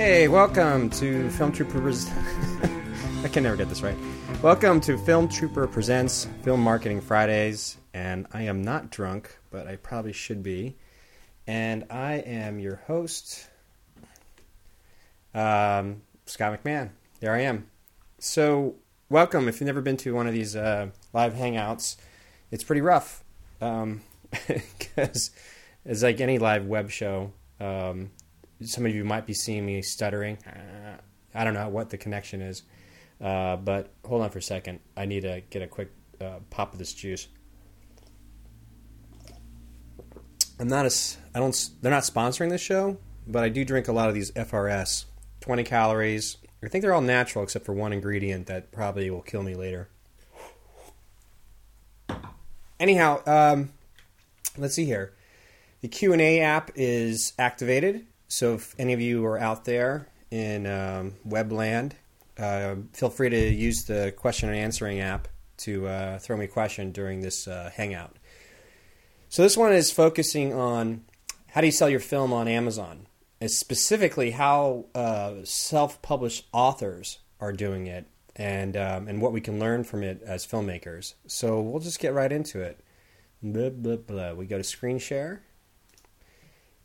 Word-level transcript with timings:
Hey, 0.00 0.28
welcome 0.28 0.88
to 0.92 1.28
Film 1.28 1.52
Trooper. 1.52 1.86
I 3.22 3.28
can 3.28 3.42
never 3.42 3.54
get 3.54 3.68
this 3.68 3.82
right. 3.82 3.98
Welcome 4.40 4.80
to 4.80 4.96
Film 4.96 5.28
Trooper 5.28 5.66
Presents 5.66 6.26
Film 6.40 6.62
Marketing 6.62 7.02
Fridays, 7.02 7.76
and 7.92 8.26
I 8.32 8.44
am 8.44 8.62
not 8.62 8.88
drunk, 8.88 9.36
but 9.50 9.66
I 9.66 9.76
probably 9.76 10.14
should 10.14 10.42
be. 10.42 10.78
And 11.46 11.84
I 11.90 12.14
am 12.14 12.58
your 12.58 12.76
host, 12.86 13.46
um, 15.34 16.00
Scott 16.24 16.64
McMahon. 16.64 16.92
There 17.20 17.34
I 17.34 17.42
am. 17.42 17.66
So, 18.18 18.76
welcome. 19.10 19.48
If 19.48 19.60
you've 19.60 19.66
never 19.66 19.82
been 19.82 19.98
to 19.98 20.14
one 20.14 20.26
of 20.26 20.32
these 20.32 20.56
uh, 20.56 20.92
live 21.12 21.34
hangouts, 21.34 21.98
it's 22.50 22.64
pretty 22.64 22.80
rough 22.80 23.22
because 23.58 23.82
um, 23.82 24.00
it's 24.96 26.02
like 26.02 26.22
any 26.22 26.38
live 26.38 26.64
web 26.64 26.90
show. 26.90 27.32
Um, 27.60 28.12
some 28.64 28.86
of 28.86 28.94
you 28.94 29.04
might 29.04 29.26
be 29.26 29.34
seeing 29.34 29.64
me 29.64 29.82
stuttering. 29.82 30.38
Uh, 30.46 30.96
I 31.34 31.44
don't 31.44 31.54
know 31.54 31.68
what 31.68 31.90
the 31.90 31.98
connection 31.98 32.42
is, 32.42 32.62
uh, 33.20 33.56
but 33.56 33.92
hold 34.04 34.22
on 34.22 34.30
for 34.30 34.38
a 34.38 34.42
second. 34.42 34.80
I 34.96 35.06
need 35.06 35.22
to 35.22 35.42
get 35.50 35.62
a 35.62 35.66
quick 35.66 35.90
uh, 36.20 36.40
pop 36.50 36.72
of 36.72 36.78
this 36.78 36.92
juice. 36.92 37.28
I'm 40.58 40.68
not 40.68 40.84
a. 40.84 40.90
I 41.34 41.38
don't. 41.38 41.70
They're 41.80 41.90
not 41.90 42.02
sponsoring 42.02 42.50
this 42.50 42.60
show, 42.60 42.98
but 43.26 43.42
I 43.42 43.48
do 43.48 43.64
drink 43.64 43.88
a 43.88 43.92
lot 43.92 44.08
of 44.08 44.14
these 44.14 44.30
FRS. 44.32 45.06
20 45.40 45.64
calories. 45.64 46.36
I 46.62 46.68
think 46.68 46.82
they're 46.82 46.92
all 46.92 47.00
natural 47.00 47.42
except 47.42 47.64
for 47.64 47.72
one 47.72 47.94
ingredient 47.94 48.46
that 48.48 48.70
probably 48.72 49.08
will 49.10 49.22
kill 49.22 49.42
me 49.42 49.54
later. 49.54 49.88
Anyhow, 52.78 53.22
um, 53.26 53.72
let's 54.58 54.74
see 54.74 54.84
here. 54.84 55.14
The 55.80 55.88
Q 55.88 56.12
and 56.12 56.20
A 56.20 56.40
app 56.40 56.70
is 56.74 57.32
activated. 57.38 58.06
So 58.30 58.54
if 58.54 58.76
any 58.78 58.92
of 58.92 59.00
you 59.00 59.26
are 59.26 59.38
out 59.38 59.64
there 59.64 60.06
in 60.30 60.64
um, 60.64 61.14
Webland, 61.28 61.92
uh, 62.38 62.76
feel 62.92 63.10
free 63.10 63.28
to 63.28 63.52
use 63.52 63.84
the 63.86 64.14
question 64.16 64.48
and 64.48 64.56
answering 64.56 65.00
app 65.00 65.26
to 65.58 65.88
uh, 65.88 66.18
throw 66.20 66.36
me 66.36 66.44
a 66.44 66.48
question 66.48 66.92
during 66.92 67.22
this 67.22 67.48
uh, 67.48 67.72
hangout. 67.74 68.16
So 69.30 69.42
this 69.42 69.56
one 69.56 69.72
is 69.72 69.90
focusing 69.90 70.54
on 70.54 71.04
how 71.48 71.60
do 71.60 71.66
you 71.66 71.72
sell 71.72 71.90
your 71.90 71.98
film 71.98 72.32
on 72.32 72.46
Amazon, 72.46 73.08
and 73.40 73.50
specifically 73.50 74.30
how 74.30 74.86
uh, 74.94 75.34
self-published 75.42 76.46
authors 76.52 77.18
are 77.40 77.52
doing 77.52 77.88
it, 77.88 78.06
and 78.36 78.76
um, 78.76 79.08
and 79.08 79.20
what 79.20 79.32
we 79.32 79.40
can 79.40 79.58
learn 79.58 79.82
from 79.82 80.04
it 80.04 80.22
as 80.24 80.46
filmmakers. 80.46 81.14
So 81.26 81.60
we'll 81.60 81.80
just 81.80 81.98
get 81.98 82.14
right 82.14 82.30
into 82.30 82.60
it. 82.60 82.78
Blah, 83.42 83.70
blah, 83.70 83.96
blah. 83.96 84.32
We 84.34 84.46
go 84.46 84.56
to 84.56 84.64
screen 84.64 85.00
share 85.00 85.42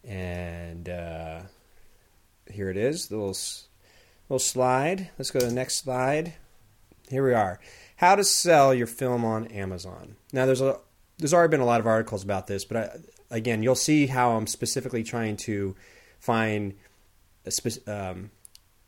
and 0.07 0.87
uh, 0.89 1.41
here 2.51 2.69
it 2.69 2.77
is, 2.77 3.07
the 3.07 3.17
little 3.17 3.37
little 4.29 4.39
slide. 4.39 5.09
Let's 5.17 5.31
go 5.31 5.39
to 5.39 5.47
the 5.47 5.53
next 5.53 5.77
slide. 5.77 6.33
Here 7.09 7.25
we 7.25 7.33
are. 7.33 7.59
How 7.97 8.15
to 8.15 8.23
sell 8.23 8.73
your 8.73 8.87
film 8.87 9.23
on 9.23 9.47
Amazon. 9.47 10.15
Now, 10.33 10.45
there's 10.45 10.61
a 10.61 10.79
there's 11.17 11.33
already 11.33 11.51
been 11.51 11.61
a 11.61 11.65
lot 11.65 11.79
of 11.79 11.87
articles 11.87 12.23
about 12.23 12.47
this, 12.47 12.65
but 12.65 12.77
I, 12.77 12.89
again, 13.31 13.63
you'll 13.63 13.75
see 13.75 14.07
how 14.07 14.35
I'm 14.35 14.47
specifically 14.47 15.03
trying 15.03 15.37
to 15.37 15.75
find 16.19 16.73
spe- 17.47 17.87
um, 17.87 18.31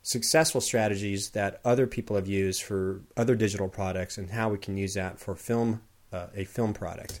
successful 0.02 0.60
strategies 0.60 1.30
that 1.30 1.60
other 1.64 1.86
people 1.86 2.16
have 2.16 2.28
used 2.28 2.62
for 2.62 3.02
other 3.16 3.34
digital 3.34 3.68
products 3.68 4.18
and 4.18 4.30
how 4.30 4.48
we 4.48 4.58
can 4.58 4.76
use 4.76 4.94
that 4.94 5.18
for 5.18 5.34
film 5.34 5.82
uh, 6.12 6.26
a 6.34 6.44
film 6.44 6.72
product. 6.72 7.20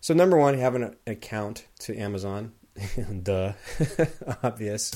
So, 0.00 0.14
number 0.14 0.36
one, 0.36 0.58
have 0.58 0.74
an 0.74 0.96
account 1.06 1.66
to 1.80 1.96
Amazon. 1.96 2.52
Duh. 3.22 3.52
Obvious. 4.42 4.92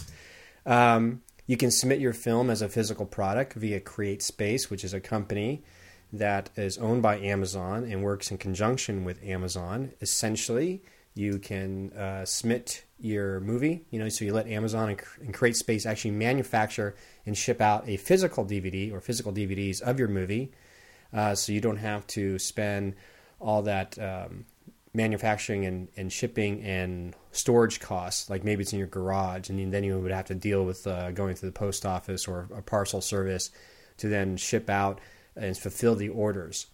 Um, 0.65 1.23
you 1.47 1.57
can 1.57 1.71
submit 1.71 2.01
your 2.01 2.13
film 2.13 2.51
as 2.51 2.63
a 2.63 2.69
physical 2.69 3.07
product 3.07 3.55
via 3.55 3.81
CreateSpace, 3.81 4.69
which 4.71 4.85
is 4.85 4.93
a 4.93 5.01
company 5.01 5.63
that 6.13 6.51
is 6.57 6.79
owned 6.79 7.03
by 7.03 7.19
Amazon 7.19 7.85
and 7.85 8.03
works 8.03 8.31
in 8.31 8.39
conjunction 8.39 9.05
with 9.05 9.23
Amazon. 9.23 9.93
Essentially, 10.01 10.83
you 11.15 11.39
can 11.39 11.93
uh, 11.93 12.25
submit 12.25 12.85
your 12.99 13.41
movie, 13.41 13.85
you 13.91 13.99
know, 13.99 14.09
so 14.09 14.25
you 14.25 14.33
let 14.33 14.47
Amazon 14.49 14.91
and, 14.91 15.01
and 15.21 15.35
CreateSpace 15.35 15.87
actually 15.87 16.13
manufacture 16.13 16.95
and 17.25 17.37
ship 17.37 17.61
out 17.61 17.89
a 17.89 17.97
physical 17.97 18.45
DVD 18.45 18.93
or 18.93 19.01
physical 19.01 19.33
DVDs 19.33 19.81
of 19.81 19.99
your 19.99 20.09
movie, 20.09 20.51
uh, 21.13 21.35
so 21.35 21.53
you 21.53 21.61
don't 21.61 21.79
have 21.79 22.07
to 22.09 22.39
spend 22.39 22.95
all 23.41 23.63
that 23.63 23.99
um, 23.99 24.45
manufacturing 24.97 25.67
and, 25.67 25.89
and 25.97 26.11
shipping 26.11 26.63
and 26.63 27.15
storage 27.31 27.79
costs, 27.81 28.31
like 28.31 28.43
maybe 28.43 28.63
it's 28.63 28.73
in 28.73 28.79
your 28.79 28.89
garage, 28.89 29.51
and 29.51 29.73
then 29.73 29.85
you 29.85 29.99
would 29.99 30.11
have 30.11 30.25
to 30.25 30.35
deal 30.35 30.65
with 30.65 30.87
uh, 30.87 31.11
going 31.13 31.35
to 31.35 31.47
the 31.47 31.53
post 31.53 31.85
office 31.85 32.27
or 32.27 32.49
a 32.57 32.63
parcel 32.63 33.01
service 33.01 33.51
to 33.99 34.09
then 34.09 34.37
ship 34.37 34.71
out 34.71 35.01
and 35.37 35.57
fulfill 35.57 35.95
the 35.95 36.09
orders. 36.09 36.67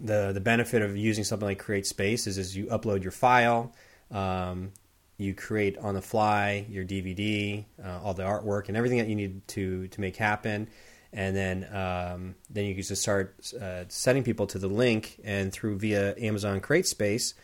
The 0.00 0.30
the 0.32 0.40
benefit 0.40 0.82
of 0.82 0.96
using 0.96 1.24
something 1.24 1.48
like 1.48 1.62
CreateSpace 1.62 2.26
is, 2.26 2.38
is 2.38 2.56
you 2.56 2.66
upload 2.66 3.02
your 3.02 3.10
file, 3.10 3.72
um, 4.10 4.72
you 5.16 5.34
create 5.34 5.78
on 5.78 5.94
the 5.94 6.02
fly 6.02 6.66
your 6.68 6.84
DVD, 6.84 7.64
uh, 7.82 8.00
all 8.02 8.14
the 8.14 8.22
artwork 8.22 8.68
and 8.68 8.76
everything 8.76 8.98
that 8.98 9.08
you 9.08 9.16
need 9.16 9.48
to 9.48 9.88
to 9.88 10.00
make 10.00 10.16
happen 10.16 10.68
and 11.12 11.36
then 11.36 11.64
um, 11.74 12.34
then 12.48 12.66
you 12.66 12.74
can 12.74 12.82
just 12.82 13.02
start 13.02 13.34
uh, 13.60 13.84
sending 13.88 14.24
people 14.24 14.46
to 14.48 14.58
the 14.58 14.68
link, 14.68 15.20
and 15.24 15.52
through 15.52 15.78
via 15.78 16.14
Amazon 16.18 16.60
CreateSpace, 16.60 17.34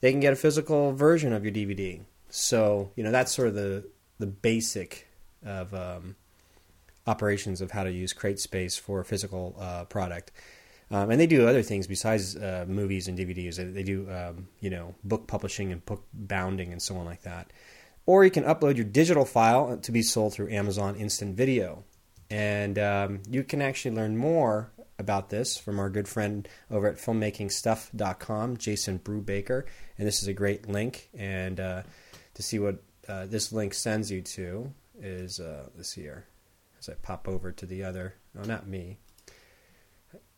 they 0.00 0.10
can 0.10 0.20
get 0.20 0.32
a 0.32 0.36
physical 0.36 0.92
version 0.92 1.32
of 1.32 1.44
your 1.44 1.52
DVD. 1.52 2.00
So 2.30 2.90
you 2.96 3.04
know 3.04 3.10
that's 3.10 3.32
sort 3.32 3.48
of 3.48 3.54
the 3.54 3.84
the 4.18 4.26
basic 4.26 5.08
of 5.44 5.72
um, 5.74 6.16
operations 7.06 7.60
of 7.60 7.70
how 7.70 7.84
to 7.84 7.90
use 7.90 8.12
CreateSpace 8.12 8.78
for 8.78 9.00
a 9.00 9.04
physical 9.04 9.56
uh, 9.58 9.84
product. 9.84 10.32
Um, 10.90 11.10
and 11.10 11.20
they 11.20 11.26
do 11.26 11.46
other 11.46 11.62
things 11.62 11.86
besides 11.86 12.36
uh, 12.36 12.64
movies 12.66 13.08
and 13.08 13.18
DVDs. 13.18 13.56
They, 13.56 13.64
they 13.64 13.82
do, 13.82 14.10
um, 14.10 14.48
you 14.60 14.70
know, 14.70 14.94
book 15.04 15.26
publishing 15.26 15.70
and 15.70 15.84
book 15.84 16.04
bounding 16.14 16.72
and 16.72 16.80
so 16.80 16.96
on 16.96 17.04
like 17.04 17.22
that. 17.22 17.52
Or 18.06 18.24
you 18.24 18.30
can 18.30 18.44
upload 18.44 18.76
your 18.76 18.86
digital 18.86 19.26
file 19.26 19.76
to 19.76 19.92
be 19.92 20.02
sold 20.02 20.32
through 20.32 20.50
Amazon 20.50 20.96
Instant 20.96 21.36
Video. 21.36 21.84
And 22.30 22.78
um, 22.78 23.22
you 23.28 23.42
can 23.42 23.62
actually 23.62 23.96
learn 23.96 24.16
more 24.16 24.70
about 24.98 25.30
this 25.30 25.56
from 25.56 25.78
our 25.78 25.88
good 25.88 26.08
friend 26.08 26.48
over 26.70 26.88
at 26.88 26.96
filmmakingstuff.com, 26.96 28.56
Jason 28.56 28.98
Brubaker. 28.98 29.64
And 29.96 30.06
this 30.06 30.22
is 30.22 30.28
a 30.28 30.34
great 30.34 30.68
link. 30.68 31.08
And 31.14 31.60
uh, 31.60 31.82
to 32.34 32.42
see 32.42 32.58
what 32.58 32.82
uh, 33.08 33.26
this 33.26 33.52
link 33.52 33.74
sends 33.74 34.10
you 34.10 34.20
to 34.20 34.72
is 35.00 35.40
uh, 35.40 35.68
this 35.76 35.92
here. 35.92 36.26
As 36.78 36.88
I 36.88 36.94
pop 36.94 37.26
over 37.26 37.50
to 37.52 37.66
the 37.66 37.82
other, 37.84 38.14
oh, 38.38 38.44
not 38.44 38.66
me. 38.68 38.98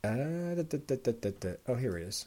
Uh, 0.02 0.54
da, 0.54 0.62
da, 0.62 0.96
da, 0.96 1.50
oh, 1.68 1.74
here 1.74 1.98
it 1.98 2.04
is. 2.04 2.26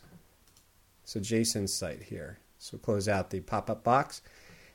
So 1.05 1.19
Jason's 1.19 1.73
site 1.73 2.03
here. 2.03 2.39
So 2.59 2.77
close 2.77 3.07
out 3.07 3.29
the 3.29 3.41
pop-up 3.41 3.83
box, 3.83 4.21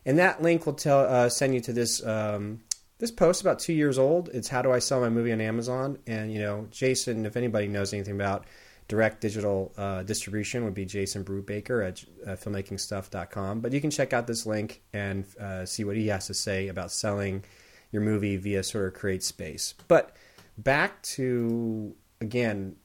and 0.05 0.19
that 0.19 0.43
link 0.43 0.67
will 0.67 0.75
tell 0.75 1.01
uh, 1.01 1.29
send 1.29 1.55
you 1.55 1.61
to 1.61 1.73
this 1.73 2.05
um, 2.05 2.61
this 2.99 3.11
post 3.11 3.41
about 3.41 3.59
two 3.59 3.73
years 3.73 3.99
old. 3.99 4.29
It's 4.33 4.49
how 4.49 4.63
do 4.63 4.73
I 4.73 4.81
sell 4.81 5.01
my 5.01 5.09
movie 5.09 5.33
on 5.33 5.41
Amazon? 5.41 5.99
And 6.07 6.33
you 6.33 6.41
know, 6.41 6.67
Jason, 6.71 7.27
if 7.27 7.37
anybody 7.37 7.69
knows 7.69 7.93
anything 7.93 8.15
about 8.15 8.45
direct 8.89 9.21
digital 9.21 9.73
uh, 9.77 10.03
distribution, 10.03 10.65
would 10.65 10.75
be 10.75 10.85
Jason 10.85 11.25
Brubaker 11.25 11.87
at 11.87 12.05
uh, 12.27 12.37
filmmakingstuff.com. 12.37 13.61
But 13.61 13.73
you 13.73 13.81
can 13.81 13.91
check 13.91 14.13
out 14.13 14.27
this 14.27 14.47
link 14.47 14.83
and 14.93 15.25
uh, 15.41 15.65
see 15.65 15.85
what 15.85 15.97
he 15.97 16.09
has 16.09 16.27
to 16.27 16.35
say 16.35 16.69
about 16.69 16.91
selling 16.91 17.45
your 17.93 18.03
movie 18.03 18.37
via 18.37 18.63
sort 18.63 18.87
of 18.87 19.01
CreateSpace. 19.01 19.75
But 19.87 20.17
back 20.57 21.01
to 21.03 21.95
again 22.21 22.77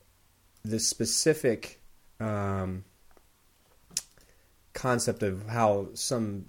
the 0.64 0.80
specific 0.80 1.82
um, 2.20 2.84
concept 4.74 5.24
of 5.24 5.48
how 5.48 5.90
some. 5.94 6.46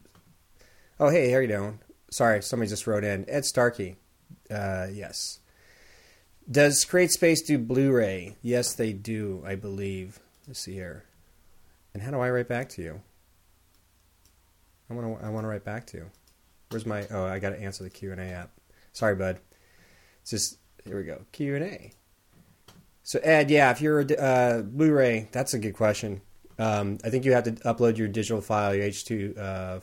Oh, 1.01 1.09
hey, 1.09 1.31
how 1.31 1.39
you 1.39 1.49
doing? 1.49 1.81
Sorry, 2.15 2.41
somebody 2.45 2.69
just 2.69 2.87
wrote 2.87 3.03
in. 3.03 3.29
Ed 3.29 3.45
Starkey. 3.45 3.97
Uh, 4.49 4.87
yes. 4.93 5.41
Does 6.49 6.85
CreateSpace 6.85 7.45
do 7.45 7.59
Blu-ray? 7.59 8.37
Yes, 8.41 8.73
they 8.73 8.93
do. 8.93 9.43
I 9.45 9.57
believe. 9.57 10.21
Let's 10.47 10.61
see 10.61 10.75
here. 10.75 11.03
And 11.93 12.05
how 12.05 12.13
do 12.13 12.21
I 12.21 12.31
write 12.31 12.47
back 12.47 12.69
to 12.69 12.83
you? 12.83 13.01
I 14.89 14.95
want 14.95 15.19
to. 15.19 15.27
I 15.27 15.31
want 15.31 15.43
to 15.43 15.49
write 15.49 15.65
back 15.65 15.89
to 15.89 15.97
you. 15.97 16.11
Where's 16.69 16.87
my? 16.87 17.05
Oh, 17.11 17.25
I 17.25 17.41
got 17.41 17.51
to 17.51 17.61
answer 17.61 17.83
the 17.83 17.91
Q 17.91 18.13
and 18.13 18.21
A 18.21 18.27
app. 18.27 18.51
Sorry, 18.93 19.17
bud. 19.17 19.41
It's 20.23 20.31
just 20.31 20.59
here 20.85 20.97
we 20.97 21.03
go. 21.03 21.23
Q 21.33 21.57
and 21.57 21.65
A. 21.65 21.91
So 23.03 23.19
Ed, 23.25 23.51
yeah, 23.51 23.73
if 23.73 23.81
you're 23.81 24.03
a 24.03 24.15
uh, 24.15 24.63
Blu-ray, 24.63 25.31
that's 25.33 25.53
a 25.53 25.59
good 25.59 25.75
question. 25.75 26.21
Um, 26.61 26.99
I 27.03 27.11
think 27.11 27.25
you 27.25 27.33
have 27.33 27.45
to 27.45 27.53
upload 27.53 27.97
your 27.97 28.07
digital 28.07 28.41
file, 28.41 28.73
your 28.73 28.85
H2 28.85 29.37
uh, 29.37 29.81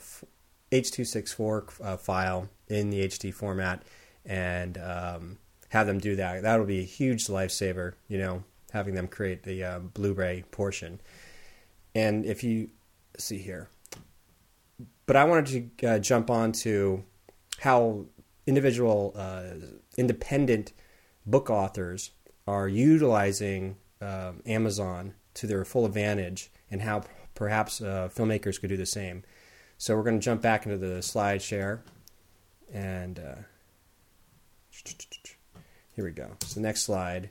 H.264 0.72 1.84
uh, 1.84 1.96
file 1.96 2.48
in 2.68 2.90
the 2.90 3.06
HD 3.06 3.32
format 3.32 3.82
and 4.24 4.78
um, 4.78 5.38
have 5.68 5.86
them 5.86 5.98
do 5.98 6.16
that. 6.16 6.42
That'll 6.42 6.66
be 6.66 6.80
a 6.80 6.84
huge 6.84 7.26
lifesaver, 7.26 7.94
you 8.08 8.18
know, 8.18 8.42
having 8.72 8.94
them 8.94 9.06
create 9.06 9.42
the 9.44 9.62
uh, 9.62 9.78
Blu-ray 9.78 10.44
portion. 10.50 11.00
And 11.94 12.24
if 12.24 12.42
you 12.42 12.70
see 13.18 13.38
here, 13.38 13.68
but 15.06 15.16
I 15.16 15.24
wanted 15.24 15.70
to 15.78 15.86
uh, 15.86 15.98
jump 15.98 16.30
on 16.30 16.52
to 16.52 17.04
how 17.60 18.06
individual 18.46 19.12
uh, 19.14 19.66
independent 19.96 20.72
book 21.26 21.50
authors 21.50 22.10
are 22.46 22.66
utilizing 22.66 23.76
um, 24.00 24.42
Amazon 24.46 25.14
to 25.34 25.46
their 25.46 25.64
full 25.64 25.86
advantage, 25.86 26.50
and 26.70 26.82
how 26.82 27.02
perhaps 27.34 27.80
uh, 27.80 28.08
filmmakers 28.14 28.60
could 28.60 28.68
do 28.68 28.76
the 28.76 28.86
same. 28.86 29.22
So 29.82 29.96
we're 29.96 30.04
going 30.04 30.20
to 30.20 30.24
jump 30.24 30.42
back 30.42 30.64
into 30.64 30.78
the 30.78 31.02
slide 31.02 31.42
share, 31.42 31.82
and 32.72 33.18
uh, 33.18 33.34
here 35.96 36.04
we 36.04 36.12
go. 36.12 36.36
So 36.44 36.60
next 36.60 36.84
slide. 36.84 37.30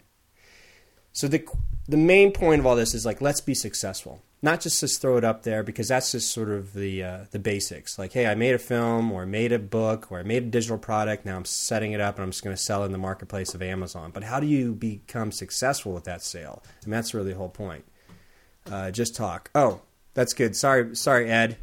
So 1.13 1.29
the 1.29 1.47
the 1.87 1.95
main 1.95 2.33
point 2.33 2.59
of 2.59 2.65
all 2.65 2.75
this 2.75 2.93
is 2.93 3.05
like 3.05 3.21
let's 3.21 3.39
be 3.39 3.53
successful 3.53 4.21
not 4.41 4.59
just 4.59 4.81
just 4.81 4.99
throw 5.01 5.15
it 5.15 5.23
up 5.23 5.43
there 5.43 5.63
because 5.63 5.87
that's 5.87 6.11
just 6.11 6.29
sort 6.33 6.49
of 6.49 6.73
the 6.73 7.01
uh, 7.01 7.19
the 7.31 7.39
basics. 7.39 7.97
Like, 7.97 8.11
hey, 8.11 8.25
I 8.25 8.35
made 8.35 8.53
a 8.53 8.59
film 8.59 9.13
or 9.13 9.21
I 9.21 9.25
made 9.25 9.53
a 9.53 9.59
book 9.59 10.11
or 10.11 10.19
I 10.19 10.23
made 10.23 10.43
a 10.43 10.47
digital 10.47 10.77
product. 10.77 11.25
Now 11.25 11.37
I'm 11.37 11.45
setting 11.45 11.93
it 11.93 12.01
up 12.01 12.15
and 12.15 12.23
I'm 12.23 12.31
just 12.31 12.43
going 12.43 12.55
to 12.55 12.61
sell 12.61 12.83
in 12.83 12.91
the 12.91 12.97
marketplace 12.97 13.53
of 13.53 13.61
Amazon. 13.61 14.11
But 14.11 14.23
how 14.23 14.41
do 14.41 14.47
you 14.47 14.73
become 14.73 15.31
successful 15.31 15.93
with 15.93 16.03
that 16.03 16.21
sale? 16.21 16.63
And 16.83 16.91
that's 16.91 17.13
really 17.13 17.31
the 17.31 17.37
whole 17.37 17.49
point. 17.49 17.85
Uh, 18.69 18.91
just 18.91 19.15
talk. 19.15 19.49
Oh, 19.55 19.81
that's 20.15 20.33
good. 20.33 20.55
Sorry, 20.55 20.97
sorry, 20.97 21.31
Ed. 21.31 21.55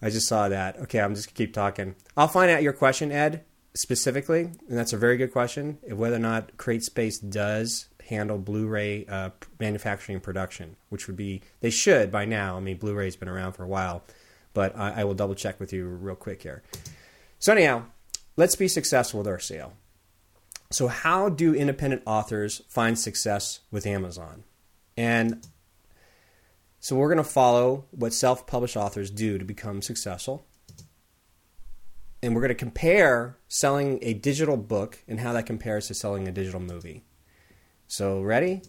I 0.00 0.10
just 0.10 0.28
saw 0.28 0.48
that. 0.48 0.78
Okay, 0.80 1.00
I'm 1.00 1.14
just 1.14 1.28
gonna 1.28 1.36
keep 1.36 1.52
talking. 1.52 1.96
I'll 2.16 2.28
find 2.28 2.50
out 2.50 2.62
your 2.62 2.72
question, 2.72 3.10
Ed, 3.10 3.44
specifically, 3.74 4.42
and 4.42 4.78
that's 4.78 4.92
a 4.92 4.98
very 4.98 5.16
good 5.16 5.32
question. 5.32 5.78
Whether 5.88 6.16
or 6.16 6.20
not 6.20 6.56
CreateSpace 6.56 7.28
does 7.28 7.88
handle 8.08 8.38
Blu-ray 8.38 9.04
uh, 9.06 9.30
manufacturing 9.60 10.20
production, 10.20 10.76
which 10.88 11.06
would 11.06 11.16
be 11.16 11.42
they 11.60 11.70
should 11.70 12.10
by 12.10 12.24
now. 12.24 12.56
I 12.56 12.60
mean, 12.60 12.78
Blu-ray's 12.78 13.16
been 13.16 13.28
around 13.28 13.52
for 13.52 13.64
a 13.64 13.68
while, 13.68 14.02
but 14.54 14.76
I, 14.76 15.00
I 15.00 15.04
will 15.04 15.14
double 15.14 15.34
check 15.34 15.60
with 15.60 15.72
you 15.72 15.86
real 15.86 16.16
quick 16.16 16.42
here. 16.42 16.62
So 17.38 17.52
anyhow, 17.52 17.84
let's 18.36 18.56
be 18.56 18.68
successful 18.68 19.18
with 19.18 19.28
our 19.28 19.38
sale. 19.38 19.74
So 20.70 20.88
how 20.88 21.28
do 21.28 21.54
independent 21.54 22.02
authors 22.06 22.62
find 22.68 22.98
success 22.98 23.60
with 23.70 23.86
Amazon? 23.86 24.44
And 24.96 25.46
so 26.80 26.96
we're 26.96 27.08
going 27.08 27.18
to 27.18 27.24
follow 27.24 27.84
what 27.90 28.12
self-published 28.12 28.76
authors 28.76 29.10
do 29.10 29.38
to 29.38 29.44
become 29.44 29.82
successful. 29.82 30.46
And 32.22 32.34
we're 32.34 32.40
going 32.40 32.48
to 32.48 32.54
compare 32.54 33.38
selling 33.46 33.98
a 34.02 34.14
digital 34.14 34.56
book 34.56 34.98
and 35.06 35.20
how 35.20 35.32
that 35.32 35.46
compares 35.46 35.86
to 35.86 35.94
selling 35.94 36.26
a 36.26 36.32
digital 36.32 36.60
movie. 36.60 37.04
So, 37.86 38.20
ready? 38.20 38.62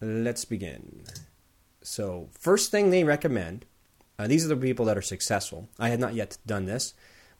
Let's 0.00 0.44
begin. 0.44 1.02
So, 1.82 2.28
first 2.38 2.70
thing 2.70 2.90
they 2.90 3.04
recommend 3.04 3.66
uh, 4.18 4.26
these 4.26 4.44
are 4.44 4.48
the 4.48 4.56
people 4.56 4.84
that 4.86 4.98
are 4.98 5.02
successful. 5.02 5.68
I 5.78 5.90
had 5.90 6.00
not 6.00 6.14
yet 6.14 6.38
done 6.44 6.66
this, 6.66 6.94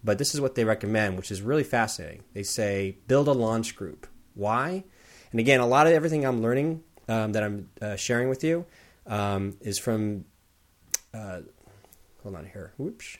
but 0.04 0.18
this 0.18 0.32
is 0.32 0.40
what 0.40 0.54
they 0.54 0.64
recommend, 0.64 1.16
which 1.16 1.30
is 1.30 1.42
really 1.42 1.64
fascinating. 1.64 2.22
They 2.34 2.44
say 2.44 2.98
build 3.08 3.26
a 3.26 3.32
launch 3.32 3.74
group. 3.74 4.06
Why? 4.34 4.84
And 5.32 5.40
again, 5.40 5.58
a 5.58 5.66
lot 5.66 5.88
of 5.88 5.92
everything 5.92 6.24
I'm 6.24 6.40
learning 6.40 6.82
um, 7.08 7.32
that 7.32 7.42
I'm 7.42 7.68
uh, 7.82 7.96
sharing 7.96 8.28
with 8.28 8.44
you 8.44 8.64
um, 9.08 9.56
is 9.60 9.78
from, 9.78 10.26
uh, 11.12 11.40
hold 12.22 12.36
on 12.36 12.46
here, 12.46 12.72
whoops, 12.76 13.18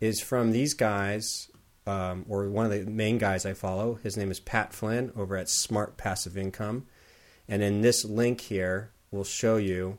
is 0.00 0.20
from 0.20 0.52
these 0.52 0.74
guys, 0.74 1.50
um, 1.86 2.24
or 2.28 2.48
one 2.48 2.64
of 2.64 2.72
the 2.72 2.90
main 2.90 3.18
guys 3.18 3.44
I 3.44 3.52
follow. 3.52 3.98
His 4.02 4.16
name 4.16 4.30
is 4.30 4.40
Pat 4.40 4.72
Flynn 4.72 5.12
over 5.16 5.36
at 5.36 5.50
Smart 5.50 5.96
Passive 5.96 6.38
Income. 6.38 6.86
And 7.48 7.62
in 7.62 7.82
this 7.82 8.04
link 8.04 8.40
here, 8.40 8.92
we'll 9.10 9.24
show 9.24 9.56
you 9.56 9.98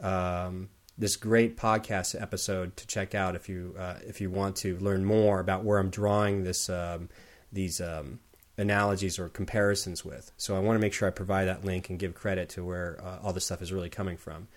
um, 0.00 0.68
this 0.96 1.16
great 1.16 1.56
podcast 1.56 2.20
episode 2.20 2.76
to 2.76 2.86
check 2.86 3.14
out 3.14 3.34
if 3.34 3.48
you 3.48 3.74
uh, 3.78 3.96
if 4.06 4.20
you 4.20 4.30
want 4.30 4.56
to 4.56 4.78
learn 4.78 5.04
more 5.04 5.40
about 5.40 5.64
where 5.64 5.78
I'm 5.78 5.90
drawing 5.90 6.44
this 6.44 6.70
um, 6.70 7.08
these 7.52 7.80
um, 7.80 8.20
analogies 8.58 9.18
or 9.18 9.28
comparisons 9.28 10.04
with. 10.04 10.32
So 10.36 10.56
I 10.56 10.60
want 10.60 10.76
to 10.76 10.80
make 10.80 10.92
sure 10.92 11.06
I 11.08 11.10
provide 11.10 11.46
that 11.46 11.64
link 11.64 11.90
and 11.90 11.98
give 11.98 12.14
credit 12.14 12.48
to 12.50 12.64
where 12.64 12.98
uh, 13.02 13.18
all 13.22 13.32
this 13.32 13.44
stuff 13.44 13.62
is 13.62 13.72
really 13.72 13.90
coming 13.90 14.16
from. 14.16 14.48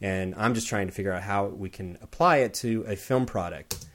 And 0.00 0.34
I'm 0.36 0.54
just 0.54 0.68
trying 0.68 0.86
to 0.86 0.92
figure 0.92 1.12
out 1.12 1.22
how 1.22 1.46
we 1.46 1.70
can 1.70 1.98
apply 2.02 2.38
it 2.38 2.54
to 2.54 2.84
a 2.86 2.94
film 2.94 3.26
product. 3.26 3.86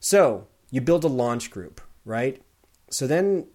So 0.00 0.46
you 0.70 0.80
build 0.80 1.04
a 1.04 1.08
launch 1.08 1.50
group, 1.50 1.80
right? 2.04 2.42
So 2.90 3.06
then 3.06 3.48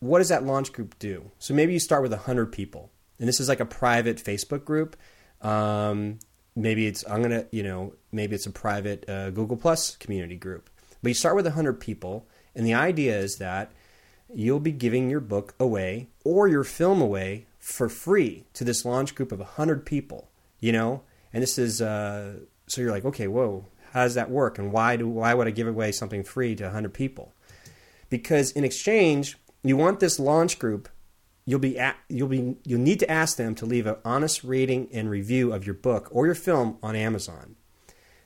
what 0.00 0.18
does 0.18 0.28
that 0.30 0.44
launch 0.44 0.72
group 0.72 0.98
do? 0.98 1.30
So 1.38 1.52
maybe 1.52 1.72
you 1.72 1.78
start 1.78 2.02
with 2.02 2.12
100 2.12 2.52
people 2.52 2.90
and 3.18 3.28
this 3.28 3.40
is 3.40 3.48
like 3.48 3.60
a 3.60 3.66
private 3.66 4.16
Facebook 4.18 4.64
group. 4.64 4.96
Um, 5.40 6.18
maybe 6.54 6.86
it's 6.86 7.04
I'm 7.08 7.22
gonna 7.22 7.46
you 7.50 7.62
know 7.62 7.94
maybe 8.12 8.34
it's 8.34 8.46
a 8.46 8.50
private 8.50 9.08
uh, 9.08 9.30
Google 9.30 9.56
Plus 9.56 9.96
community 9.96 10.36
group. 10.36 10.70
But 11.02 11.08
you 11.10 11.14
start 11.14 11.36
with 11.36 11.46
hundred 11.46 11.80
people, 11.80 12.26
and 12.54 12.66
the 12.66 12.74
idea 12.74 13.18
is 13.18 13.36
that 13.36 13.72
you'll 14.32 14.60
be 14.60 14.72
giving 14.72 15.10
your 15.10 15.20
book 15.20 15.54
away 15.58 16.08
or 16.24 16.48
your 16.48 16.64
film 16.64 17.00
away 17.00 17.46
for 17.58 17.88
free 17.88 18.44
to 18.54 18.64
this 18.64 18.84
launch 18.84 19.14
group 19.14 19.32
of 19.32 19.40
hundred 19.40 19.86
people. 19.86 20.28
You 20.60 20.72
know, 20.72 21.02
and 21.32 21.42
this 21.42 21.58
is 21.58 21.82
uh, 21.82 22.40
so 22.66 22.80
you're 22.80 22.90
like, 22.90 23.04
okay, 23.04 23.28
whoa, 23.28 23.66
how 23.92 24.04
does 24.04 24.14
that 24.14 24.30
work, 24.30 24.58
and 24.58 24.72
why 24.72 24.96
do 24.96 25.08
why 25.08 25.34
would 25.34 25.46
I 25.46 25.50
give 25.50 25.68
away 25.68 25.92
something 25.92 26.24
free 26.24 26.54
to 26.56 26.70
hundred 26.70 26.94
people? 26.94 27.32
Because 28.08 28.52
in 28.52 28.64
exchange, 28.64 29.36
you 29.62 29.76
want 29.76 30.00
this 30.00 30.18
launch 30.18 30.58
group 30.58 30.88
you'll 31.46 31.60
be 31.60 31.78
at, 31.78 31.96
you'll 32.08 32.28
be 32.28 32.56
you'll 32.64 32.80
need 32.80 33.00
to 33.00 33.10
ask 33.10 33.36
them 33.36 33.54
to 33.54 33.64
leave 33.64 33.86
an 33.86 33.96
honest 34.04 34.44
rating 34.44 34.88
and 34.92 35.08
review 35.08 35.52
of 35.52 35.64
your 35.64 35.74
book 35.74 36.08
or 36.10 36.26
your 36.26 36.34
film 36.34 36.76
on 36.82 36.94
Amazon. 36.94 37.54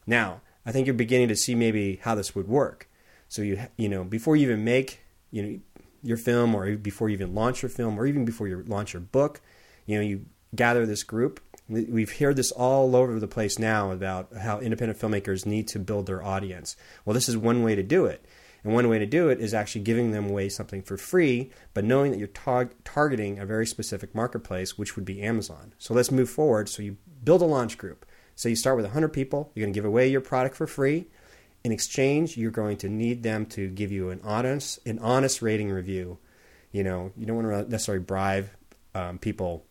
Now, 0.07 0.41
I 0.67 0.73
think 0.73 0.87
you're 0.87 0.95
beginning 0.95 1.29
to 1.29 1.37
see 1.37 1.55
maybe 1.55 2.01
how 2.03 2.15
this 2.15 2.35
would 2.35 2.49
work. 2.49 2.89
So 3.29 3.43
you 3.43 3.61
you 3.77 3.89
know 3.89 4.03
before 4.03 4.35
you 4.35 4.47
even 4.47 4.65
make 4.65 5.01
you 5.31 5.43
know 5.43 5.61
your 6.03 6.17
film 6.17 6.55
or 6.55 6.77
before 6.77 7.09
you 7.09 7.15
even 7.15 7.35
launch 7.35 7.63
your 7.63 7.71
film 7.71 7.99
or 7.99 8.07
even 8.07 8.25
before 8.25 8.49
you 8.49 8.63
launch 8.67 8.93
your 8.93 9.01
book, 9.01 9.41
you 9.87 9.97
know 9.97 10.03
you 10.03 10.27
gather 10.55 10.87
this 10.87 11.03
group. 11.03 11.41
We've 11.69 12.19
heard 12.19 12.35
this 12.35 12.51
all 12.51 12.97
over 12.97 13.21
the 13.21 13.29
place 13.29 13.59
now 13.59 13.93
about 13.93 14.35
how 14.37 14.59
independent 14.59 14.99
filmmakers 14.99 15.47
need 15.47 15.69
to 15.69 15.79
build 15.79 16.07
their 16.07 16.23
audience. 16.23 16.77
Well, 17.05 17.15
this 17.15 17.29
is 17.29 17.37
one 17.37 17.63
way 17.63 17.77
to 17.77 17.83
do 17.83 18.07
it. 18.07 18.27
And 18.65 18.75
one 18.75 18.89
way 18.89 18.99
to 18.99 19.07
do 19.07 19.29
it 19.29 19.41
is 19.41 19.55
actually 19.55 19.83
giving 19.83 20.11
them 20.11 20.29
away 20.29 20.49
something 20.49 20.83
for 20.83 20.97
free, 20.97 21.51
but 21.73 21.85
knowing 21.85 22.11
that 22.11 22.19
you're 22.19 22.29
tar- 22.29 22.71
targeting 22.85 23.39
a 23.39 23.47
very 23.47 23.67
specific 23.67 24.15
marketplace, 24.15 24.77
which 24.77 24.97
would 24.97 25.05
be 25.05 25.23
Amazon. 25.23 25.73
So 25.79 25.95
let's 25.95 26.11
move 26.11 26.29
forward. 26.29 26.69
So 26.69 26.83
you 26.83 26.97
build 27.25 27.41
a 27.41 27.47
launch 27.47 27.79
group. 27.79 28.05
So 28.35 28.49
you 28.49 28.57
start 28.57 28.77
with 28.77 28.87
100 28.87 29.09
people. 29.09 29.51
You're 29.55 29.65
going 29.65 29.73
to 29.73 29.77
give 29.77 29.85
away 29.85 30.09
your 30.09 30.21
product 30.21 30.57
for 30.57 30.67
free. 30.67 31.07
In 31.63 31.73
exchange, 31.73 32.37
you're 32.37 32.51
going 32.51 32.79
to 32.79 32.89
need 32.89 33.23
them 33.23 33.47
to 33.47 33.69
give 33.69 33.93
you 33.93 34.11
an 34.11 34.21
honest, 34.25 34.79
an 34.87 34.99
honest 34.99 35.43
rating 35.43 35.71
review. 35.71 36.19
You 36.73 36.85
know, 36.85 37.13
you 37.17 37.27
don't 37.27 37.37
want 37.37 37.49
to 37.49 37.71
necessarily 37.71 38.03
bribe 38.03 38.49
um, 38.95 39.19
people 39.19 39.65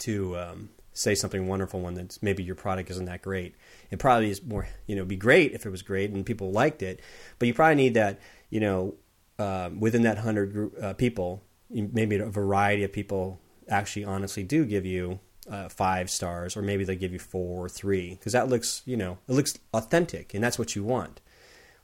to 0.00 0.36
um, 0.36 0.68
say 0.92 1.14
something 1.14 1.46
wonderful 1.46 1.80
when 1.80 1.94
that's 1.94 2.22
maybe 2.22 2.42
your 2.42 2.54
product 2.54 2.90
isn't 2.90 3.04
that 3.04 3.22
great. 3.22 3.54
It 3.90 3.98
probably 3.98 4.30
is 4.30 4.42
more, 4.42 4.66
you 4.86 4.96
know, 4.96 5.04
be 5.04 5.16
great 5.16 5.52
if 5.52 5.66
it 5.66 5.70
was 5.70 5.82
great 5.82 6.10
and 6.10 6.24
people 6.24 6.50
liked 6.52 6.82
it, 6.82 7.00
but 7.38 7.46
you 7.46 7.54
probably 7.54 7.76
need 7.76 7.94
that, 7.94 8.18
you 8.50 8.60
know, 8.60 8.94
um, 9.38 9.80
within 9.80 10.02
that 10.02 10.18
hundred 10.18 10.52
group 10.52 10.74
uh, 10.82 10.94
people, 10.94 11.42
maybe 11.70 12.16
a 12.16 12.26
variety 12.26 12.82
of 12.84 12.92
people 12.92 13.40
actually 13.68 14.04
honestly 14.04 14.42
do 14.42 14.64
give 14.64 14.86
you 14.86 15.20
uh, 15.48 15.68
five 15.68 16.10
stars, 16.10 16.56
or 16.56 16.62
maybe 16.62 16.84
they 16.84 16.96
give 16.96 17.12
you 17.12 17.18
four 17.18 17.66
or 17.66 17.68
three, 17.68 18.10
because 18.10 18.32
that 18.32 18.48
looks, 18.48 18.82
you 18.84 18.96
know, 18.96 19.18
it 19.28 19.32
looks 19.32 19.58
authentic, 19.72 20.34
and 20.34 20.42
that's 20.42 20.58
what 20.58 20.74
you 20.74 20.84
want. 20.84 21.20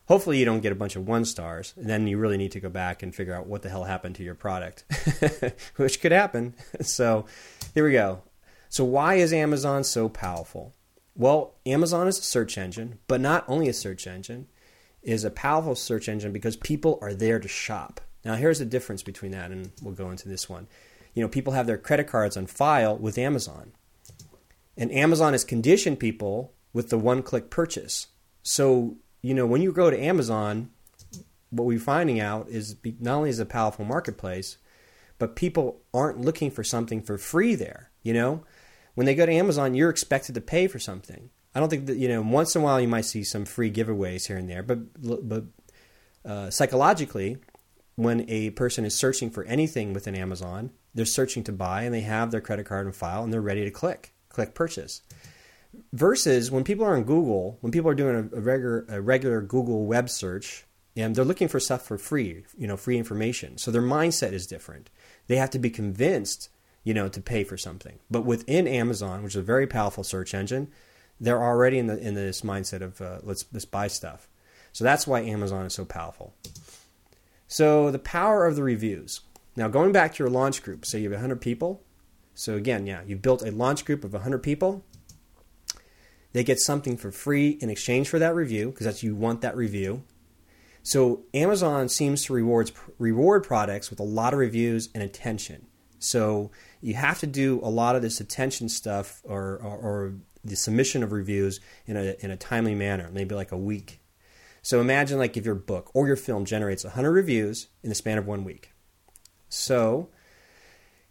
Hopefully, 0.07 0.38
you 0.38 0.45
don't 0.45 0.61
get 0.61 0.73
a 0.73 0.76
bunch 0.76 0.97
of 0.97 1.07
one 1.07 1.25
stars, 1.25 1.75
and 1.76 1.88
then 1.88 2.07
you 2.07 2.19
really 2.19 2.37
need 2.37 2.52
to 2.52 2.61
go 2.61 2.69
back 2.69 3.02
and 3.02 3.14
figure 3.14 3.35
out 3.35 3.47
what 3.47 3.62
the 3.62 3.69
hell 3.69 3.85
happened 3.85 4.16
to 4.16 4.25
your 4.25 4.35
product, 4.35 4.85
which 5.76 6.00
could 6.00 6.12
happen. 6.12 6.54
So, 6.83 7.26
here 7.75 7.85
we 7.85 7.92
go. 7.92 8.23
So, 8.69 8.85
why 8.85 9.14
is 9.14 9.33
Amazon 9.33 9.85
so 9.85 10.09
powerful? 10.09 10.75
Well, 11.14 11.54
Amazon 11.66 12.09
is 12.09 12.19
a 12.19 12.23
search 12.23 12.57
engine, 12.59 12.99
but 13.07 13.21
not 13.21 13.45
only 13.47 13.69
a 13.69 13.73
search 13.73 14.07
engine, 14.07 14.49
is 15.02 15.25
a 15.25 15.31
powerful 15.31 15.75
search 15.75 16.09
engine 16.09 16.33
because 16.33 16.57
people 16.57 16.99
are 17.02 17.12
there 17.12 17.38
to 17.38 17.49
shop. 17.49 18.00
Now, 18.25 18.35
here's 18.35 18.61
the 18.61 18.64
difference 18.64 19.02
between 19.02 19.33
that, 19.33 19.50
and 19.50 19.73
we'll 19.83 19.95
go 19.95 20.11
into 20.11 20.28
this 20.28 20.49
one. 20.49 20.69
You 21.14 21.23
know, 21.23 21.28
people 21.28 21.52
have 21.52 21.66
their 21.66 21.78
credit 21.78 22.07
cards 22.07 22.37
on 22.37 22.47
file 22.47 22.97
with 22.97 23.19
Amazon, 23.19 23.73
and 24.76 24.90
Amazon 24.92 25.33
has 25.33 25.45
conditioned 25.45 26.00
people 26.00 26.54
with 26.73 26.88
the 26.88 26.99
one-click 26.99 27.50
purchase. 27.50 28.09
So, 28.42 28.97
you 29.21 29.35
know, 29.35 29.47
when 29.47 29.62
you 29.62 29.73
go 29.73 29.90
to 29.90 30.02
Amazon, 30.02 30.71
what 31.50 31.66
we're 31.66 31.78
finding 31.78 32.19
out 32.19 32.49
is 32.49 32.76
not 33.00 33.16
only 33.16 33.31
is 33.31 33.38
it 33.38 33.42
a 33.42 33.47
powerful 33.47 33.85
marketplace, 33.85 34.57
but 35.19 35.37
people 35.37 35.83
aren't 35.92 36.21
looking 36.21 36.50
for 36.50 36.64
something 36.64 37.02
for 37.02 37.19
free 37.19 37.54
there. 37.54 37.90
You 38.02 38.14
know, 38.14 38.45
when 38.95 39.07
they 39.07 39.14
go 39.14 39.26
to 39.26 39.33
Amazon, 39.33 39.75
you're 39.75 39.90
expected 39.90 40.35
to 40.35 40.40
pay 40.40 40.66
for 40.66 40.78
something. 40.78 41.31
I 41.54 41.61
don't 41.61 41.69
think 41.69 41.87
that 41.87 41.99
you 41.99 42.09
know. 42.09 42.23
Once 42.23 42.57
in 42.57 42.62
a 42.62 42.64
while, 42.64 42.81
you 42.81 42.88
might 42.88 43.04
see 43.04 43.23
some 43.23 43.45
free 43.45 43.71
giveaways 43.71 44.26
here 44.26 44.38
and 44.38 44.49
there, 44.49 44.62
but 44.62 44.78
but 45.28 45.45
uh, 46.25 46.50
psychologically, 46.50 47.37
when 47.96 48.28
a 48.28 48.50
person 48.50 48.84
is 48.84 48.94
searching 48.94 49.30
for 49.30 49.44
anything 49.44 49.92
within 49.92 50.14
Amazon, 50.14 50.70
they're 50.94 51.04
searching 51.04 51.44
to 51.44 51.52
buy 51.52 51.82
and 51.82 51.94
they 51.94 52.00
have 52.00 52.30
their 52.30 52.40
credit 52.40 52.66
card 52.66 52.87
and 52.87 52.94
file 52.94 53.22
and 53.22 53.32
they're 53.32 53.40
ready 53.40 53.64
to 53.64 53.70
click 53.70 54.12
click 54.32 54.54
purchase. 54.54 55.02
Versus 55.92 56.50
when 56.50 56.64
people 56.64 56.84
are 56.84 56.96
on 56.96 57.04
Google, 57.04 57.58
when 57.61 57.72
people 57.72 57.90
are 57.90 57.94
doing 57.94 58.30
a, 58.32 58.37
a 58.37 58.40
regular 58.40 58.84
a 58.88 59.00
regular 59.00 59.40
Google 59.40 59.87
web 59.87 60.11
search, 60.11 60.64
and 60.96 61.14
they're 61.14 61.25
looking 61.25 61.49
for 61.49 61.61
stuff 61.61 61.82
for 61.82 61.96
free, 61.96 62.44
you 62.58 62.66
know, 62.66 62.76
free 62.76 62.99
information. 62.99 63.56
So 63.56 63.70
their 63.70 63.82
mindset 63.82 64.32
is 64.32 64.46
different. 64.46 64.90
They 65.28 65.37
have 65.37 65.50
to 65.50 65.58
be 65.58 65.70
convinced, 65.70 66.50
you 66.84 66.92
know, 66.92 67.08
to 67.08 67.20
pay 67.20 67.44
for 67.44 67.56
something. 67.56 67.99
But 68.11 68.26
within 68.26 68.68
Amazon, 68.68 69.22
which 69.22 69.32
is 69.32 69.40
a 69.40 69.42
very 69.42 69.66
powerful 69.66 70.04
search 70.04 70.34
engine, 70.34 70.68
they're 71.18 71.42
already 71.42 71.78
in 71.78 71.87
the 71.87 71.99
in 71.99 72.14
this 72.14 72.42
mindset 72.42 72.82
of 72.82 73.00
uh, 73.00 73.18
let's 73.22 73.46
let's 73.52 73.64
buy 73.64 73.87
stuff. 73.87 74.28
So 74.72 74.84
that's 74.84 75.06
why 75.06 75.20
Amazon 75.20 75.64
is 75.66 75.75
so 75.75 75.84
powerful. 75.84 76.34
So 77.52 77.90
the 77.90 77.99
power 77.99 78.47
of 78.47 78.56
the 78.56 78.62
reviews. 78.62 79.21
Now 79.56 79.68
going 79.68 79.92
back 79.92 80.14
to 80.14 80.23
your 80.23 80.30
launch 80.30 80.62
group, 80.62 80.87
say 80.87 81.00
you 81.00 81.11
have 81.11 81.21
100 81.21 81.38
people. 81.42 81.82
So 82.35 82.54
again, 82.54 82.87
yeah, 82.87 83.02
you 83.06 83.14
built 83.14 83.42
a 83.42 83.50
launch 83.50 83.85
group 83.85 84.04
of 84.04 84.14
100 84.14 84.38
people. 84.38 84.82
They 86.32 86.44
get 86.44 86.59
something 86.59 86.97
for 86.97 87.12
free 87.12 87.59
in 87.61 87.68
exchange 87.68 88.09
for 88.09 88.18
that 88.18 88.35
review 88.35 88.71
because 88.71 88.87
that's 88.87 89.02
you 89.02 89.14
want 89.14 89.42
that 89.42 89.54
review. 89.54 90.02
So 90.82 91.25
Amazon 91.35 91.90
seems 91.90 92.25
to 92.25 92.32
rewards 92.32 92.73
reward 92.99 93.44
products 93.44 93.90
with 93.90 94.00
a 94.00 94.02
lot 94.02 94.32
of 94.32 94.38
reviews 94.38 94.88
and 94.94 95.02
attention. 95.02 95.66
So 95.99 96.50
you 96.80 96.94
have 96.94 97.18
to 97.18 97.26
do 97.26 97.61
a 97.62 97.68
lot 97.68 97.97
of 97.97 98.00
this 98.00 98.18
attention 98.18 98.71
stuff 98.71 99.21
or, 99.25 99.61
or, 99.62 99.76
or 99.76 100.14
the 100.42 100.56
submission 100.56 101.02
of 101.02 101.12
reviews 101.12 101.61
in 101.87 101.99
a 101.99 102.16
in 102.21 102.30
a 102.30 102.37
timely 102.38 102.75
manner, 102.75 103.11
maybe 103.12 103.35
like 103.35 103.52
a 103.52 103.59
week. 103.59 104.01
So 104.62 104.81
imagine 104.81 105.19
like 105.19 105.37
if 105.37 105.45
your 105.45 105.57
book 105.57 105.90
or 105.92 106.07
your 106.07 106.16
film 106.16 106.45
generates 106.45 106.85
100 106.85 107.11
reviews 107.11 107.69
in 107.83 107.88
the 107.88 107.95
span 107.95 108.19
of 108.19 108.26
one 108.26 108.45
week. 108.45 108.73
So 109.49 110.09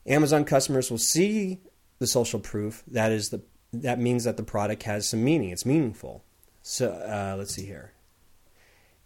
Amazon 0.08 0.46
customers 0.46 0.90
will 0.90 0.98
see 0.98 1.60
the 2.00 2.08
social 2.08 2.40
proof. 2.40 2.84
That 2.88 3.12
is 3.12 3.30
the 3.30 3.44
that 3.74 4.00
means 4.00 4.26
that 4.26 4.38
the 4.38 4.44
product 4.44 4.84
has 4.84 5.08
some 5.08 5.24
meaning. 5.24 5.50
It's 5.50 5.66
meaningful. 5.66 6.24
So 6.62 6.92
uh, 6.92 7.36
let's 7.38 7.54
see 7.54 7.66
here. 7.66 7.94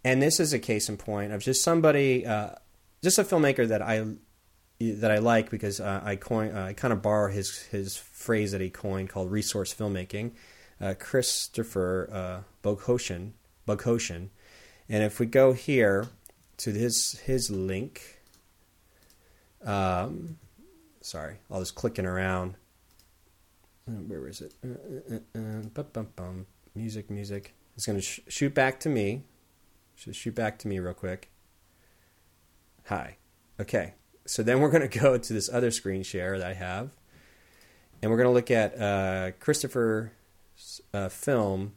And 0.04 0.22
this 0.22 0.40
is 0.40 0.54
a 0.54 0.60
case 0.60 0.90
in 0.90 0.98
point 0.98 1.34
of 1.34 1.42
just 1.42 1.64
somebody, 1.64 2.26
uh, 2.26 2.52
just 3.04 3.18
a 3.18 3.24
filmmaker 3.24 3.68
that 3.68 3.82
I 3.82 4.06
that 4.80 5.10
I 5.10 5.20
like 5.20 5.50
because 5.50 5.80
uh, 5.80 6.02
I 6.04 6.16
coin 6.16 6.56
uh, 6.56 6.66
I 6.66 6.74
kind 6.74 6.94
of 6.94 7.02
borrow 7.02 7.32
his 7.32 7.64
his 7.64 7.96
phrase 7.96 8.52
that 8.52 8.62
he 8.62 8.70
coined 8.70 9.10
called 9.10 9.32
resource 9.32 9.74
filmmaking. 9.74 10.32
Uh, 10.80 10.94
Christopher 11.00 12.10
uh, 12.12 12.68
Boghossian, 12.68 13.32
Boghossian, 13.68 14.30
and 14.90 15.04
if 15.04 15.20
we 15.20 15.26
go 15.26 15.54
here 15.54 16.08
to 16.58 16.72
his 16.72 17.20
his 17.26 17.50
link, 17.50 18.22
um, 19.64 20.38
sorry, 21.02 21.38
all 21.50 21.60
this 21.60 21.72
clicking 21.72 22.06
around. 22.06 22.56
Uh, 23.88 24.02
where 24.08 24.28
is 24.28 24.42
it? 24.42 24.54
Uh, 24.64 25.40
uh, 25.40 25.94
uh 26.18 26.32
music, 26.74 27.10
music. 27.10 27.54
It's 27.76 27.86
going 27.86 27.98
to 27.98 28.02
sh- 28.02 28.22
shoot 28.28 28.54
back 28.54 28.80
to 28.82 28.90
me. 28.90 29.24
Just 29.96 30.20
shoot 30.20 30.34
back 30.34 30.58
to 30.60 30.68
me 30.68 30.80
real 30.80 30.94
quick. 30.94 31.30
Hi. 32.86 33.18
Okay. 33.60 33.94
So 34.26 34.44
then 34.44 34.60
we're 34.60 34.70
going 34.70 34.88
to 34.90 35.00
go 35.00 35.18
to 35.18 35.34
this 35.34 35.50
other 35.52 35.72
screen 35.72 36.04
share 36.04 36.38
that 36.40 36.48
I 36.48 36.54
have, 36.54 36.92
and 38.02 38.12
we're 38.12 38.18
going 38.18 38.30
to 38.30 38.34
look 38.34 38.52
at 38.52 38.80
uh, 38.80 39.32
Christopher's 39.40 40.10
uh, 40.94 41.10
film, 41.10 41.74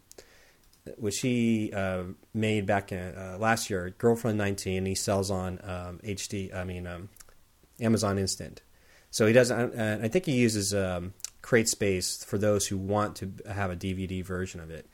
which 0.97 1.21
he 1.21 1.73
uh, 1.73 2.05
made 2.33 2.67
back 2.67 2.93
in, 2.93 3.15
uh, 3.17 3.37
last 3.39 3.71
year, 3.71 3.95
Girlfriend 3.99 4.39
19. 4.39 4.87
He 4.87 4.95
sells 4.95 5.31
on 5.31 5.59
um, 5.63 6.01
HD, 6.05 6.55
I 6.55 6.65
mean, 6.65 6.87
um, 6.87 7.09
Amazon 7.81 8.19
Instant. 8.19 8.63
So 9.11 9.27
he 9.27 9.33
doesn't. 9.33 9.79
Uh, 9.79 9.99
I 10.03 10.09
think 10.09 10.27
he 10.27 10.33
uses 10.33 10.75
um, 10.75 11.15
CreateSpace 11.43 12.25
for 12.25 12.39
those 12.39 12.67
who 12.67 12.77
want 12.77 13.17
to 13.17 13.33
have 13.51 13.71
a 13.71 13.77
DVD 13.77 14.25
version 14.25 14.61
of 14.61 14.71
it. 14.71 14.89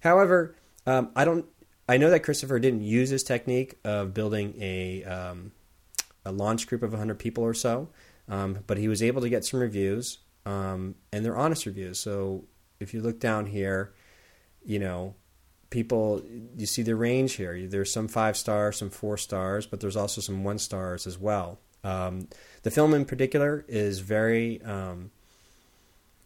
However, 0.00 0.56
um, 0.86 1.10
I 1.14 1.24
don't. 1.24 1.46
I 1.88 1.96
know 1.96 2.10
that 2.10 2.20
Christopher 2.20 2.58
didn't 2.58 2.82
use 2.82 3.10
this 3.10 3.22
technique 3.22 3.78
of 3.84 4.14
building 4.14 4.54
a 4.60 5.04
um, 5.04 5.52
a 6.24 6.32
launch 6.32 6.66
group 6.66 6.82
of 6.82 6.90
100 6.90 7.18
people 7.18 7.44
or 7.44 7.54
so, 7.54 7.88
um, 8.28 8.58
but 8.66 8.78
he 8.78 8.88
was 8.88 9.02
able 9.02 9.20
to 9.20 9.28
get 9.28 9.44
some 9.44 9.60
reviews, 9.60 10.18
um, 10.46 10.94
and 11.12 11.24
they're 11.24 11.36
honest 11.36 11.66
reviews. 11.66 11.98
So 11.98 12.44
if 12.80 12.94
you 12.94 13.00
look 13.00 13.20
down 13.20 13.46
here, 13.46 13.94
you 14.64 14.78
know, 14.78 15.14
people, 15.72 16.22
you 16.56 16.66
see 16.66 16.82
the 16.82 16.94
range 16.94 17.32
here. 17.34 17.66
There's 17.66 17.92
some 17.92 18.06
five 18.06 18.36
stars, 18.36 18.76
some 18.76 18.90
four 18.90 19.16
stars, 19.16 19.66
but 19.66 19.80
there's 19.80 19.96
also 19.96 20.20
some 20.20 20.44
one 20.44 20.58
stars 20.58 21.06
as 21.06 21.18
well. 21.18 21.58
Um, 21.82 22.28
the 22.62 22.70
film 22.70 22.94
in 22.94 23.04
particular 23.04 23.64
is 23.66 23.98
very, 23.98 24.62
um, 24.62 25.10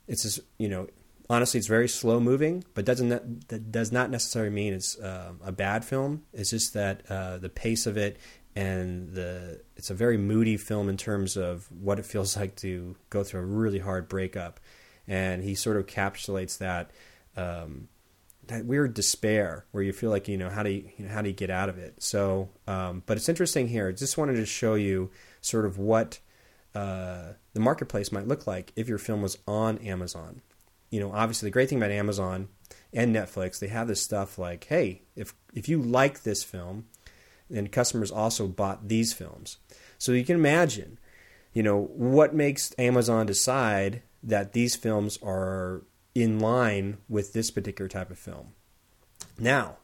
it's 0.07 0.25
just, 0.25 0.41
you 0.59 0.69
know, 0.69 0.89
honestly, 1.31 1.59
it's 1.59 1.69
very 1.69 1.89
slow 1.89 2.21
moving, 2.21 2.65
but 2.75 2.85
doesn't 2.85 3.09
that 3.49 3.73
does 3.73 3.91
not 3.93 4.11
necessarily 4.11 4.51
mean 4.51 4.75
it's 4.75 4.99
uh, 4.99 5.33
a 5.43 5.53
bad 5.53 5.85
film. 5.85 6.25
It's 6.35 6.51
just 6.51 6.75
that 6.75 7.03
uh, 7.09 7.39
the 7.39 7.49
pace 7.49 7.87
of 7.87 7.97
it 7.97 8.19
and 8.55 9.13
the 9.15 9.61
it's 9.77 9.91
a 9.91 9.95
very 9.95 10.17
moody 10.17 10.57
film 10.57 10.89
in 10.89 10.97
terms 10.97 11.37
of 11.37 11.71
what 11.71 11.99
it 11.99 12.05
feels 12.05 12.37
like 12.41 12.57
to 12.57 12.97
go 13.11 13.23
through 13.25 13.41
a 13.41 13.47
really 13.47 13.79
hard 13.79 14.09
breakup, 14.09 14.61
and 15.07 15.43
he 15.43 15.55
sort 15.55 15.77
of 15.77 15.87
encapsulates 15.87 16.59
that. 16.59 16.91
Um, 17.37 17.89
that 18.49 18.65
weird 18.65 18.95
despair 18.95 19.65
where 19.73 19.83
you 19.83 19.93
feel 19.93 20.11
like 20.11 20.29
you 20.29 20.37
know 20.37 20.49
how 20.49 20.63
do 20.63 20.71
you, 20.71 20.89
you 20.97 21.05
know, 21.05 21.13
how 21.13 21.23
do 21.23 21.29
you 21.29 21.35
get 21.35 21.51
out 21.51 21.69
of 21.69 21.79
it 21.79 21.95
so 22.03 22.49
um, 22.67 23.03
but 23.07 23.17
it's 23.17 23.29
interesting 23.29 23.69
here 23.69 23.89
I 23.89 23.93
just 23.93 24.19
wanted 24.19 24.37
to 24.37 24.47
show 24.47 24.75
you 24.75 25.11
sort 25.41 25.65
of 25.65 25.79
what 25.79 26.19
uh, 26.77 27.33
the 27.55 27.61
marketplace 27.61 28.13
might 28.13 28.29
look 28.29 28.47
like 28.47 28.71
if 28.77 28.87
your 28.87 28.99
film 28.99 29.23
was 29.23 29.39
on 29.49 29.79
Amazon. 29.79 30.43
You 30.91 31.01
know, 31.01 31.11
obviously 31.11 31.47
the 31.47 31.53
great 31.53 31.71
thing 31.71 31.79
about 31.79 31.91
Amazon 31.91 32.49
and 32.93 33.17
Netflix, 33.17 33.59
they 33.59 33.69
have 33.69 33.89
this 33.89 34.03
stuff 34.03 34.39
like, 34.39 34.65
hey, 34.65 35.03
if 35.17 35.35
if 35.55 35.71
you 35.71 35.81
like 35.81 36.23
this 36.23 36.45
film, 36.45 36.85
then 37.49 37.69
customers 37.69 38.11
also 38.11 38.47
bought 38.47 38.89
these 38.89 39.15
films. 39.15 39.57
So 39.97 40.13
you 40.13 40.23
can 40.23 40.37
imagine, 40.37 40.99
you 41.55 41.63
know, 41.63 41.85
what 41.95 42.35
makes 42.35 42.75
Amazon 42.79 43.25
decide 43.25 44.03
that 44.23 44.53
these 44.53 44.77
films 44.77 45.19
are 45.23 45.83
in 46.17 46.39
line 46.39 46.97
with 47.11 47.35
this 47.35 47.51
particular 47.51 47.89
type 47.89 48.11
of 48.11 48.19
film. 48.19 48.55
Now, 49.39 49.77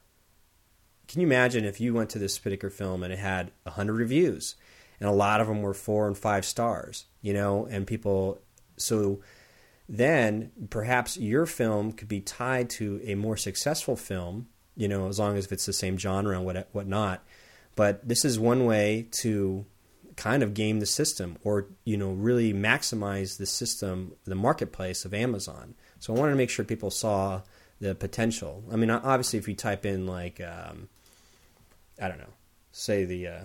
can 1.07 1.21
you 1.21 1.27
imagine 1.27 1.67
if 1.67 1.79
you 1.79 1.93
went 1.93 2.09
to 2.11 2.19
this 2.19 2.39
particular 2.39 2.71
film 2.71 3.03
and 3.03 3.13
it 3.13 3.19
had 3.19 3.53
100 3.65 3.93
reviews 3.93 4.57
and 4.99 5.11
a 5.11 5.13
lot 5.13 5.43
of 5.43 5.47
them 5.47 5.61
were 5.61 5.75
four 5.75 6.07
and 6.07 6.17
five 6.17 6.47
stars, 6.47 7.05
you 7.21 7.35
know, 7.35 7.67
and 7.67 7.87
people. 7.87 8.41
So 8.79 9.21
then 9.87 10.53
perhaps 10.71 11.19
your 11.19 11.45
film 11.45 11.93
could 11.93 12.09
be 12.09 12.21
tied 12.21 12.71
to 12.71 12.99
a 13.05 13.15
more 13.15 13.37
successful 13.37 13.95
film, 13.95 14.49
you 14.75 14.89
know, 14.89 15.09
as 15.09 15.19
long 15.19 15.37
as 15.37 15.53
it's 15.53 15.67
the 15.67 15.73
same 15.75 15.99
genre 15.99 16.35
and 16.35 16.47
what 16.47 16.69
whatnot. 16.73 17.23
But 17.77 18.09
this 18.09 18.25
is 18.25 18.39
one 18.39 18.65
way 18.65 19.09
to 19.21 19.67
kind 20.17 20.43
of 20.43 20.55
game 20.55 20.81
the 20.81 20.87
system 20.87 21.37
or 21.43 21.69
you 21.85 21.97
know 21.97 22.11
really 22.11 22.53
maximize 22.53 23.39
the 23.39 23.47
system 23.47 24.13
the 24.25 24.35
marketplace 24.35 25.05
of 25.05 25.15
amazon 25.15 25.75
so 26.03 26.15
i 26.15 26.19
wanted 26.19 26.33
to 26.33 26.37
make 26.37 26.51
sure 26.51 26.65
people 26.65 26.91
saw 26.91 27.41
the 27.81 27.95
potential 27.95 28.63
i 28.73 28.77
mean 28.77 28.91
obviously 28.91 29.39
if 29.39 29.47
you 29.47 29.55
type 29.55 29.87
in 29.87 30.07
like 30.07 30.41
um, 30.41 30.89
i 32.01 32.09
don't 32.09 32.19
know 32.19 32.33
say 32.73 33.05
the 33.05 33.29
uh, 33.29 33.43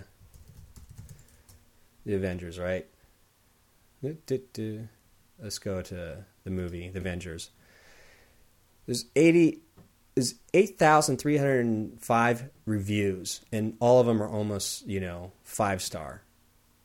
the 2.08 2.16
Avengers, 2.16 2.58
right? 2.58 2.88
Let's 4.02 5.60
go 5.60 5.82
to 5.84 6.26
the 6.44 6.50
movie, 6.50 6.90
The 6.90 7.00
Avengers. 7.00 7.52
There's 8.88 9.06
80 9.16 9.62
there's 10.16 10.34
8,305 10.56 12.50
reviews 12.66 13.42
and 13.52 13.78
all 13.80 14.00
of 14.00 14.08
them 14.08 14.24
are 14.24 14.28
almost, 14.28 14.88
you 14.88 15.00
know, 15.00 15.32
5 15.44 15.80
star. 15.84 16.24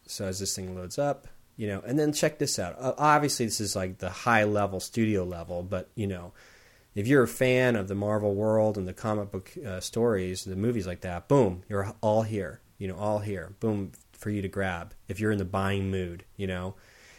So 0.06 0.26
as 0.26 0.38
this 0.38 0.54
thing 0.54 0.74
loads 0.74 0.98
up, 0.98 1.28
you 1.56 1.68
know, 1.68 1.82
and 1.86 1.98
then 1.98 2.12
check 2.12 2.38
this 2.38 2.58
out. 2.58 2.76
Obviously 2.78 3.46
this 3.46 3.60
is 3.60 3.76
like 3.76 3.98
the 3.98 4.10
high 4.10 4.44
level 4.44 4.80
studio 4.80 5.24
level, 5.24 5.62
but 5.62 5.90
you 5.94 6.06
know, 6.06 6.32
if 6.94 7.06
you're 7.06 7.22
a 7.22 7.28
fan 7.28 7.76
of 7.76 7.88
the 7.88 7.94
Marvel 7.94 8.34
world 8.34 8.76
and 8.76 8.86
the 8.86 8.92
comic 8.92 9.30
book 9.30 9.52
uh, 9.66 9.80
stories, 9.80 10.44
the 10.44 10.56
movies 10.56 10.86
like 10.86 11.00
that, 11.00 11.28
boom, 11.28 11.62
you're 11.68 11.94
all 12.00 12.22
here. 12.22 12.60
You 12.78 12.88
know, 12.88 12.96
all 12.96 13.20
here. 13.20 13.54
Boom, 13.60 13.92
for 14.22 14.30
you 14.30 14.40
to 14.42 14.48
grab 14.48 14.94
if 15.08 15.20
you're 15.20 15.32
in 15.32 15.38
the 15.38 15.44
buying 15.44 15.90
mood, 15.90 16.24
you 16.36 16.46
know. 16.46 16.74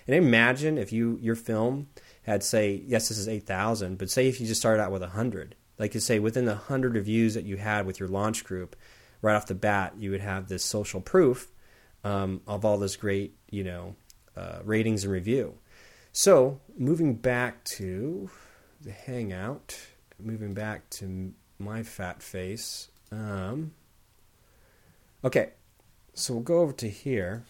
And 0.07 0.15
imagine 0.15 0.77
if 0.77 0.91
you 0.91 1.17
your 1.21 1.35
film 1.35 1.87
had 2.23 2.43
say 2.43 2.81
yes 2.85 3.09
this 3.09 3.17
is 3.17 3.27
8000 3.27 3.97
but 3.97 4.09
say 4.09 4.27
if 4.27 4.39
you 4.41 4.47
just 4.47 4.61
started 4.61 4.81
out 4.81 4.91
with 4.91 5.01
100 5.01 5.55
like 5.77 5.93
you 5.93 5.99
say 5.99 6.19
within 6.19 6.45
the 6.45 6.55
100 6.55 6.95
reviews 6.95 7.33
that 7.35 7.45
you 7.45 7.57
had 7.57 7.85
with 7.85 7.99
your 7.99 8.09
launch 8.09 8.43
group 8.43 8.75
right 9.21 9.35
off 9.35 9.45
the 9.45 9.55
bat 9.55 9.93
you 9.97 10.11
would 10.11 10.21
have 10.21 10.47
this 10.47 10.63
social 10.63 11.01
proof 11.01 11.51
um, 12.03 12.41
of 12.47 12.65
all 12.65 12.77
this 12.77 12.95
great 12.95 13.35
you 13.49 13.63
know 13.63 13.95
uh, 14.35 14.59
ratings 14.63 15.03
and 15.03 15.13
review 15.13 15.55
so 16.11 16.59
moving 16.77 17.15
back 17.15 17.63
to 17.63 18.29
the 18.81 18.91
hangout 18.91 19.77
moving 20.19 20.53
back 20.53 20.89
to 20.89 21.33
my 21.59 21.83
fat 21.83 22.21
face 22.21 22.89
um, 23.11 23.71
okay 25.23 25.51
so 26.13 26.33
we'll 26.33 26.43
go 26.43 26.59
over 26.59 26.73
to 26.73 26.89
here. 26.89 27.43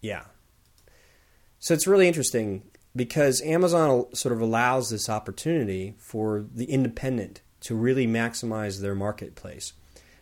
Yeah. 0.00 0.24
So 1.58 1.74
it's 1.74 1.86
really 1.86 2.06
interesting 2.06 2.62
because 2.94 3.40
Amazon 3.42 4.06
sort 4.14 4.32
of 4.34 4.40
allows 4.40 4.90
this 4.90 5.08
opportunity 5.08 5.94
for 5.98 6.44
the 6.54 6.66
independent 6.66 7.42
to 7.60 7.74
really 7.74 8.06
maximize 8.06 8.80
their 8.80 8.94
marketplace. 8.94 9.72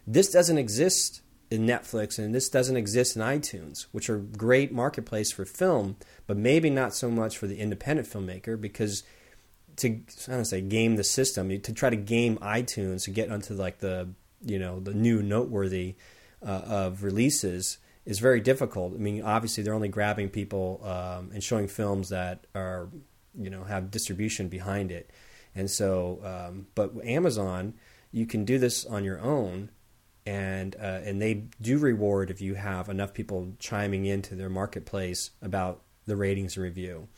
This 0.07 0.31
doesn't 0.31 0.59
exist 0.59 1.21
in 1.51 1.67
Netflix 1.67 2.19
and 2.19 2.35
this 2.35 2.49
doesn't 2.49 2.77
exist 2.77 3.17
in 3.17 3.23
iTunes, 3.23 3.87
which 3.93 4.11
are 4.11 4.19
great 4.19 4.73
marketplace 4.73 5.31
for 5.31 5.45
film, 5.45 5.97
but 6.27 6.37
maybe 6.37 6.71
not 6.71 6.95
so 6.95 7.11
much 7.11 7.39
for 7.39 7.47
the 7.47 7.59
independent 7.59 8.09
filmmaker 8.09 8.61
because 8.61 9.03
to 9.77 10.01
I 10.29 10.33
don't 10.33 10.45
say 10.45 10.61
game 10.61 10.97
the 10.97 11.05
system 11.05 11.49
to 11.61 11.73
try 11.73 11.91
to 11.91 11.97
game 11.97 12.39
iTunes 12.39 13.05
to 13.05 13.11
get 13.11 13.31
onto 13.31 13.55
like 13.55 13.79
the 13.79 14.09
you 14.45 14.59
know 14.59 14.81
the 14.81 14.95
new 14.95 15.23
noteworthy 15.23 15.97
uh, 16.45 16.63
of 16.67 17.03
releases 17.03 17.79
is 18.05 18.21
very 18.21 18.41
difficult. 18.41 18.95
I 18.95 18.99
mean, 18.99 19.23
obviously 19.23 19.65
they're 19.65 19.75
only 19.75 19.89
grabbing 19.89 20.31
people 20.31 20.81
um, 20.85 21.31
and 21.33 21.43
showing 21.43 21.69
films 21.69 22.09
that 22.09 22.47
are 22.55 22.89
you 23.39 23.51
know 23.51 23.65
have 23.65 23.91
distribution 23.91 24.49
behind 24.49 24.91
it, 24.91 25.11
and 25.55 25.71
so 25.71 26.21
um, 26.25 26.67
but 26.75 26.93
Amazon 27.05 27.75
you 28.13 28.27
can 28.27 28.45
do 28.45 28.59
this 28.59 28.87
on 28.87 29.05
your 29.05 29.21
own. 29.21 29.71
And 30.27 30.75
uh, 30.77 31.01
and 31.05 31.23
they 31.23 31.45
do 31.63 31.79
reward 31.79 32.31
if 32.31 32.41
you 32.41 32.55
have 32.55 32.89
enough 32.89 33.15
people 33.15 33.53
chiming 33.61 34.07
into 34.07 34.35
their 34.35 34.51
marketplace 34.51 35.31
about 35.41 35.83
the 36.07 36.17
ratings 36.17 36.57
and 36.57 36.65
review. 36.65 37.09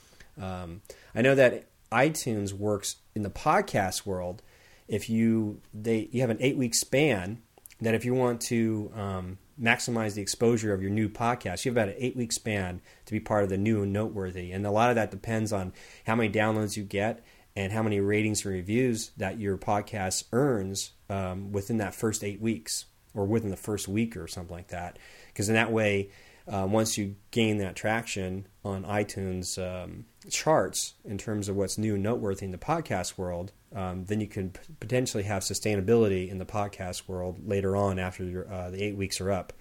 Um, 0.40 0.82
I 1.14 1.22
know 1.22 1.34
that 1.34 1.68
iTunes 1.90 2.52
works 2.52 2.96
in 3.14 3.22
the 3.22 3.30
podcast 3.30 4.04
world. 4.04 4.42
If 4.86 5.08
you 5.08 5.60
they 5.72 6.08
you 6.12 6.20
have 6.20 6.30
an 6.30 6.38
eight 6.40 6.58
week 6.58 6.74
span, 6.74 7.40
that 7.80 7.94
if 7.94 8.04
you 8.04 8.14
want 8.14 8.40
to 8.42 8.92
um, 8.94 9.38
maximize 9.60 10.14
the 10.14 10.22
exposure 10.22 10.72
of 10.72 10.82
your 10.82 10.90
new 10.90 11.08
podcast, 11.08 11.64
you 11.64 11.70
have 11.70 11.76
about 11.76 11.88
an 11.88 11.96
eight 11.98 12.16
week 12.16 12.32
span 12.32 12.80
to 13.06 13.12
be 13.12 13.20
part 13.20 13.42
of 13.42 13.48
the 13.48 13.58
new 13.58 13.82
and 13.82 13.92
noteworthy. 13.92 14.52
And 14.52 14.66
a 14.66 14.70
lot 14.70 14.90
of 14.90 14.96
that 14.96 15.10
depends 15.10 15.52
on 15.52 15.72
how 16.06 16.14
many 16.14 16.30
downloads 16.30 16.76
you 16.76 16.84
get 16.84 17.24
and 17.56 17.72
how 17.72 17.82
many 17.82 18.00
ratings 18.00 18.44
and 18.44 18.54
reviews 18.54 19.10
that 19.16 19.40
your 19.40 19.56
podcast 19.58 20.24
earns 20.32 20.92
um, 21.10 21.52
within 21.52 21.78
that 21.78 21.94
first 21.94 22.22
eight 22.22 22.40
weeks 22.40 22.84
or 23.18 23.24
within 23.26 23.50
the 23.50 23.56
first 23.56 23.88
week 23.88 24.16
or 24.16 24.28
something 24.28 24.54
like 24.54 24.68
that. 24.68 24.96
Because 25.26 25.48
in 25.48 25.56
that 25.56 25.72
way, 25.72 26.10
uh, 26.46 26.66
once 26.70 26.96
you 26.96 27.16
gain 27.32 27.58
that 27.58 27.74
traction 27.74 28.46
on 28.64 28.84
iTunes 28.84 29.58
um, 29.58 30.04
charts 30.30 30.94
in 31.04 31.18
terms 31.18 31.48
of 31.48 31.56
what's 31.56 31.76
new 31.76 31.94
and 31.94 32.02
noteworthy 32.02 32.46
in 32.46 32.52
the 32.52 32.58
podcast 32.58 33.18
world, 33.18 33.52
um, 33.74 34.04
then 34.04 34.20
you 34.20 34.28
can 34.28 34.50
p- 34.50 34.60
potentially 34.78 35.24
have 35.24 35.42
sustainability 35.42 36.30
in 36.30 36.38
the 36.38 36.46
podcast 36.46 37.08
world 37.08 37.46
later 37.46 37.76
on 37.76 37.98
after 37.98 38.24
your, 38.24 38.50
uh, 38.50 38.70
the 38.70 38.82
eight 38.82 38.96
weeks 38.96 39.20
are 39.20 39.32
up. 39.32 39.52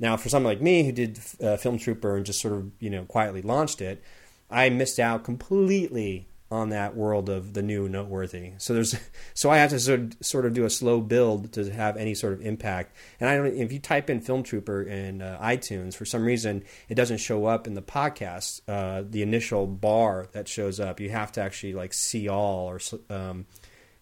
Now, 0.00 0.16
for 0.16 0.28
someone 0.28 0.52
like 0.52 0.62
me 0.62 0.84
who 0.84 0.92
did 0.92 1.20
uh, 1.42 1.56
Film 1.58 1.78
Trooper 1.78 2.16
and 2.16 2.26
just 2.26 2.40
sort 2.40 2.54
of 2.54 2.70
you 2.80 2.90
know 2.90 3.04
quietly 3.04 3.42
launched 3.42 3.80
it, 3.80 4.02
I 4.50 4.68
missed 4.70 4.98
out 4.98 5.22
completely 5.22 6.28
on 6.50 6.68
that 6.68 6.94
world 6.94 7.28
of 7.28 7.54
the 7.54 7.62
new 7.62 7.88
noteworthy. 7.88 8.52
So 8.58 8.72
there's 8.72 8.94
so 9.34 9.50
I 9.50 9.58
have 9.58 9.70
to 9.70 9.80
sort 9.80 10.00
of, 10.00 10.12
sort 10.20 10.46
of 10.46 10.54
do 10.54 10.64
a 10.64 10.70
slow 10.70 11.00
build 11.00 11.52
to 11.54 11.70
have 11.70 11.96
any 11.96 12.14
sort 12.14 12.32
of 12.32 12.40
impact. 12.40 12.96
And 13.20 13.28
I 13.28 13.36
don't 13.36 13.46
if 13.46 13.72
you 13.72 13.78
type 13.78 14.08
in 14.08 14.20
Film 14.20 14.42
Trooper 14.42 14.82
in 14.82 15.22
uh, 15.22 15.38
iTunes 15.42 15.94
for 15.94 16.04
some 16.04 16.24
reason 16.24 16.62
it 16.88 16.94
doesn't 16.94 17.18
show 17.18 17.46
up 17.46 17.66
in 17.66 17.74
the 17.74 17.82
podcast 17.82 18.60
uh, 18.68 19.02
the 19.08 19.22
initial 19.22 19.66
bar 19.66 20.28
that 20.32 20.48
shows 20.48 20.78
up. 20.78 21.00
You 21.00 21.10
have 21.10 21.32
to 21.32 21.40
actually 21.40 21.72
like 21.72 21.92
see 21.92 22.28
all 22.28 22.68
or 22.68 22.80
um, 23.10 23.46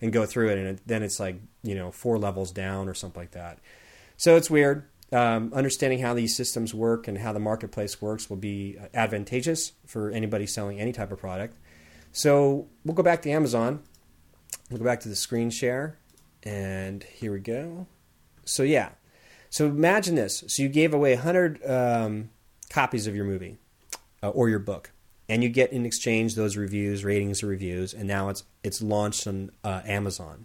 and 0.00 0.12
go 0.12 0.26
through 0.26 0.50
it, 0.50 0.58
and 0.58 0.66
it, 0.66 0.80
then 0.86 1.02
it's 1.02 1.18
like 1.18 1.36
you 1.62 1.74
know 1.74 1.90
four 1.90 2.18
levels 2.18 2.52
down 2.52 2.88
or 2.88 2.94
something 2.94 3.20
like 3.20 3.32
that. 3.32 3.58
So 4.16 4.36
it's 4.36 4.50
weird. 4.50 4.84
Um, 5.12 5.52
understanding 5.54 6.00
how 6.00 6.14
these 6.14 6.36
systems 6.36 6.74
work 6.74 7.06
and 7.06 7.18
how 7.18 7.32
the 7.32 7.38
marketplace 7.38 8.02
works 8.02 8.28
will 8.28 8.36
be 8.36 8.76
advantageous 8.92 9.72
for 9.86 10.10
anybody 10.10 10.46
selling 10.46 10.80
any 10.80 10.92
type 10.92 11.12
of 11.12 11.18
product. 11.18 11.56
So 12.14 12.68
we'll 12.84 12.94
go 12.94 13.02
back 13.02 13.22
to 13.22 13.30
Amazon. 13.30 13.82
We'll 14.70 14.78
go 14.78 14.84
back 14.84 15.00
to 15.00 15.08
the 15.08 15.16
screen 15.16 15.50
share. 15.50 15.98
And 16.44 17.02
here 17.02 17.32
we 17.32 17.40
go. 17.40 17.88
So, 18.44 18.62
yeah. 18.62 18.90
So 19.50 19.66
imagine 19.66 20.14
this. 20.14 20.44
So 20.46 20.62
you 20.62 20.68
gave 20.68 20.94
away 20.94 21.14
100 21.14 21.68
um, 21.68 22.30
copies 22.70 23.08
of 23.08 23.16
your 23.16 23.24
movie 23.24 23.58
uh, 24.22 24.28
or 24.28 24.48
your 24.48 24.60
book. 24.60 24.92
And 25.28 25.42
you 25.42 25.48
get 25.48 25.72
in 25.72 25.84
exchange 25.84 26.36
those 26.36 26.56
reviews, 26.56 27.04
ratings, 27.04 27.42
or 27.42 27.48
reviews, 27.48 27.94
and 27.94 28.06
now 28.06 28.28
it's 28.28 28.44
it's 28.62 28.82
launched 28.82 29.26
on 29.26 29.50
uh, 29.64 29.80
Amazon. 29.86 30.44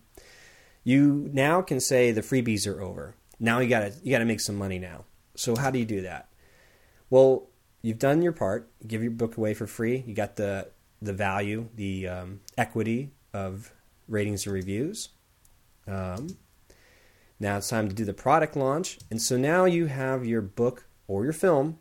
You 0.85 1.29
now 1.33 1.61
can 1.61 1.81
say 1.81 2.13
the 2.13 2.21
freebies 2.21 2.65
are 2.65 2.81
over. 2.81 3.13
Now 3.41 3.59
you 3.59 3.67
got 3.67 3.79
to 3.81 3.93
you 4.01 4.11
got 4.11 4.19
to 4.19 4.25
make 4.25 4.39
some 4.39 4.55
money 4.55 4.79
now. 4.79 5.03
So 5.35 5.57
how 5.57 5.69
do 5.69 5.79
you 5.79 5.85
do 5.85 6.01
that? 6.03 6.29
Well, 7.09 7.49
you've 7.81 7.99
done 7.99 8.21
your 8.21 8.31
part. 8.31 8.71
You 8.79 8.87
give 8.87 9.03
your 9.03 9.11
book 9.11 9.35
away 9.35 9.53
for 9.53 9.67
free. 9.67 10.01
You 10.07 10.13
got 10.13 10.37
the 10.37 10.69
the 11.01 11.13
value, 11.13 11.69
the 11.75 12.07
um, 12.07 12.39
equity 12.57 13.11
of 13.33 13.71
ratings 14.07 14.45
and 14.45 14.53
reviews. 14.53 15.09
Um, 15.87 16.37
now 17.39 17.57
it's 17.57 17.69
time 17.69 17.87
to 17.87 17.95
do 17.95 18.05
the 18.05 18.13
product 18.13 18.55
launch. 18.55 18.99
And 19.09 19.21
so 19.21 19.37
now 19.37 19.65
you 19.65 19.85
have 19.85 20.25
your 20.25 20.41
book 20.41 20.87
or 21.07 21.23
your 21.23 21.33
film, 21.33 21.79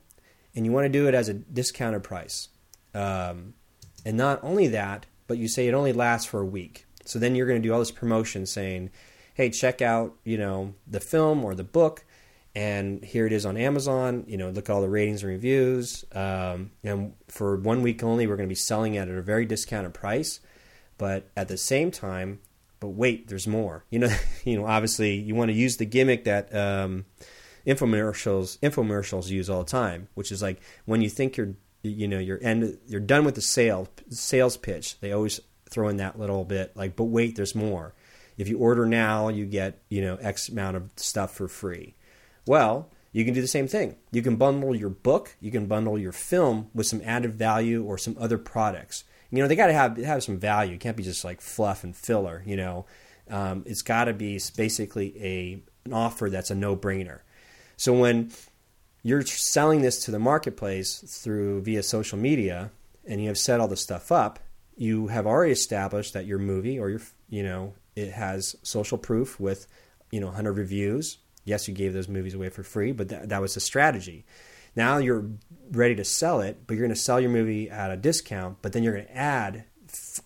and 0.54 0.64
you 0.64 0.72
want 0.72 0.84
to 0.84 0.88
do 0.88 1.08
it 1.08 1.14
as 1.14 1.28
a 1.28 1.34
discounted 1.34 2.02
price. 2.02 2.48
Um, 2.94 3.54
and 4.04 4.16
not 4.16 4.40
only 4.42 4.68
that, 4.68 5.06
but 5.26 5.38
you 5.38 5.48
say 5.48 5.68
it 5.68 5.74
only 5.74 5.92
lasts 5.92 6.26
for 6.26 6.40
a 6.40 6.46
week. 6.46 6.86
So 7.04 7.18
then 7.18 7.34
you're 7.34 7.46
going 7.46 7.60
to 7.60 7.68
do 7.68 7.72
all 7.72 7.78
this 7.78 7.90
promotion 7.90 8.46
saying, 8.46 8.90
hey, 9.34 9.50
check 9.50 9.82
out, 9.82 10.14
you 10.24 10.38
know, 10.38 10.74
the 10.86 11.00
film 11.00 11.44
or 11.44 11.54
the 11.54 11.64
book 11.64 12.04
and 12.54 13.04
here 13.04 13.26
it 13.26 13.32
is 13.32 13.46
on 13.46 13.56
Amazon. 13.56 14.24
You 14.26 14.36
know, 14.36 14.50
look 14.50 14.68
at 14.68 14.72
all 14.72 14.80
the 14.80 14.88
ratings 14.88 15.22
and 15.22 15.30
reviews. 15.30 16.04
Um, 16.12 16.72
and 16.82 17.14
for 17.28 17.56
one 17.56 17.82
week 17.82 18.02
only, 18.02 18.26
we're 18.26 18.36
going 18.36 18.48
to 18.48 18.52
be 18.52 18.56
selling 18.56 18.94
it 18.94 19.02
at 19.02 19.08
a 19.08 19.22
very 19.22 19.44
discounted 19.44 19.94
price. 19.94 20.40
But 20.96 21.30
at 21.36 21.48
the 21.48 21.56
same 21.56 21.90
time, 21.90 22.40
but 22.80 22.88
wait, 22.88 23.28
there's 23.28 23.46
more. 23.46 23.84
You 23.90 24.00
know, 24.00 24.16
you 24.44 24.58
know, 24.58 24.66
obviously, 24.66 25.14
you 25.14 25.34
want 25.34 25.50
to 25.50 25.56
use 25.56 25.76
the 25.76 25.86
gimmick 25.86 26.24
that 26.24 26.54
um, 26.54 27.04
infomercials 27.66 28.58
infomercials 28.58 29.28
use 29.28 29.48
all 29.48 29.62
the 29.62 29.70
time, 29.70 30.08
which 30.14 30.32
is 30.32 30.42
like 30.42 30.60
when 30.84 31.02
you 31.02 31.08
think 31.08 31.36
you're, 31.36 31.54
you 31.82 32.08
know, 32.08 32.18
you're 32.18 32.42
end, 32.42 32.78
you're 32.86 33.00
done 33.00 33.24
with 33.24 33.34
the 33.34 33.40
sale 33.40 33.88
sales 34.10 34.56
pitch. 34.56 34.98
They 35.00 35.12
always 35.12 35.40
throw 35.70 35.88
in 35.88 35.98
that 35.98 36.18
little 36.18 36.44
bit 36.44 36.76
like, 36.76 36.96
but 36.96 37.04
wait, 37.04 37.36
there's 37.36 37.54
more. 37.54 37.94
If 38.36 38.48
you 38.48 38.58
order 38.58 38.86
now, 38.86 39.28
you 39.28 39.46
get 39.46 39.82
you 39.88 40.00
know 40.00 40.16
X 40.16 40.48
amount 40.48 40.76
of 40.76 40.90
stuff 40.96 41.34
for 41.34 41.46
free 41.46 41.94
well, 42.48 42.90
you 43.12 43.24
can 43.24 43.34
do 43.34 43.40
the 43.40 43.48
same 43.48 43.68
thing. 43.68 43.96
You 44.10 44.22
can 44.22 44.36
bundle 44.36 44.74
your 44.74 44.90
book, 44.90 45.36
you 45.40 45.50
can 45.50 45.66
bundle 45.66 45.98
your 45.98 46.12
film 46.12 46.70
with 46.74 46.86
some 46.86 47.00
added 47.04 47.34
value 47.34 47.84
or 47.84 47.98
some 47.98 48.16
other 48.18 48.38
products. 48.38 49.04
You 49.30 49.42
know, 49.42 49.48
they 49.48 49.56
got 49.56 49.66
to 49.66 49.72
have 49.74 49.96
have 49.98 50.22
some 50.22 50.38
value. 50.38 50.74
It 50.74 50.80
can't 50.80 50.96
be 50.96 51.02
just 51.02 51.24
like 51.24 51.40
fluff 51.40 51.84
and 51.84 51.94
filler. 51.94 52.42
You 52.46 52.56
know, 52.56 52.86
um, 53.28 53.62
it's 53.66 53.82
got 53.82 54.04
to 54.04 54.14
be 54.14 54.40
basically 54.56 55.14
a 55.22 55.62
an 55.84 55.92
offer 55.92 56.30
that's 56.30 56.50
a 56.50 56.54
no 56.54 56.76
brainer. 56.76 57.20
So 57.76 57.92
when 57.92 58.30
you're 59.02 59.22
selling 59.22 59.82
this 59.82 60.04
to 60.04 60.10
the 60.10 60.18
marketplace 60.18 61.00
through 61.22 61.62
via 61.62 61.82
social 61.82 62.18
media, 62.18 62.70
and 63.06 63.20
you 63.20 63.28
have 63.28 63.38
set 63.38 63.60
all 63.60 63.68
the 63.68 63.76
stuff 63.76 64.10
up, 64.10 64.38
you 64.76 65.08
have 65.08 65.26
already 65.26 65.52
established 65.52 66.14
that 66.14 66.26
your 66.26 66.38
movie 66.38 66.78
or 66.78 66.88
your 66.88 67.00
you 67.28 67.42
know 67.42 67.74
it 67.96 68.12
has 68.12 68.56
social 68.62 68.96
proof 68.96 69.38
with 69.38 69.66
you 70.10 70.20
know 70.20 70.26
100 70.26 70.52
reviews 70.52 71.18
yes, 71.48 71.66
you 71.66 71.74
gave 71.74 71.92
those 71.92 72.08
movies 72.08 72.34
away 72.34 72.50
for 72.50 72.62
free, 72.62 72.92
but 72.92 73.08
that, 73.08 73.30
that 73.30 73.40
was 73.40 73.56
a 73.56 73.60
strategy. 73.60 74.24
Now 74.76 74.98
you're 74.98 75.24
ready 75.72 75.96
to 75.96 76.04
sell 76.04 76.40
it, 76.40 76.66
but 76.66 76.74
you're 76.74 76.86
going 76.86 76.94
to 76.94 77.00
sell 77.00 77.18
your 77.18 77.30
movie 77.30 77.68
at 77.70 77.90
a 77.90 77.96
discount, 77.96 78.58
but 78.62 78.72
then 78.72 78.82
you're 78.82 78.92
going 78.92 79.06
to 79.06 79.16
add, 79.16 79.64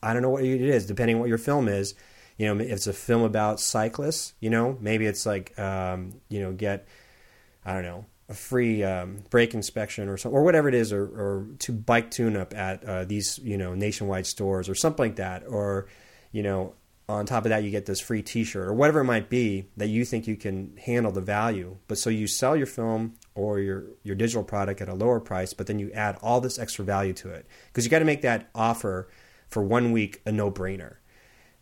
I 0.03 0.13
don't 0.13 0.23
know 0.23 0.31
what 0.31 0.45
it 0.45 0.61
is, 0.61 0.87
depending 0.87 1.17
on 1.17 1.21
what 1.21 1.29
your 1.29 1.39
film 1.39 1.69
is. 1.69 1.95
You 2.37 2.47
know, 2.47 2.63
if 2.63 2.71
it's 2.71 2.87
a 2.87 2.93
film 2.93 3.23
about 3.23 3.61
cyclists, 3.61 4.35
you 4.41 4.51
know, 4.51 4.77
maybe 4.81 5.07
it's 5.07 5.25
like, 5.25 5.59
um, 5.59 6.21
you 6.29 6.41
know, 6.41 6.53
get, 6.53 6.89
I 7.65 7.75
don't 7.75 7.85
know, 7.85 8.07
a 8.29 8.35
free 8.35 8.83
um, 8.83 9.19
brake 9.31 9.55
inspection 9.55 10.09
or 10.09 10.17
something, 10.17 10.37
or 10.37 10.43
whatever 10.43 10.69
it 10.69 10.75
is, 10.75 10.93
or, 10.93 11.05
or 11.05 11.47
to 11.61 11.73
bike 11.73 12.11
tune 12.11 12.37
up 12.37 12.55
at 12.55 12.83
uh, 12.85 13.05
these, 13.05 13.39
you 13.39 13.59
know, 13.59 13.75
nationwide 13.75 14.27
stores 14.27 14.69
or 14.69 14.75
something 14.75 15.05
like 15.05 15.17
that, 15.17 15.45
or, 15.47 15.87
you 16.33 16.43
know, 16.43 16.75
on 17.09 17.27
top 17.27 17.45
of 17.45 17.51
that 17.51 17.65
you 17.65 17.71
get 17.71 17.87
this 17.87 18.01
free 18.01 18.23
t-shirt 18.23 18.67
or 18.67 18.73
whatever 18.73 19.01
it 19.01 19.05
might 19.05 19.29
be 19.29 19.67
that 19.77 19.89
you 19.89 20.05
think 20.05 20.27
you 20.27 20.37
can 20.37 20.77
handle 20.77 21.13
the 21.13 21.21
value. 21.21 21.77
But 21.89 21.99
so 21.99 22.11
you 22.11 22.27
sell 22.27 22.57
your 22.57 22.67
film 22.67 23.15
or 23.35 23.59
your 23.61 23.85
your 24.03 24.15
digital 24.15 24.45
product 24.45 24.81
at 24.81 24.89
a 24.89 24.95
lower 24.95 25.21
price 25.21 25.53
but 25.53 25.67
then 25.67 25.79
you 25.79 25.91
add 25.93 26.17
all 26.23 26.41
this 26.41 26.59
extra 26.59 26.85
value 26.85 27.13
to 27.15 27.31
it. 27.31 27.47
Because 27.67 27.85
you 27.85 27.91
got 27.91 27.99
to 27.99 28.05
make 28.05 28.23
that 28.23 28.51
offer 28.55 29.09
for 29.49 29.63
one 29.63 29.93
week 29.93 30.23
a 30.25 30.33
no-brainer. 30.33 30.97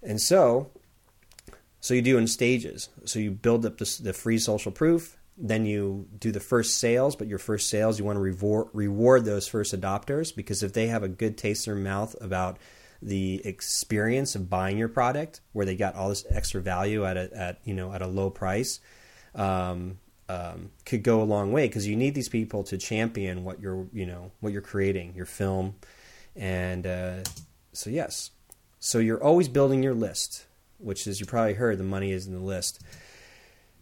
And 0.02 0.20
so 0.20 0.70
so 1.80 1.94
you 1.94 2.02
do 2.02 2.18
in 2.18 2.26
stages. 2.26 2.90
So 3.06 3.18
you 3.18 3.30
build 3.30 3.64
up 3.64 3.78
the, 3.78 4.00
the 4.02 4.12
free 4.12 4.38
social 4.38 4.72
proof 4.72 5.16
then 5.42 5.64
you 5.64 6.06
do 6.18 6.30
the 6.30 6.40
first 6.40 6.76
sales 6.76 7.16
but 7.16 7.26
your 7.26 7.38
first 7.38 7.70
sales 7.70 7.98
you 7.98 8.04
want 8.04 8.16
to 8.16 8.20
reward 8.20 8.68
reward 8.74 9.24
those 9.24 9.48
first 9.48 9.74
adopters 9.74 10.36
because 10.36 10.62
if 10.62 10.74
they 10.74 10.88
have 10.88 11.02
a 11.02 11.08
good 11.08 11.38
taste 11.38 11.66
in 11.66 11.74
their 11.74 11.82
mouth 11.82 12.14
about 12.20 12.58
the 13.02 13.40
experience 13.44 14.34
of 14.34 14.50
buying 14.50 14.76
your 14.78 14.88
product, 14.88 15.40
where 15.52 15.66
they 15.66 15.76
got 15.76 15.94
all 15.94 16.08
this 16.08 16.24
extra 16.30 16.60
value 16.60 17.04
at 17.04 17.16
a 17.16 17.30
at 17.34 17.60
you 17.64 17.74
know 17.74 17.92
at 17.92 18.02
a 18.02 18.06
low 18.06 18.30
price, 18.30 18.80
um, 19.34 19.98
um, 20.28 20.70
could 20.84 21.02
go 21.02 21.22
a 21.22 21.24
long 21.24 21.52
way 21.52 21.66
because 21.66 21.86
you 21.86 21.96
need 21.96 22.14
these 22.14 22.28
people 22.28 22.62
to 22.64 22.78
champion 22.78 23.44
what 23.44 23.60
you're 23.60 23.86
you 23.92 24.06
know 24.06 24.30
what 24.40 24.52
you're 24.52 24.62
creating, 24.62 25.14
your 25.14 25.26
film, 25.26 25.74
and 26.36 26.86
uh, 26.86 27.22
so 27.72 27.90
yes, 27.90 28.30
so 28.78 28.98
you're 28.98 29.22
always 29.22 29.48
building 29.48 29.82
your 29.82 29.94
list, 29.94 30.46
which 30.78 31.06
is 31.06 31.20
you 31.20 31.26
probably 31.26 31.54
heard 31.54 31.78
the 31.78 31.84
money 31.84 32.12
is 32.12 32.26
in 32.26 32.32
the 32.32 32.40
list. 32.40 32.82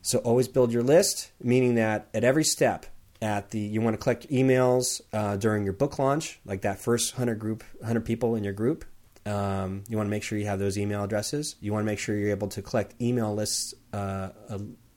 So 0.01 0.19
always 0.19 0.49
build 0.49 0.73
your 0.73 0.83
list, 0.83 1.33
meaning 1.43 1.75
that 1.75 2.09
at 2.15 2.25
every 2.25 2.45
step, 2.45 2.87
at 3.21 3.51
the 3.51 3.59
you 3.59 3.81
want 3.81 3.95
to 3.95 4.03
collect 4.03 4.29
emails 4.31 5.01
uh, 5.13 5.37
during 5.37 5.65
your 5.65 5.73
book 5.73 5.99
launch, 5.99 6.41
like 6.45 6.63
that 6.63 6.79
first 6.79 7.15
hundred 7.15 7.39
group, 7.39 7.65
hundred 7.85 8.05
people 8.05 8.35
in 8.35 8.45
your 8.45 8.53
group. 8.53 8.85
Um, 9.29 9.85
you 9.89 9.97
want 9.97 10.07
to 10.07 10.11
make 10.11 10.23
sure 10.23 10.39
you 10.39 10.47
have 10.47 10.59
those 10.59 10.79
email 10.79 11.05
addresses. 11.05 11.57
You 11.61 11.73
want 11.73 11.83
to 11.83 11.87
make 11.87 11.99
sure 11.99 12.17
you're 12.17 12.31
able 12.31 12.49
to 12.49 12.63
collect 12.63 13.01
email 13.01 13.35
lists 13.35 13.75
uh, 13.93 14.31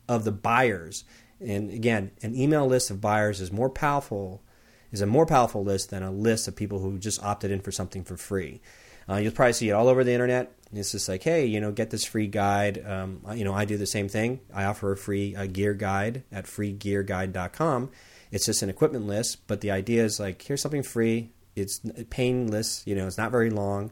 of, 0.08 0.24
the 0.24 0.32
buyers. 0.32 1.04
And 1.39 1.72
again, 1.72 2.12
an 2.22 2.36
email 2.36 2.67
list 2.67 2.91
of 2.91 3.02
buyers 3.02 3.41
is 3.41 3.52
more 3.52 3.70
powerful 3.70 4.44
is 4.91 5.02
a 5.02 5.06
more 5.06 5.26
powerful 5.26 5.63
list 5.63 5.89
than 5.89 6.04
a 6.04 6.12
list 6.12 6.48
of 6.48 6.56
people 6.56 6.80
who 6.80 6.98
just 6.98 7.24
opted 7.24 7.50
in 7.50 7.62
for 7.62 7.72
something 7.72 8.04
for 8.04 8.17
free. 8.17 8.62
Uh, 9.10 9.15
you'll 9.15 9.32
probably 9.32 9.54
see 9.54 9.70
it 9.70 9.74
all 9.74 9.88
over 9.88 10.04
the 10.04 10.12
internet. 10.12 10.54
It's 10.74 10.91
just 10.91 11.10
like, 11.10 11.24
hey, 11.24 11.46
you 11.46 11.60
know, 11.60 11.72
get 11.72 11.89
this 11.89 12.06
free 12.06 12.28
guide. 12.28 12.86
Um, 12.86 13.22
you 13.34 13.44
know, 13.44 13.54
I 13.54 13.65
do 13.65 13.78
the 13.78 13.88
same 13.88 14.08
thing. 14.08 14.39
I 14.54 14.65
offer 14.65 14.91
a 14.91 14.98
free 14.98 15.36
uh, 15.36 15.48
gear 15.48 15.74
guide 15.74 16.24
at 16.32 16.46
freegearguide.com. 16.46 17.91
It's 18.32 18.46
just 18.46 18.62
an 18.62 18.70
equipment 18.70 19.08
list, 19.08 19.48
but 19.48 19.62
the 19.62 19.72
idea 19.72 20.06
is 20.06 20.20
like, 20.20 20.41
here's 20.41 20.62
something 20.62 20.84
free. 20.84 21.32
It's 21.56 21.82
painless. 22.10 22.84
You 22.86 22.96
know, 22.96 23.08
it's 23.08 23.17
not 23.17 23.32
very 23.32 23.50
long, 23.50 23.91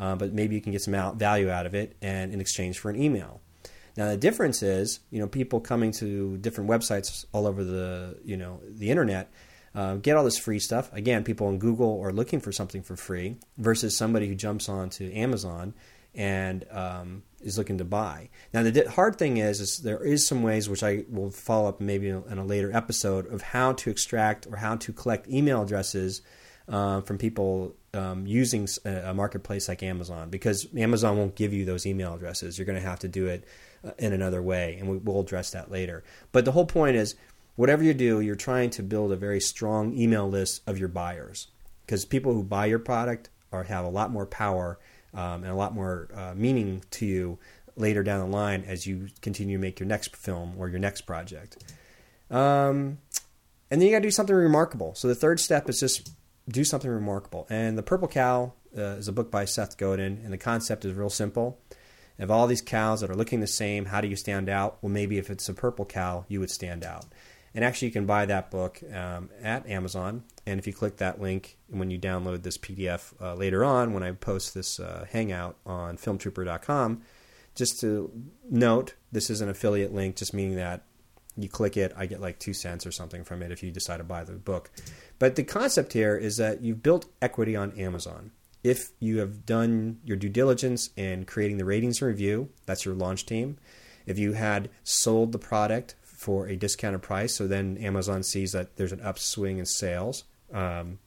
uh, 0.00 0.16
but 0.16 0.32
maybe 0.32 0.54
you 0.56 0.60
can 0.60 0.72
get 0.72 0.82
some 0.82 0.94
out, 0.94 1.16
value 1.16 1.50
out 1.50 1.66
of 1.66 1.74
it, 1.74 1.94
and 2.02 2.32
in 2.32 2.40
exchange 2.40 2.78
for 2.78 2.90
an 2.90 3.00
email. 3.00 3.40
Now 3.96 4.08
the 4.08 4.16
difference 4.16 4.62
is, 4.62 5.00
you 5.10 5.20
know, 5.20 5.28
people 5.28 5.60
coming 5.60 5.92
to 5.92 6.38
different 6.38 6.70
websites 6.70 7.24
all 7.32 7.46
over 7.46 7.62
the, 7.62 8.18
you 8.24 8.36
know, 8.36 8.60
the 8.66 8.90
internet 8.90 9.30
uh, 9.74 9.96
get 9.96 10.16
all 10.16 10.24
this 10.24 10.38
free 10.38 10.58
stuff. 10.58 10.92
Again, 10.92 11.22
people 11.22 11.46
on 11.46 11.58
Google 11.58 12.00
are 12.00 12.12
looking 12.12 12.40
for 12.40 12.50
something 12.50 12.82
for 12.82 12.96
free 12.96 13.36
versus 13.56 13.96
somebody 13.96 14.26
who 14.26 14.34
jumps 14.34 14.68
onto 14.68 15.10
Amazon 15.12 15.74
and 16.14 16.66
um, 16.72 17.22
is 17.40 17.56
looking 17.56 17.78
to 17.78 17.84
buy. 17.84 18.30
Now, 18.52 18.64
the 18.64 18.90
hard 18.90 19.16
thing 19.16 19.36
is, 19.36 19.60
is 19.60 19.78
there 19.78 20.04
is 20.04 20.26
some 20.26 20.42
ways 20.42 20.68
which 20.68 20.82
I 20.82 21.04
will 21.08 21.30
follow 21.30 21.68
up 21.68 21.80
maybe 21.80 22.08
in 22.08 22.38
a 22.38 22.44
later 22.44 22.74
episode 22.74 23.32
of 23.32 23.42
how 23.42 23.74
to 23.74 23.90
extract 23.90 24.46
or 24.48 24.56
how 24.56 24.76
to 24.76 24.92
collect 24.92 25.28
email 25.28 25.62
addresses 25.62 26.22
uh, 26.70 27.00
from 27.00 27.18
people 27.18 27.74
um, 27.92 28.26
using 28.26 28.68
a 28.84 29.12
marketplace 29.12 29.68
like 29.68 29.82
Amazon 29.82 30.30
because 30.30 30.68
Amazon 30.76 31.18
won't 31.18 31.34
give 31.34 31.52
you 31.52 31.64
those 31.64 31.84
email 31.84 32.14
addresses. 32.14 32.56
You're 32.56 32.66
going 32.66 32.80
to 32.80 32.88
have 32.88 33.00
to 33.00 33.08
do 33.08 33.26
it 33.26 33.44
uh, 33.84 33.90
in 33.98 34.12
another 34.12 34.40
way, 34.40 34.76
and 34.78 34.88
we, 34.88 34.98
will 34.98 35.20
address 35.20 35.50
that 35.50 35.70
later. 35.70 36.04
But 36.30 36.44
the 36.44 36.52
whole 36.52 36.66
point 36.66 36.96
is 36.96 37.16
whatever 37.56 37.82
you 37.82 37.92
do, 37.92 38.20
you're 38.20 38.36
trying 38.36 38.70
to 38.70 38.82
build 38.82 39.10
a 39.10 39.16
very 39.16 39.40
strong 39.40 39.96
email 39.98 40.28
list 40.28 40.62
of 40.66 40.78
your 40.78 40.88
buyers 40.88 41.48
because 41.84 42.04
people 42.04 42.32
who 42.32 42.44
buy 42.44 42.66
your 42.66 42.78
product 42.78 43.28
are 43.52 43.64
have 43.64 43.84
a 43.84 43.88
lot 43.88 44.12
more 44.12 44.26
power 44.26 44.78
um, 45.12 45.42
and 45.42 45.48
a 45.48 45.56
lot 45.56 45.74
more 45.74 46.08
uh, 46.14 46.32
meaning 46.36 46.84
to 46.92 47.04
you 47.04 47.38
later 47.76 48.04
down 48.04 48.20
the 48.20 48.36
line 48.36 48.62
as 48.66 48.86
you 48.86 49.08
continue 49.22 49.56
to 49.56 49.60
make 49.60 49.80
your 49.80 49.88
next 49.88 50.14
film 50.14 50.54
or 50.56 50.68
your 50.68 50.78
next 50.78 51.00
project. 51.02 51.64
Um, 52.30 52.98
and 53.70 53.80
then 53.80 53.82
you 53.82 53.90
got 53.90 53.98
to 53.98 54.02
do 54.02 54.10
something 54.10 54.36
remarkable. 54.36 54.94
So 54.94 55.08
the 55.08 55.14
third 55.16 55.40
step 55.40 55.68
is 55.68 55.80
just 55.80 56.10
do 56.50 56.64
something 56.64 56.90
remarkable. 56.90 57.46
And 57.50 57.78
the 57.78 57.82
Purple 57.82 58.08
Cow 58.08 58.52
uh, 58.76 58.80
is 58.80 59.08
a 59.08 59.12
book 59.12 59.30
by 59.30 59.44
Seth 59.44 59.76
Godin, 59.76 60.20
and 60.24 60.32
the 60.32 60.38
concept 60.38 60.84
is 60.84 60.94
real 60.94 61.10
simple. 61.10 61.60
Of 62.18 62.30
all 62.30 62.46
these 62.46 62.60
cows 62.60 63.00
that 63.00 63.10
are 63.10 63.14
looking 63.14 63.40
the 63.40 63.46
same, 63.46 63.86
how 63.86 64.00
do 64.00 64.08
you 64.08 64.16
stand 64.16 64.48
out? 64.48 64.78
Well, 64.82 64.90
maybe 64.90 65.16
if 65.16 65.30
it's 65.30 65.48
a 65.48 65.54
purple 65.54 65.86
cow, 65.86 66.26
you 66.28 66.40
would 66.40 66.50
stand 66.50 66.84
out. 66.84 67.06
And 67.54 67.64
actually, 67.64 67.88
you 67.88 67.92
can 67.92 68.06
buy 68.06 68.26
that 68.26 68.50
book 68.50 68.80
um, 68.94 69.30
at 69.42 69.66
Amazon. 69.66 70.24
And 70.46 70.60
if 70.60 70.66
you 70.66 70.72
click 70.72 70.98
that 70.98 71.20
link 71.20 71.56
when 71.68 71.90
you 71.90 71.98
download 71.98 72.42
this 72.42 72.58
PDF 72.58 73.12
uh, 73.20 73.34
later 73.34 73.64
on, 73.64 73.92
when 73.92 74.02
I 74.02 74.12
post 74.12 74.54
this 74.54 74.78
uh, 74.78 75.06
hangout 75.10 75.56
on 75.66 75.96
filmtrooper.com, 75.96 77.02
just 77.54 77.80
to 77.80 78.12
note, 78.48 78.94
this 79.10 79.30
is 79.30 79.40
an 79.40 79.48
affiliate 79.48 79.92
link, 79.92 80.16
just 80.16 80.32
meaning 80.32 80.56
that 80.56 80.84
you 81.42 81.48
click 81.48 81.76
it, 81.76 81.92
I 81.96 82.06
get 82.06 82.20
like 82.20 82.38
two 82.38 82.54
cents 82.54 82.86
or 82.86 82.92
something 82.92 83.24
from 83.24 83.42
it 83.42 83.52
if 83.52 83.62
you 83.62 83.70
decide 83.70 83.98
to 83.98 84.04
buy 84.04 84.24
the 84.24 84.32
book. 84.32 84.70
But 85.18 85.36
the 85.36 85.44
concept 85.44 85.92
here 85.92 86.16
is 86.16 86.36
that 86.36 86.62
you've 86.62 86.82
built 86.82 87.06
equity 87.20 87.56
on 87.56 87.72
Amazon. 87.72 88.32
If 88.62 88.90
you 89.00 89.18
have 89.18 89.46
done 89.46 90.00
your 90.04 90.16
due 90.16 90.28
diligence 90.28 90.90
in 90.96 91.24
creating 91.24 91.58
the 91.58 91.64
ratings 91.64 92.02
and 92.02 92.08
review, 92.08 92.50
that's 92.66 92.84
your 92.84 92.94
launch 92.94 93.26
team. 93.26 93.56
If 94.06 94.18
you 94.18 94.32
had 94.32 94.70
sold 94.82 95.32
the 95.32 95.38
product 95.38 95.94
for 96.20 96.46
a 96.48 96.54
discounted 96.54 97.00
price. 97.00 97.34
So 97.34 97.46
then 97.46 97.78
Amazon 97.78 98.22
sees 98.22 98.52
that 98.52 98.76
there's 98.76 98.92
an 98.92 99.00
upswing 99.00 99.56
in 99.56 99.64
sales, 99.64 100.24
um, 100.52 100.98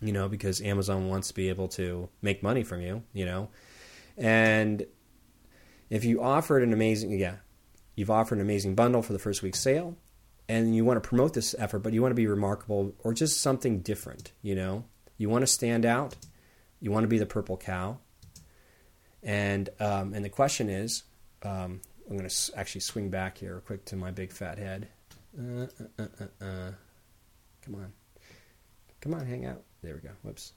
you 0.00 0.12
know, 0.12 0.28
because 0.28 0.60
Amazon 0.60 1.08
wants 1.08 1.28
to 1.28 1.34
be 1.34 1.48
able 1.48 1.68
to 1.68 2.08
make 2.22 2.42
money 2.42 2.64
from 2.64 2.80
you, 2.80 3.04
you 3.12 3.24
know. 3.24 3.50
And 4.16 4.84
if 5.90 6.04
you 6.04 6.20
offered 6.20 6.64
an 6.64 6.72
amazing, 6.72 7.16
yeah, 7.16 7.36
you've 7.98 8.10
offered 8.10 8.36
an 8.36 8.42
amazing 8.42 8.74
bundle 8.74 9.02
for 9.02 9.12
the 9.12 9.18
first 9.18 9.42
week's 9.42 9.60
sale, 9.60 9.96
and 10.48 10.74
you 10.74 10.84
want 10.84 11.02
to 11.02 11.06
promote 11.06 11.34
this 11.34 11.54
effort, 11.58 11.80
but 11.80 11.92
you 11.92 12.00
want 12.00 12.12
to 12.12 12.16
be 12.16 12.26
remarkable 12.26 12.94
or 13.00 13.12
just 13.12 13.40
something 13.40 13.80
different, 13.80 14.32
you 14.40 14.54
know. 14.54 14.84
You 15.16 15.28
want 15.28 15.42
to 15.42 15.48
stand 15.48 15.84
out. 15.84 16.14
You 16.80 16.92
want 16.92 17.04
to 17.04 17.08
be 17.08 17.18
the 17.18 17.26
purple 17.26 17.56
cow. 17.56 17.98
And 19.22 19.68
um, 19.80 20.14
and 20.14 20.24
the 20.24 20.28
question 20.28 20.70
is, 20.70 21.02
um, 21.42 21.80
I'm 22.08 22.16
going 22.16 22.28
to 22.28 22.52
actually 22.56 22.82
swing 22.82 23.10
back 23.10 23.36
here 23.38 23.60
quick 23.66 23.84
to 23.86 23.96
my 23.96 24.12
big 24.12 24.32
fat 24.32 24.58
head. 24.58 24.88
Uh, 25.36 25.66
uh, 25.98 26.02
uh, 26.20 26.44
uh, 26.44 26.70
Come 27.62 27.74
on. 27.74 27.92
Come 29.00 29.14
on, 29.14 29.26
hang 29.26 29.44
out. 29.44 29.62
There 29.82 29.94
we 29.94 30.00
go. 30.00 30.14
Whoops. 30.22 30.52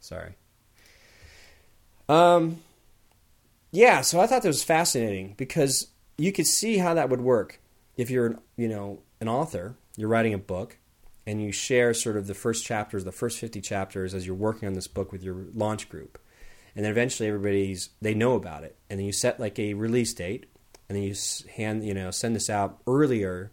Sorry. 0.00 0.32
Um, 2.08 2.62
yeah, 3.70 4.00
so 4.00 4.20
I 4.20 4.26
thought 4.26 4.42
that 4.42 4.48
was 4.48 4.64
fascinating 4.64 5.34
because 5.36 5.86
you 6.20 6.32
could 6.32 6.46
see 6.46 6.78
how 6.78 6.94
that 6.94 7.08
would 7.08 7.20
work 7.20 7.60
if 7.96 8.10
you're, 8.10 8.38
you 8.56 8.68
know, 8.68 9.00
an 9.20 9.28
author, 9.28 9.76
you're 9.96 10.08
writing 10.08 10.34
a 10.34 10.38
book, 10.38 10.78
and 11.26 11.42
you 11.42 11.50
share 11.50 11.94
sort 11.94 12.16
of 12.16 12.26
the 12.26 12.34
first 12.34 12.64
chapters, 12.64 13.04
the 13.04 13.12
first 13.12 13.38
50 13.38 13.60
chapters 13.60 14.14
as 14.14 14.26
you're 14.26 14.34
working 14.34 14.68
on 14.68 14.74
this 14.74 14.86
book 14.86 15.12
with 15.12 15.22
your 15.22 15.46
launch 15.54 15.88
group. 15.88 16.18
And 16.76 16.84
then 16.84 16.92
eventually 16.92 17.28
everybody's 17.28 17.90
they 18.00 18.14
know 18.14 18.34
about 18.34 18.64
it, 18.64 18.76
and 18.88 18.98
then 18.98 19.06
you 19.06 19.12
set 19.12 19.40
like 19.40 19.58
a 19.58 19.74
release 19.74 20.14
date, 20.14 20.46
and 20.88 20.96
then 20.96 21.02
you 21.02 21.14
hand 21.56 21.84
you 21.84 21.94
know 21.94 22.10
send 22.10 22.36
this 22.36 22.48
out 22.48 22.80
earlier 22.86 23.50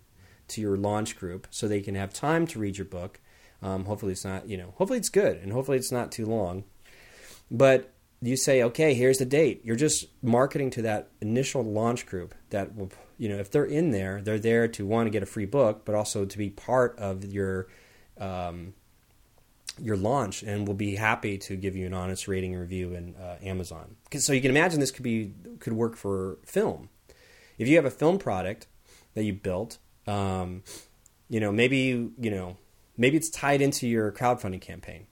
to 0.49 0.61
your 0.61 0.77
launch 0.77 1.17
group 1.17 1.47
so 1.49 1.67
they 1.67 1.81
can 1.81 1.95
have 1.95 2.13
time 2.13 2.45
to 2.47 2.59
read 2.59 2.77
your 2.77 2.85
book. 2.85 3.19
Um, 3.61 3.85
hopefully 3.85 4.11
it's 4.11 4.23
not 4.23 4.47
you 4.47 4.55
know 4.55 4.75
hopefully 4.77 4.99
it's 4.99 5.09
good, 5.09 5.37
and 5.37 5.51
hopefully 5.51 5.77
it's 5.77 5.91
not 5.91 6.11
too 6.11 6.27
long, 6.27 6.63
but 7.49 7.91
you 8.21 8.35
say, 8.35 8.63
okay, 8.63 8.93
here's 8.93 9.19
the 9.19 9.25
date. 9.25 9.61
You're 9.63 9.75
just 9.75 10.07
marketing 10.23 10.71
to 10.71 10.81
that 10.83 11.09
initial 11.21 11.63
launch 11.63 12.05
group 12.05 12.33
that 12.49 12.75
will, 12.75 12.91
you 13.17 13.29
know, 13.29 13.37
if 13.37 13.51
they're 13.51 13.65
in 13.65 13.91
there, 13.91 14.21
they're 14.21 14.39
there 14.39 14.67
to 14.69 14.85
want 14.85 15.05
to 15.05 15.11
get 15.11 15.21
a 15.21 15.27
free 15.27 15.45
book, 15.45 15.85
but 15.85 15.93
also 15.93 16.25
to 16.25 16.37
be 16.37 16.49
part 16.49 16.97
of 16.97 17.23
your 17.23 17.67
um, 18.19 18.73
your 19.79 19.95
launch, 19.95 20.41
and 20.41 20.67
we'll 20.67 20.75
be 20.75 20.95
happy 20.95 21.37
to 21.37 21.55
give 21.55 21.75
you 21.75 21.85
an 21.85 21.93
honest 21.93 22.27
rating 22.27 22.55
review 22.55 22.93
in 22.93 23.15
uh, 23.15 23.37
Amazon. 23.43 23.95
So 24.17 24.33
you 24.33 24.41
can 24.41 24.49
imagine 24.49 24.79
this 24.79 24.91
could 24.91 25.03
be 25.03 25.33
could 25.59 25.73
work 25.73 25.95
for 25.95 26.39
film. 26.43 26.89
If 27.59 27.67
you 27.67 27.75
have 27.75 27.85
a 27.85 27.91
film 27.91 28.17
product 28.17 28.67
that 29.13 29.23
you 29.23 29.33
built, 29.33 29.77
um, 30.07 30.63
you 31.29 31.39
know 31.39 31.51
maybe 31.51 32.09
you 32.19 32.31
know 32.31 32.57
maybe 32.97 33.17
it's 33.17 33.29
tied 33.29 33.61
into 33.61 33.87
your 33.87 34.11
crowdfunding 34.11 34.61
campaign. 34.61 35.07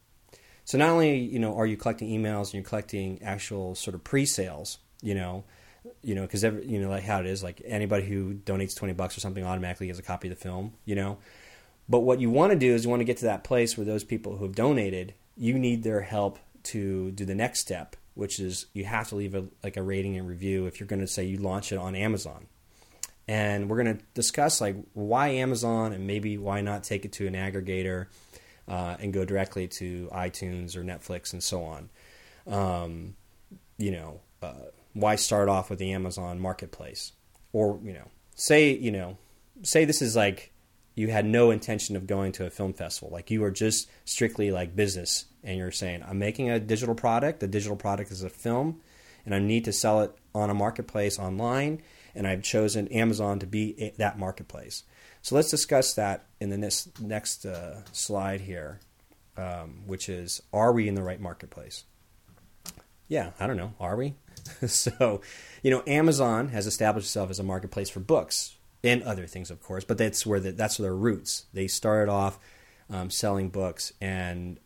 So 0.65 0.77
not 0.77 0.89
only 0.89 1.17
you 1.17 1.39
know 1.39 1.55
are 1.55 1.65
you 1.65 1.77
collecting 1.77 2.09
emails 2.09 2.45
and 2.45 2.55
you're 2.55 2.63
collecting 2.63 3.21
actual 3.23 3.75
sort 3.75 3.95
of 3.95 4.03
pre-sales, 4.03 4.79
you 5.01 5.15
know, 5.15 5.43
you 6.01 6.15
know 6.15 6.23
because 6.23 6.43
you 6.43 6.79
know 6.79 6.89
like 6.89 7.03
how 7.03 7.19
it 7.19 7.27
is 7.27 7.43
like 7.43 7.61
anybody 7.65 8.05
who 8.05 8.33
donates 8.33 8.75
20 8.75 8.93
bucks 8.93 9.17
or 9.17 9.19
something 9.21 9.45
automatically 9.45 9.87
gets 9.87 9.99
a 9.99 10.03
copy 10.03 10.27
of 10.27 10.37
the 10.37 10.41
film, 10.41 10.73
you 10.83 10.95
know. 10.95 11.17
But 11.87 11.99
what 11.99 12.19
you 12.19 12.29
want 12.29 12.51
to 12.51 12.57
do 12.57 12.73
is 12.73 12.83
you 12.83 12.89
want 12.89 13.01
to 13.01 13.05
get 13.05 13.17
to 13.17 13.25
that 13.25 13.43
place 13.43 13.77
where 13.77 13.85
those 13.85 14.03
people 14.03 14.37
who 14.37 14.45
have 14.45 14.55
donated, 14.55 15.13
you 15.37 15.59
need 15.59 15.83
their 15.83 16.01
help 16.01 16.39
to 16.63 17.11
do 17.11 17.25
the 17.25 17.35
next 17.35 17.59
step, 17.59 17.95
which 18.15 18.39
is 18.39 18.65
you 18.73 18.85
have 18.85 19.09
to 19.09 19.15
leave 19.15 19.35
a, 19.35 19.45
like 19.63 19.77
a 19.77 19.83
rating 19.83 20.17
and 20.17 20.27
review 20.27 20.65
if 20.65 20.79
you're 20.79 20.87
going 20.87 21.01
to 21.01 21.07
say 21.07 21.23
you 21.23 21.37
launch 21.37 21.71
it 21.71 21.77
on 21.77 21.95
Amazon. 21.95 22.47
And 23.27 23.69
we're 23.69 23.83
going 23.83 23.97
to 23.97 24.03
discuss 24.13 24.61
like 24.61 24.75
why 24.93 25.29
Amazon 25.29 25.93
and 25.93 26.07
maybe 26.07 26.37
why 26.37 26.61
not 26.61 26.83
take 26.83 27.05
it 27.05 27.13
to 27.13 27.27
an 27.27 27.33
aggregator 27.33 28.07
uh, 28.67 28.97
and 28.99 29.13
go 29.13 29.25
directly 29.25 29.67
to 29.67 30.09
iTunes 30.13 30.75
or 30.75 30.83
Netflix 30.83 31.33
and 31.33 31.43
so 31.43 31.63
on. 31.63 31.89
Um, 32.47 33.15
you 33.77 33.91
know, 33.91 34.21
uh, 34.41 34.53
why 34.93 35.15
start 35.15 35.49
off 35.49 35.69
with 35.69 35.79
the 35.79 35.91
Amazon 35.91 36.39
marketplace? 36.39 37.11
Or, 37.53 37.79
you 37.83 37.93
know, 37.93 38.09
say, 38.35 38.71
you 38.71 38.91
know, 38.91 39.17
say 39.61 39.85
this 39.85 40.01
is 40.01 40.15
like 40.15 40.51
you 40.95 41.09
had 41.09 41.25
no 41.25 41.51
intention 41.51 41.95
of 41.95 42.07
going 42.07 42.31
to 42.33 42.45
a 42.45 42.49
film 42.49 42.73
festival. 42.73 43.11
Like 43.11 43.29
you 43.29 43.41
were 43.41 43.51
just 43.51 43.89
strictly 44.05 44.51
like 44.51 44.75
business, 44.75 45.25
and 45.43 45.57
you're 45.57 45.71
saying, 45.71 46.03
I'm 46.07 46.19
making 46.19 46.49
a 46.49 46.59
digital 46.59 46.95
product. 46.95 47.39
The 47.41 47.47
digital 47.47 47.75
product 47.75 48.11
is 48.11 48.23
a 48.23 48.29
film, 48.29 48.81
and 49.25 49.35
I 49.35 49.39
need 49.39 49.65
to 49.65 49.73
sell 49.73 50.01
it 50.01 50.11
on 50.33 50.49
a 50.49 50.53
marketplace 50.53 51.19
online, 51.19 51.81
and 52.15 52.25
I've 52.25 52.43
chosen 52.43 52.87
Amazon 52.87 53.39
to 53.39 53.45
be 53.45 53.93
that 53.97 54.17
marketplace. 54.17 54.83
So 55.25 55.33
let's 55.33 55.49
discuss 55.49 55.95
that 55.95 56.27
in 56.39 56.51
the 56.51 56.57
next 56.59 57.01
next 57.01 57.47
uh, 57.47 57.83
slide 57.91 58.41
here, 58.41 58.79
um, 59.35 59.81
which 59.87 60.07
is: 60.07 60.39
Are 60.53 60.71
we 60.71 60.87
in 60.87 60.93
the 60.93 61.01
right 61.01 61.19
marketplace? 61.19 61.83
Yeah, 63.07 63.31
I 63.39 63.47
don't 63.47 63.57
know. 63.57 63.73
Are 63.79 63.95
we? 63.95 64.13
so, 64.67 65.21
you 65.63 65.71
know, 65.71 65.81
Amazon 65.87 66.49
has 66.49 66.67
established 66.67 67.07
itself 67.07 67.31
as 67.31 67.39
a 67.39 67.43
marketplace 67.43 67.89
for 67.89 68.01
books 68.01 68.55
and 68.83 69.01
other 69.01 69.25
things, 69.25 69.49
of 69.49 69.63
course. 69.63 69.83
But 69.83 69.97
that's 69.97 70.27
where 70.27 70.39
the, 70.39 70.51
that's 70.51 70.77
their 70.77 70.95
roots. 70.95 71.47
They 71.53 71.65
started 71.65 72.11
off 72.11 72.37
um, 72.91 73.09
selling 73.09 73.49
books, 73.49 73.93
and 73.99 74.59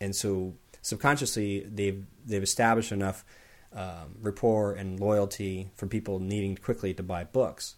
and 0.00 0.16
so 0.16 0.54
subconsciously 0.82 1.68
they've 1.72 2.04
they've 2.26 2.42
established 2.42 2.90
enough 2.90 3.24
um, 3.72 4.16
rapport 4.20 4.72
and 4.72 4.98
loyalty 4.98 5.70
for 5.76 5.86
people 5.86 6.18
needing 6.18 6.56
quickly 6.56 6.94
to 6.94 7.04
buy 7.04 7.22
books. 7.22 7.76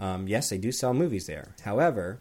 Um, 0.00 0.28
yes, 0.28 0.50
they 0.50 0.58
do 0.58 0.72
sell 0.72 0.94
movies 0.94 1.26
there. 1.26 1.54
However, 1.64 2.20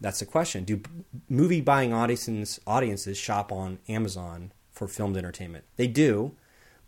that's 0.00 0.20
the 0.20 0.26
question: 0.26 0.64
Do 0.64 0.80
movie 1.28 1.60
buying 1.60 1.92
audiences 1.92 2.60
audiences 2.66 3.18
shop 3.18 3.52
on 3.52 3.78
Amazon 3.88 4.52
for 4.72 4.88
filmed 4.88 5.16
entertainment? 5.16 5.64
They 5.76 5.86
do, 5.86 6.32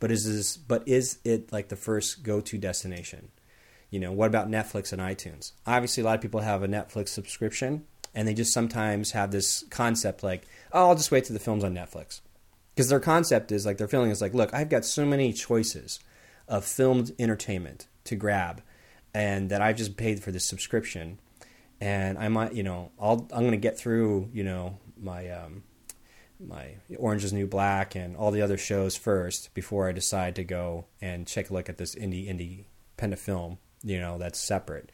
but 0.00 0.10
is 0.10 0.24
this, 0.24 0.56
but 0.56 0.86
is 0.86 1.18
it 1.24 1.52
like 1.52 1.68
the 1.68 1.76
first 1.76 2.22
go 2.22 2.40
to 2.40 2.58
destination? 2.58 3.30
You 3.90 4.00
know, 4.00 4.12
what 4.12 4.26
about 4.26 4.50
Netflix 4.50 4.92
and 4.92 5.02
iTunes? 5.02 5.52
Obviously, 5.66 6.02
a 6.02 6.06
lot 6.06 6.14
of 6.14 6.22
people 6.22 6.40
have 6.40 6.62
a 6.62 6.68
Netflix 6.68 7.08
subscription, 7.08 7.84
and 8.14 8.26
they 8.26 8.34
just 8.34 8.52
sometimes 8.52 9.10
have 9.10 9.30
this 9.30 9.64
concept 9.70 10.22
like, 10.22 10.46
oh, 10.72 10.88
I'll 10.88 10.94
just 10.94 11.10
wait 11.10 11.24
till 11.24 11.34
the 11.34 11.40
film's 11.40 11.62
on 11.62 11.74
Netflix. 11.74 12.20
Because 12.74 12.88
their 12.88 13.00
concept 13.00 13.52
is 13.52 13.66
like, 13.66 13.76
their 13.76 13.88
feeling 13.88 14.10
is 14.10 14.22
like, 14.22 14.32
look, 14.32 14.54
I've 14.54 14.70
got 14.70 14.86
so 14.86 15.04
many 15.04 15.32
choices 15.34 16.00
of 16.48 16.64
filmed 16.64 17.14
entertainment 17.18 17.86
to 18.04 18.16
grab, 18.16 18.62
and 19.14 19.50
that 19.50 19.60
I've 19.60 19.76
just 19.76 19.96
paid 19.96 20.22
for 20.22 20.30
this 20.30 20.44
subscription. 20.44 21.18
And 21.80 22.16
I 22.18 22.28
might, 22.28 22.54
you 22.54 22.62
know, 22.62 22.92
I'll, 23.00 23.28
I'm 23.32 23.40
going 23.40 23.50
to 23.52 23.56
get 23.56 23.78
through, 23.78 24.30
you 24.32 24.44
know, 24.44 24.78
my 24.96 25.28
um, 25.30 25.64
my 26.40 26.76
Orange 26.96 27.24
is 27.24 27.32
New 27.32 27.46
Black 27.46 27.94
and 27.94 28.16
all 28.16 28.30
the 28.30 28.42
other 28.42 28.56
shows 28.56 28.96
first 28.96 29.52
before 29.54 29.88
I 29.88 29.92
decide 29.92 30.36
to 30.36 30.44
go 30.44 30.86
and 31.00 31.26
take 31.26 31.50
a 31.50 31.54
look 31.54 31.68
at 31.68 31.78
this 31.78 31.94
indie 31.94 32.26
independent 32.26 33.20
film. 33.20 33.58
You 33.82 33.98
know, 33.98 34.18
that's 34.18 34.38
separate. 34.38 34.90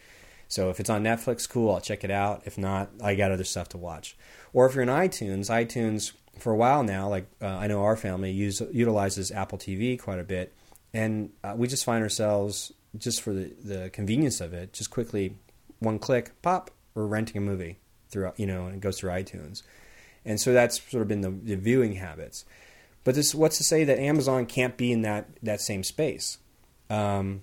So 0.48 0.70
if 0.70 0.81
it's 0.81 0.88
on 0.88 1.04
Netflix, 1.04 1.48
cool, 1.48 1.74
I'll 1.74 1.81
check 1.81 2.04
it 2.04 2.11
out. 2.11 2.42
If 2.46 2.57
not, 2.57 2.90
I 3.02 3.14
got 3.14 3.31
other 3.31 3.44
stuff 3.44 3.68
to 3.70 3.78
watch. 3.78 4.16
Or 4.54 4.66
if 4.66 4.74
you're 4.74 4.83
in 4.83 4.88
iTunes, 4.88 5.50
iTunes 5.50 6.12
for 6.38 6.52
a 6.52 6.57
while 6.57 6.83
now, 6.83 7.09
like 7.09 7.26
uh, 7.42 7.46
I 7.46 7.66
know 7.66 7.83
our 7.83 7.96
family 7.96 8.31
use, 8.31 8.62
utilizes 8.72 9.31
Apple 9.31 9.59
TV 9.59 10.00
quite 10.00 10.18
a 10.18 10.24
bit, 10.24 10.54
and 10.94 11.31
uh, 11.44 11.54
we 11.54 11.68
just 11.68 11.85
find 11.85 12.02
ourselves 12.02 12.72
just 12.96 13.20
for 13.20 13.33
the, 13.33 13.53
the 13.62 13.90
convenience 13.90 14.40
of 14.40 14.53
it, 14.53 14.72
just 14.72 14.90
quickly 14.90 15.37
one 15.79 15.98
click, 15.98 16.33
pop, 16.42 16.70
we're 16.94 17.07
renting 17.07 17.37
a 17.37 17.40
movie 17.40 17.79
through 18.09 18.33
you 18.37 18.46
know, 18.46 18.66
and 18.66 18.74
it 18.74 18.81
goes 18.81 18.98
through 18.98 19.11
iTunes 19.11 19.62
and 20.29 20.38
so 20.38 20.53
that's 20.53 20.81
sort 20.90 21.03
of 21.03 21.09
been 21.09 21.22
the, 21.22 21.31
the 21.31 21.57
viewing 21.57 21.94
habits. 21.94 22.44
But 23.03 23.14
this, 23.14 23.35
what's 23.35 23.57
to 23.59 23.64
say 23.64 23.85
that 23.85 23.98
Amazon 23.98 24.44
can't 24.44 24.77
be 24.77 24.92
in 24.92 25.03
that 25.03 25.29
that 25.42 25.62
same 25.62 25.83
space? 25.83 26.38
Um, 26.90 27.42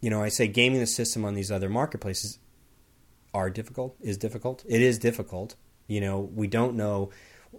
you 0.00 0.08
know, 0.08 0.22
I 0.22 0.30
say 0.30 0.48
gaming 0.48 0.80
the 0.80 0.86
system 0.86 1.24
on 1.24 1.34
these 1.34 1.52
other 1.52 1.68
marketplaces 1.68 2.38
are 3.34 3.50
difficult. 3.50 3.94
Is 4.00 4.16
difficult. 4.16 4.64
It 4.66 4.80
is 4.80 4.98
difficult. 4.98 5.54
You 5.86 6.00
know, 6.00 6.20
we 6.20 6.46
don't 6.46 6.76
know 6.76 7.10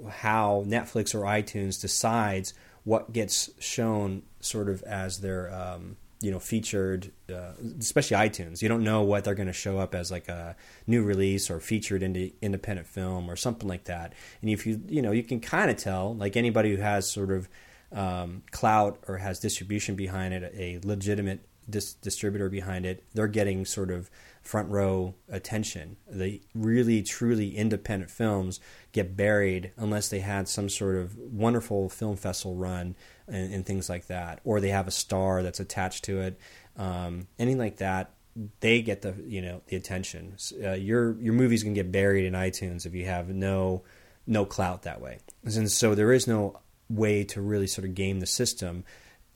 how 0.09 0.63
Netflix 0.67 1.13
or 1.13 1.21
iTunes 1.21 1.79
decides 1.79 2.53
what 2.83 3.13
gets 3.13 3.51
shown 3.59 4.23
sort 4.39 4.67
of 4.67 4.81
as 4.83 5.19
their 5.19 5.53
um, 5.53 5.97
you 6.21 6.31
know 6.31 6.39
featured 6.39 7.11
uh, 7.31 7.51
especially 7.79 8.17
itunes. 8.17 8.61
You 8.61 8.69
don't 8.69 8.83
know 8.83 9.01
what 9.03 9.23
they're 9.23 9.35
going 9.35 9.47
to 9.47 9.53
show 9.53 9.79
up 9.79 9.93
as 9.93 10.11
like 10.11 10.27
a 10.27 10.55
new 10.85 11.03
release 11.03 11.49
or 11.49 11.59
featured 11.59 12.03
into 12.03 12.31
independent 12.41 12.87
film 12.87 13.29
or 13.29 13.35
something 13.35 13.67
like 13.67 13.85
that. 13.85 14.13
And 14.41 14.49
if 14.49 14.65
you 14.65 14.81
you 14.87 15.01
know 15.01 15.11
you 15.11 15.23
can 15.23 15.39
kind 15.39 15.69
of 15.69 15.77
tell 15.77 16.15
like 16.15 16.35
anybody 16.35 16.75
who 16.75 16.81
has 16.81 17.09
sort 17.09 17.31
of 17.31 17.47
um, 17.91 18.43
clout 18.51 18.99
or 19.07 19.17
has 19.17 19.39
distribution 19.39 19.95
behind 19.95 20.33
it 20.33 20.53
a 20.55 20.79
legitimate 20.85 21.41
dis- 21.69 21.93
distributor 21.95 22.49
behind 22.49 22.85
it 22.85 23.03
they're 23.13 23.27
getting 23.27 23.65
sort 23.65 23.91
of 23.91 24.09
front 24.41 24.69
row 24.69 25.13
attention 25.29 25.97
the 26.09 26.41
really 26.53 27.03
truly 27.03 27.55
independent 27.57 28.09
films 28.09 28.59
get 28.97 29.15
buried 29.15 29.71
unless 29.77 30.09
they 30.09 30.19
had 30.19 30.47
some 30.47 30.67
sort 30.69 30.95
of 30.95 31.15
wonderful 31.17 31.87
film 31.87 32.15
festival 32.15 32.55
run 32.55 32.95
and, 33.27 33.53
and 33.53 33.65
things 33.65 33.89
like 33.89 34.07
that, 34.07 34.39
or 34.43 34.59
they 34.59 34.69
have 34.69 34.87
a 34.87 34.91
star 34.91 35.43
that's 35.43 35.59
attached 35.59 36.05
to 36.05 36.21
it, 36.21 36.39
um, 36.77 37.27
anything 37.37 37.59
like 37.59 37.77
that. 37.77 38.11
They 38.59 38.81
get 38.81 39.01
the 39.01 39.15
you 39.25 39.41
know 39.41 39.61
the 39.67 39.75
attention. 39.75 40.35
Uh, 40.63 40.73
your 40.73 41.19
your 41.19 41.33
movie's 41.33 41.63
gonna 41.63 41.75
get 41.75 41.91
buried 41.91 42.25
in 42.25 42.33
iTunes 42.33 42.85
if 42.85 42.93
you 42.93 43.05
have 43.05 43.29
no 43.29 43.83
no 44.25 44.45
clout 44.45 44.83
that 44.83 45.01
way, 45.01 45.19
and 45.43 45.71
so 45.71 45.95
there 45.95 46.11
is 46.11 46.27
no 46.27 46.59
way 46.89 47.23
to 47.23 47.41
really 47.41 47.67
sort 47.67 47.85
of 47.85 47.95
game 47.95 48.19
the 48.19 48.27
system 48.27 48.83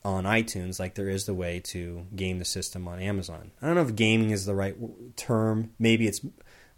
on 0.04 0.24
iTunes 0.24 0.80
like 0.80 0.94
there 0.94 1.08
is 1.08 1.26
the 1.26 1.34
way 1.34 1.60
to 1.60 2.06
game 2.14 2.38
the 2.38 2.44
system 2.44 2.88
on 2.88 3.00
Amazon. 3.00 3.52
I 3.60 3.66
don't 3.66 3.76
know 3.76 3.82
if 3.82 3.94
gaming 3.94 4.30
is 4.30 4.46
the 4.46 4.54
right 4.54 4.76
term. 5.16 5.72
Maybe 5.78 6.06
it's 6.06 6.20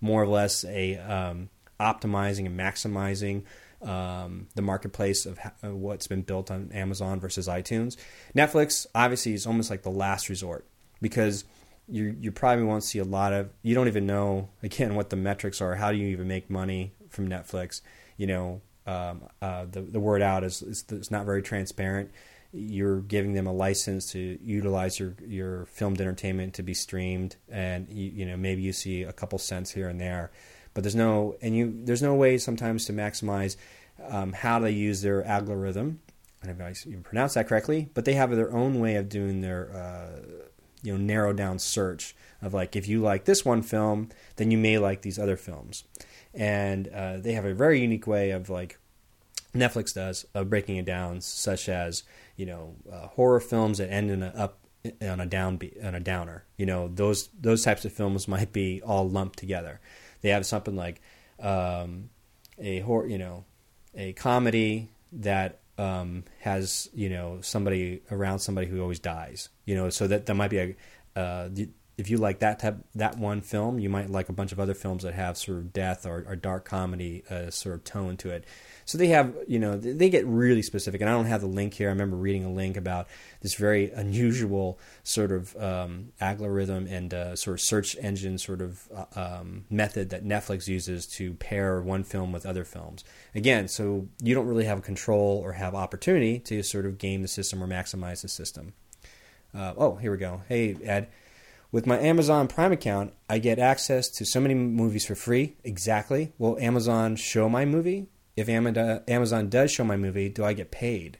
more 0.00 0.22
or 0.22 0.26
less 0.26 0.64
a 0.64 0.98
um, 0.98 1.48
optimizing 1.80 2.46
and 2.46 2.58
maximizing 2.58 3.44
um, 3.82 4.48
the 4.54 4.62
marketplace 4.62 5.26
of 5.26 5.38
uh, 5.38 5.74
what's 5.74 6.06
been 6.06 6.22
built 6.22 6.50
on 6.50 6.70
Amazon 6.72 7.20
versus 7.20 7.48
iTunes. 7.48 7.96
Netflix 8.34 8.86
obviously 8.94 9.34
is 9.34 9.46
almost 9.46 9.70
like 9.70 9.82
the 9.82 9.90
last 9.90 10.28
resort 10.28 10.66
because 11.00 11.44
you 11.88 12.16
you 12.18 12.32
probably 12.32 12.64
won't 12.64 12.84
see 12.84 12.98
a 12.98 13.04
lot 13.04 13.32
of 13.32 13.50
you 13.62 13.74
don't 13.74 13.88
even 13.88 14.06
know 14.06 14.48
again 14.62 14.94
what 14.94 15.10
the 15.10 15.16
metrics 15.16 15.60
are. 15.60 15.74
How 15.74 15.92
do 15.92 15.98
you 15.98 16.08
even 16.08 16.28
make 16.28 16.50
money 16.50 16.92
from 17.08 17.28
Netflix? 17.28 17.80
You 18.16 18.26
know, 18.26 18.60
um, 18.86 19.22
uh, 19.42 19.66
the 19.70 19.82
the 19.82 20.00
word 20.00 20.22
out 20.22 20.44
is, 20.44 20.62
is 20.62 20.84
it's 20.90 21.10
not 21.10 21.26
very 21.26 21.42
transparent. 21.42 22.10
You're 22.56 23.00
giving 23.00 23.32
them 23.34 23.48
a 23.48 23.52
license 23.52 24.12
to 24.12 24.38
utilize 24.40 24.98
your 24.98 25.14
your 25.26 25.66
filmed 25.66 26.00
entertainment 26.00 26.54
to 26.54 26.62
be 26.62 26.74
streamed, 26.74 27.36
and 27.50 27.88
you, 27.90 28.10
you 28.10 28.26
know 28.26 28.36
maybe 28.36 28.62
you 28.62 28.72
see 28.72 29.02
a 29.02 29.12
couple 29.12 29.38
cents 29.38 29.72
here 29.72 29.88
and 29.88 30.00
there 30.00 30.30
but 30.74 30.82
there's 30.82 30.96
no 30.96 31.36
and 31.40 31.56
you 31.56 31.72
there's 31.84 32.02
no 32.02 32.14
way 32.14 32.36
sometimes 32.36 32.84
to 32.84 32.92
maximize 32.92 33.56
um, 34.08 34.32
how 34.32 34.58
they 34.58 34.72
use 34.72 35.00
their 35.00 35.24
algorithm. 35.24 36.00
I 36.42 36.48
don't 36.48 36.58
know 36.58 36.66
if 36.66 36.84
I 36.86 36.88
even 36.90 37.02
pronounce 37.02 37.34
that 37.34 37.48
correctly, 37.48 37.88
but 37.94 38.04
they 38.04 38.14
have 38.14 38.34
their 38.34 38.52
own 38.52 38.80
way 38.80 38.96
of 38.96 39.08
doing 39.08 39.40
their 39.40 39.70
uh, 39.72 40.42
you 40.82 40.92
know 40.92 40.98
narrow 40.98 41.32
down 41.32 41.58
search 41.58 42.14
of 42.42 42.52
like 42.52 42.76
if 42.76 42.86
you 42.88 43.00
like 43.00 43.24
this 43.24 43.44
one 43.44 43.62
film, 43.62 44.10
then 44.36 44.50
you 44.50 44.58
may 44.58 44.78
like 44.78 45.02
these 45.02 45.18
other 45.18 45.36
films, 45.36 45.84
and 46.34 46.88
uh, 46.88 47.18
they 47.18 47.32
have 47.32 47.46
a 47.46 47.54
very 47.54 47.80
unique 47.80 48.06
way 48.06 48.32
of 48.32 48.50
like 48.50 48.78
Netflix 49.54 49.94
does 49.94 50.26
of 50.34 50.50
breaking 50.50 50.76
it 50.76 50.84
down, 50.84 51.20
such 51.20 51.68
as 51.68 52.02
you 52.36 52.46
know 52.46 52.76
uh, 52.92 53.08
horror 53.08 53.40
films 53.40 53.78
that 53.78 53.90
end 53.90 54.10
in 54.10 54.22
a 54.22 54.28
up 54.28 54.58
on 55.02 55.20
a 55.20 55.26
down 55.26 55.60
on 55.82 55.94
a 55.94 56.00
downer. 56.00 56.44
You 56.56 56.66
know 56.66 56.88
those 56.88 57.28
those 57.38 57.64
types 57.64 57.84
of 57.84 57.92
films 57.92 58.28
might 58.28 58.52
be 58.52 58.82
all 58.82 59.08
lumped 59.08 59.38
together 59.38 59.80
they 60.24 60.30
have 60.30 60.46
something 60.46 60.74
like 60.74 61.02
um, 61.38 62.08
a 62.58 62.80
horror, 62.80 63.06
you 63.06 63.18
know, 63.18 63.44
a 63.94 64.14
comedy 64.14 64.88
that 65.12 65.60
um, 65.76 66.24
has 66.40 66.88
you 66.94 67.10
know 67.10 67.40
somebody 67.42 68.00
around 68.10 68.38
somebody 68.38 68.66
who 68.66 68.80
always 68.80 68.98
dies. 68.98 69.50
You 69.66 69.74
know, 69.74 69.90
so 69.90 70.06
that 70.06 70.24
that 70.24 70.34
might 70.34 70.48
be 70.48 70.58
a 70.58 70.76
uh, 71.14 71.50
if 71.98 72.08
you 72.08 72.16
like 72.16 72.38
that 72.38 72.58
type 72.58 72.78
that 72.94 73.18
one 73.18 73.42
film, 73.42 73.78
you 73.78 73.90
might 73.90 74.08
like 74.08 74.30
a 74.30 74.32
bunch 74.32 74.50
of 74.50 74.58
other 74.58 74.72
films 74.72 75.02
that 75.02 75.12
have 75.12 75.36
sort 75.36 75.58
of 75.58 75.74
death 75.74 76.06
or, 76.06 76.24
or 76.26 76.36
dark 76.36 76.64
comedy 76.64 77.22
uh, 77.30 77.50
sort 77.50 77.74
of 77.74 77.84
tone 77.84 78.16
to 78.16 78.30
it. 78.30 78.46
So 78.84 78.98
they 78.98 79.08
have, 79.08 79.34
you 79.46 79.58
know, 79.58 79.76
they 79.76 80.10
get 80.10 80.26
really 80.26 80.62
specific. 80.62 81.00
And 81.00 81.08
I 81.08 81.12
don't 81.12 81.26
have 81.26 81.40
the 81.40 81.46
link 81.46 81.74
here. 81.74 81.88
I 81.88 81.92
remember 81.92 82.16
reading 82.16 82.44
a 82.44 82.52
link 82.52 82.76
about 82.76 83.06
this 83.40 83.54
very 83.54 83.90
unusual 83.90 84.78
sort 85.02 85.32
of 85.32 85.56
um, 85.56 86.12
algorithm 86.20 86.86
and 86.86 87.12
uh, 87.14 87.36
sort 87.36 87.54
of 87.54 87.60
search 87.60 87.96
engine 87.96 88.38
sort 88.38 88.60
of 88.60 88.88
uh, 88.94 89.38
um, 89.40 89.64
method 89.70 90.10
that 90.10 90.24
Netflix 90.24 90.68
uses 90.68 91.06
to 91.06 91.34
pair 91.34 91.80
one 91.80 92.04
film 92.04 92.32
with 92.32 92.46
other 92.46 92.64
films. 92.64 93.04
Again, 93.34 93.68
so 93.68 94.08
you 94.22 94.34
don't 94.34 94.46
really 94.46 94.64
have 94.64 94.82
control 94.82 95.40
or 95.42 95.52
have 95.52 95.74
opportunity 95.74 96.38
to 96.40 96.62
sort 96.62 96.86
of 96.86 96.98
game 96.98 97.22
the 97.22 97.28
system 97.28 97.62
or 97.62 97.66
maximize 97.66 98.22
the 98.22 98.28
system. 98.28 98.74
Uh, 99.54 99.72
oh, 99.76 99.96
here 99.96 100.10
we 100.10 100.18
go. 100.18 100.42
Hey, 100.48 100.76
Ed. 100.82 101.08
With 101.70 101.86
my 101.86 101.98
Amazon 101.98 102.46
Prime 102.46 102.70
account, 102.70 103.14
I 103.28 103.38
get 103.38 103.58
access 103.58 104.08
to 104.10 104.24
so 104.24 104.40
many 104.40 104.54
movies 104.54 105.06
for 105.06 105.16
free. 105.16 105.56
Exactly. 105.64 106.32
Will 106.38 106.56
Amazon 106.58 107.16
show 107.16 107.48
my 107.48 107.64
movie? 107.64 108.06
If 108.36 108.48
Amazon 108.48 109.48
does 109.48 109.70
show 109.70 109.84
my 109.84 109.96
movie, 109.96 110.28
do 110.28 110.44
I 110.44 110.52
get 110.52 110.70
paid? 110.70 111.18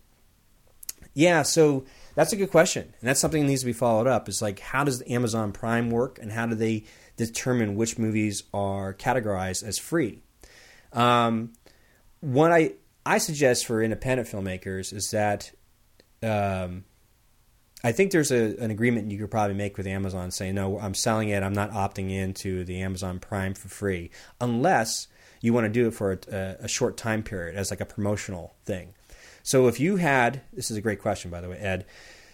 Yeah, 1.15 1.43
so 1.43 1.85
that's 2.15 2.33
a 2.33 2.37
good 2.37 2.51
question, 2.51 2.83
and 2.83 3.09
that's 3.09 3.21
something 3.21 3.43
that 3.43 3.49
needs 3.49 3.61
to 3.61 3.67
be 3.67 3.73
followed 3.73 4.07
up. 4.09 4.29
Is 4.29 4.43
like, 4.43 4.59
how 4.59 4.85
does 4.85 5.03
Amazon 5.09 5.53
Prime 5.53 5.91
work, 5.91 6.19
and 6.21 6.33
how 6.33 6.47
do 6.47 6.55
they 6.55 6.85
determine 7.17 7.77
which 7.77 7.99
movies 7.99 8.43
are 8.53 8.93
categorized 8.93 9.63
as 9.63 9.79
free? 9.79 10.23
Um, 10.93 11.53
what 12.21 12.51
I 12.53 12.73
I 13.07 13.19
suggest 13.19 13.67
for 13.67 13.83
independent 13.83 14.29
filmmakers 14.29 14.93
is 14.93 15.11
that 15.11 15.53
um, 16.23 16.85
I 17.85 17.93
think 17.93 18.13
there's 18.13 18.33
a, 18.33 18.57
an 18.57 18.71
agreement 18.71 19.11
you 19.11 19.19
could 19.19 19.31
probably 19.31 19.55
make 19.55 19.77
with 19.77 19.87
Amazon 19.87 20.31
saying, 20.31 20.55
no, 20.55 20.79
I'm 20.79 20.95
selling 20.95 21.29
it. 21.29 21.43
I'm 21.43 21.53
not 21.53 21.71
opting 21.71 22.11
into 22.11 22.65
the 22.65 22.81
Amazon 22.81 23.21
Prime 23.21 23.55
for 23.55 23.69
free, 23.69 24.11
unless 24.41 25.07
you 25.45 25.53
want 25.53 25.65
to 25.65 25.69
do 25.69 25.89
it 25.89 25.95
for 25.95 26.19
a, 26.31 26.57
a 26.61 26.69
short 26.69 26.97
time 26.97 27.23
period 27.23 27.57
as 27.57 27.71
like 27.71 27.81
a 27.81 27.87
promotional 27.87 28.55
thing. 28.65 28.95
So 29.43 29.69
if 29.69 29.79
you 29.79 29.97
had, 29.97 30.41
this 30.53 30.71
is 30.71 30.77
a 30.77 30.81
great 30.81 31.01
question 31.01 31.31
by 31.31 31.41
the 31.41 31.49
way, 31.49 31.59
Ed. 31.59 31.85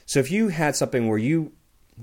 So 0.06 0.20
if 0.20 0.30
you 0.30 0.48
had 0.48 0.76
something 0.76 1.08
where 1.08 1.18
you 1.18 1.52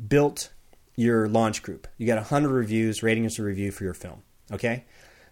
built 0.07 0.49
your 0.97 1.29
launch 1.29 1.63
group. 1.63 1.87
You 1.97 2.07
got 2.07 2.17
100 2.17 2.49
reviews, 2.49 3.03
ratings 3.03 3.35
to 3.35 3.43
review 3.43 3.71
for 3.71 3.85
your 3.85 3.93
film. 3.93 4.23
Okay? 4.51 4.83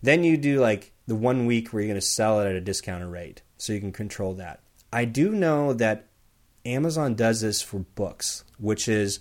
Then 0.02 0.24
you 0.24 0.38
do 0.38 0.62
like 0.62 0.94
the 1.08 1.16
one 1.16 1.46
week 1.46 1.74
where 1.74 1.82
you're 1.82 1.90
going 1.90 2.00
to 2.00 2.06
sell 2.06 2.40
it 2.40 2.48
at 2.48 2.56
a 2.56 2.62
discounted 2.62 3.10
rate 3.10 3.42
so 3.58 3.74
you 3.74 3.80
can 3.80 3.92
control 3.92 4.36
that. 4.36 4.62
I 4.94 5.06
do 5.06 5.32
know 5.32 5.74
that 5.74 6.08
Amazon 6.66 7.16
does 7.16 7.42
this 7.42 7.62
for 7.62 7.80
books, 7.80 8.44
which 8.60 8.88
is 8.88 9.20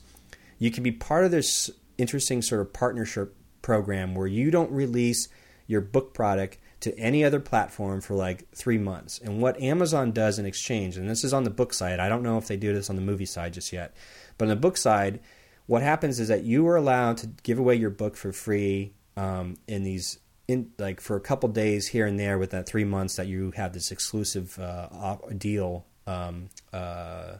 you 0.59 0.71
can 0.71 0.83
be 0.83 0.93
part 0.93 1.25
of 1.25 1.31
this 1.31 1.71
interesting 1.97 2.43
sort 2.43 2.61
of 2.61 2.73
partnership 2.73 3.35
program 3.63 4.15
where 4.15 4.27
you 4.27 4.51
don't 4.51 4.71
release 4.71 5.29
your 5.67 5.81
book 5.81 6.15
product 6.15 6.59
to 6.81 6.97
any 6.99 7.25
other 7.25 7.41
platform 7.41 8.01
for 8.01 8.15
like 8.15 8.51
three 8.55 8.79
months. 8.79 9.19
And 9.19 9.41
what 9.41 9.61
Amazon 9.61 10.13
does 10.13 10.39
in 10.39 10.47
exchange, 10.47 10.97
and 10.97 11.09
this 11.09 11.25
is 11.25 11.33
on 11.33 11.45
the 11.45 11.51
book 11.51 11.73
side, 11.73 12.01
I 12.01 12.09
don't 12.09 12.23
know 12.23 12.39
if 12.39 12.47
they 12.47 12.57
do 12.57 12.75
this 12.75 12.91
on 12.91 12.97
the 12.97 13.03
movie 13.03 13.27
side 13.27 13.55
just 13.55 13.73
yet, 13.73 13.95
but 14.37 14.47
on 14.47 14.51
the 14.51 14.57
book 14.57 14.77
side, 14.77 15.21
what 15.67 15.83
happens 15.83 16.21
is 16.21 16.29
that 16.29 16.45
you 16.45 16.67
are 16.69 16.77
allowed 16.77 17.17
to 17.19 17.29
give 17.43 17.59
away 17.59 17.75
your 17.75 17.91
book 17.91 18.17
for 18.17 18.33
free 18.33 18.93
um, 19.17 19.57
in 19.67 19.83
these 19.83 20.19
in 20.47 20.71
like 20.79 21.01
for 21.01 21.17
a 21.17 21.21
couple 21.21 21.49
days 21.49 21.89
here 21.89 22.07
and 22.07 22.21
there 22.21 22.37
with 22.37 22.51
that 22.51 22.67
three 22.67 22.85
months 22.85 23.17
that 23.17 23.27
you 23.27 23.51
have 23.53 23.73
this 23.73 23.91
exclusive 23.91 24.59
uh, 24.59 25.17
deal 25.39 25.87
um, 26.07 26.51
uh, 26.73 27.37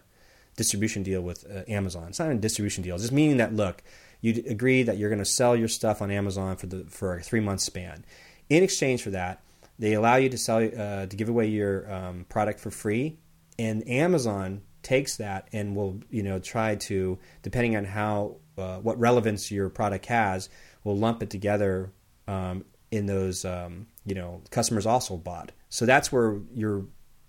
distribution 0.57 1.03
deal 1.03 1.23
with 1.23 1.45
uh, 1.51 1.63
Amazon. 1.69 2.09
It's 2.09 2.19
not 2.19 2.31
a 2.31 2.35
distribution 2.35 2.83
deal, 2.83 2.95
it's 2.95 3.05
just 3.05 3.13
meaning 3.13 3.39
that 3.39 3.55
look, 3.55 3.83
you 4.21 4.43
agree 4.49 4.83
that 4.83 4.97
you're 4.97 5.11
going 5.11 5.19
to 5.19 5.25
sell 5.25 5.55
your 5.55 5.69
stuff 5.69 6.01
on 6.01 6.11
Amazon 6.11 6.57
for 6.57 6.67
the 6.67 6.85
for 6.85 7.17
a 7.17 7.23
three 7.23 7.41
month 7.41 7.61
span. 7.61 8.05
In 8.49 8.63
exchange 8.63 9.03
for 9.03 9.11
that, 9.11 9.43
they 9.79 9.95
allow 9.95 10.17
you 10.17 10.29
to 10.29 10.39
sell 10.39 10.59
uh, 10.59 11.07
to 11.07 11.17
give 11.17 11.29
away 11.29 11.47
your 11.47 11.93
um, 11.93 12.27
product 12.29 12.61
for 12.61 12.71
free, 12.71 13.19
and 13.59 13.87
Amazon 13.89 14.63
takes 14.83 15.17
that 15.17 15.49
and 15.53 15.75
will 15.75 16.01
you 16.11 16.23
know 16.23 16.39
try 16.39 16.77
to 16.77 17.19
depending 17.43 17.77
on 17.77 17.85
how 17.85 18.37
uh, 18.57 18.79
what 18.79 18.99
relevance 18.99 19.51
your 19.51 19.69
product 19.69 20.07
has 20.07 20.49
will 20.85 20.97
lump 20.97 21.23
it 21.23 21.31
together 21.31 21.91
um, 22.29 22.65
in 22.91 23.07
those 23.07 23.45
um, 23.45 23.87
you 24.05 24.15
know 24.15 24.43
customers 24.51 24.87
also 24.87 25.17
bought. 25.17 25.53
So 25.69 25.87
that's 25.87 26.13
where 26.13 26.41
your 26.55 26.87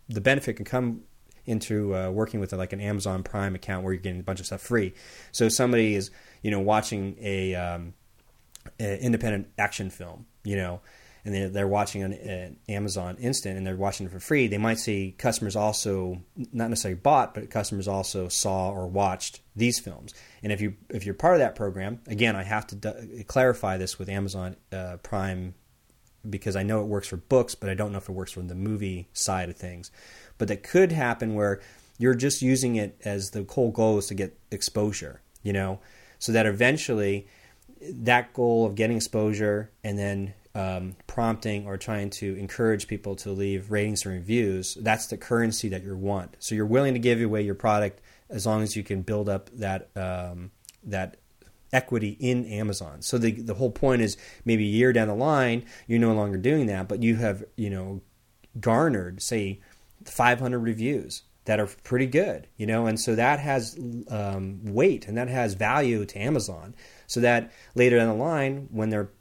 the 0.08 0.22
benefit 0.22 0.58
can 0.58 0.66
come 0.66 1.02
into 1.46 1.96
uh, 1.96 2.10
working 2.10 2.40
with 2.40 2.54
like 2.54 2.74
an 2.74 2.82
Amazon 2.82 3.24
Prime 3.24 3.56
account 3.56 3.84
where 3.84 3.94
you're 3.94 4.02
getting 4.02 4.20
a 4.20 4.24
bunch 4.24 4.40
of 4.40 4.46
stuff 4.46 4.62
free. 4.62 4.94
So 5.32 5.50
somebody 5.50 5.96
is 5.96 6.12
you 6.42 6.52
know 6.52 6.60
watching 6.60 7.18
a, 7.20 7.56
um, 7.56 7.94
a 8.80 9.00
independent 9.02 9.50
action 9.58 9.90
film, 9.90 10.26
you 10.44 10.56
know, 10.56 10.82
and 11.26 11.34
they're, 11.34 11.50
they're 11.50 11.68
watching 11.68 12.04
an, 12.04 12.14
an, 12.14 12.58
Amazon 12.70 13.18
Instant 13.20 13.58
and 13.58 13.66
they're 13.66 13.76
watching 13.76 14.06
it 14.06 14.12
for 14.12 14.20
free. 14.20 14.48
They 14.48 14.60
might 14.60 14.78
see 14.78 15.16
customers 15.18 15.56
also 15.56 16.22
not 16.54 16.70
necessarily 16.70 17.00
bought, 17.00 17.34
but 17.34 17.50
customers 17.50 17.88
also 17.88 18.28
saw 18.28 18.70
or 18.70 18.88
watched 18.88 19.42
these 19.56 19.80
films. 19.80 20.14
And 20.44 20.52
if 20.52 20.62
you 20.62 20.76
if 20.90 21.06
you're 21.06 21.16
part 21.16 21.34
of 21.34 21.40
that 21.40 21.56
program, 21.56 22.02
again, 22.08 22.36
I 22.36 22.44
have 22.44 22.68
to 22.68 23.24
clarify 23.28 23.78
this 23.78 23.98
with 23.98 24.08
Amazon 24.08 24.56
uh, 24.72 24.98
Prime 25.02 25.56
because 26.30 26.56
I 26.56 26.64
know 26.64 26.82
it 26.82 26.88
works 26.88 27.08
for 27.08 27.18
books, 27.18 27.56
but 27.56 27.70
I 27.70 27.74
don't 27.74 27.92
know 27.92 27.98
if 27.98 28.10
it 28.10 28.14
works 28.14 28.32
for 28.32 28.42
the 28.42 28.56
movie 28.56 29.10
side 29.14 29.50
of 29.50 29.58
things. 29.58 29.92
But 30.38 30.48
that 30.50 30.64
could 30.64 30.92
happen 30.92 31.36
where 31.36 31.62
you're 31.98 32.16
just 32.16 32.42
using 32.42 32.76
it 32.76 33.00
as 33.06 33.32
the 33.32 33.46
whole 33.50 33.72
goal 33.72 33.98
is 33.98 34.08
to 34.08 34.14
get 34.14 34.38
exposure, 34.52 35.22
you 35.44 35.54
know, 35.54 35.80
so 36.20 36.32
that 36.32 36.46
eventually 36.46 37.28
that 37.82 38.34
goal 38.34 38.66
of 38.66 38.76
getting 38.76 38.98
exposure 38.98 39.72
and 39.84 39.98
then 39.98 40.34
um, 40.56 40.96
prompting 41.08 41.68
or 41.68 41.78
trying 41.78 42.10
to 42.10 42.36
encourage 42.38 42.88
people 42.88 43.16
to 43.18 43.32
leave 43.32 43.72
ratings 43.72 44.06
and 44.06 44.16
reviews, 44.16 44.76
that's 44.76 45.08
the 45.08 45.18
currency 45.18 45.70
that 45.70 45.84
you 45.84 45.96
want. 45.96 46.38
So 46.40 46.56
you're 46.56 46.66
willing 46.66 46.94
to 46.94 47.00
give 47.00 47.22
away 47.22 47.42
your 47.42 47.56
product 47.56 48.02
as 48.30 48.46
long 48.46 48.64
as 48.64 48.76
you 48.76 48.84
can 48.84 49.02
build 49.02 49.30
up 49.30 49.50
that 49.52 49.90
um, 49.96 50.52
that 50.84 51.18
equity 51.74 52.16
in 52.20 52.46
Amazon. 52.46 53.02
So 53.02 53.18
the 53.18 53.32
the 53.34 53.56
whole 53.56 53.72
point 53.72 54.02
is 54.02 54.18
maybe 54.46 54.64
a 54.64 54.72
year 54.72 54.94
down 54.94 55.10
the 55.10 55.16
line 55.16 55.66
you're 55.88 56.00
no 56.00 56.14
longer 56.14 56.38
doing 56.38 56.68
that, 56.68 56.88
but 56.88 57.04
you 57.04 57.18
have 57.18 57.44
you 57.58 57.70
know 57.70 58.02
garnered 58.60 59.22
say 59.22 59.60
500 60.06 60.60
reviews 60.60 61.24
that 61.46 61.60
are 61.60 61.68
pretty 61.84 62.08
good, 62.08 62.48
you 62.58 62.66
know, 62.66 62.88
and 62.88 63.00
so 63.00 63.16
that 63.16 63.40
has 63.40 63.78
um, 64.10 64.60
weight 64.66 65.08
and 65.08 65.18
that 65.18 65.28
has 65.28 65.54
value 65.54 66.06
to 66.06 66.20
Amazon. 66.20 66.76
So 67.08 67.20
that 67.22 67.52
later 67.76 67.98
down 67.98 68.08
the 68.08 68.24
line, 68.24 68.68
when 68.72 68.90
they're 68.90 69.12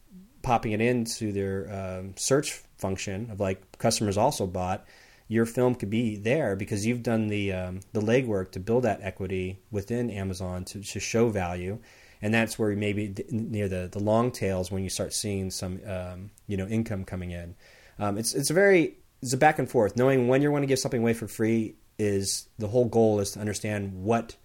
popping 0.43 0.73
it 0.73 0.81
into 0.81 1.33
their 1.33 1.99
um, 1.99 2.15
search 2.17 2.63
function 2.79 3.31
of 3.31 3.41
like 3.41 3.79
customers 3.79 4.17
also 4.17 4.47
bought, 4.47 4.87
your 5.29 5.47
film 5.47 5.75
could 5.75 5.91
be 5.91 6.17
there 6.17 6.57
because 6.57 6.85
you've 6.87 7.03
done 7.03 7.29
the 7.29 7.53
um, 7.53 7.81
the 7.93 8.01
legwork 8.01 8.53
to 8.53 8.61
build 8.61 8.85
that 8.85 9.01
equity 9.03 9.59
within 9.71 10.11
Amazon 10.11 10.65
to, 10.67 10.83
to 10.83 11.01
show 11.01 11.29
value, 11.29 11.79
and 12.21 12.33
that's 12.33 12.59
where 12.59 12.75
maybe 12.77 13.15
near 13.31 13.69
the 13.69 13.89
the 13.91 13.99
long 13.99 14.31
tails 14.31 14.71
when 14.71 14.83
you 14.83 14.91
start 14.91 15.15
seeing 15.15 15.51
some 15.51 15.81
um, 15.87 16.31
you 16.47 16.57
know 16.57 16.67
income 16.67 17.05
coming 17.05 17.31
in. 17.31 17.55
Um, 17.99 18.19
it's 18.19 18.35
it's 18.35 18.51
a 18.51 18.55
very 18.55 18.99
it's 19.25 19.33
a 19.33 19.39
back 19.39 19.59
and 19.59 19.71
forth. 19.71 19.97
Knowing 19.97 20.29
when 20.29 20.43
you 20.43 20.53
want 20.53 20.65
to 20.65 20.67
give 20.67 20.79
something 20.79 21.01
away 21.01 21.15
for 21.15 21.27
free 21.27 21.77
is 21.99 22.47
the 22.59 22.69
whole 22.69 22.85
goal 22.85 23.21
is 23.21 23.31
to 23.33 23.41
understand 23.41 24.05
what 24.05 24.37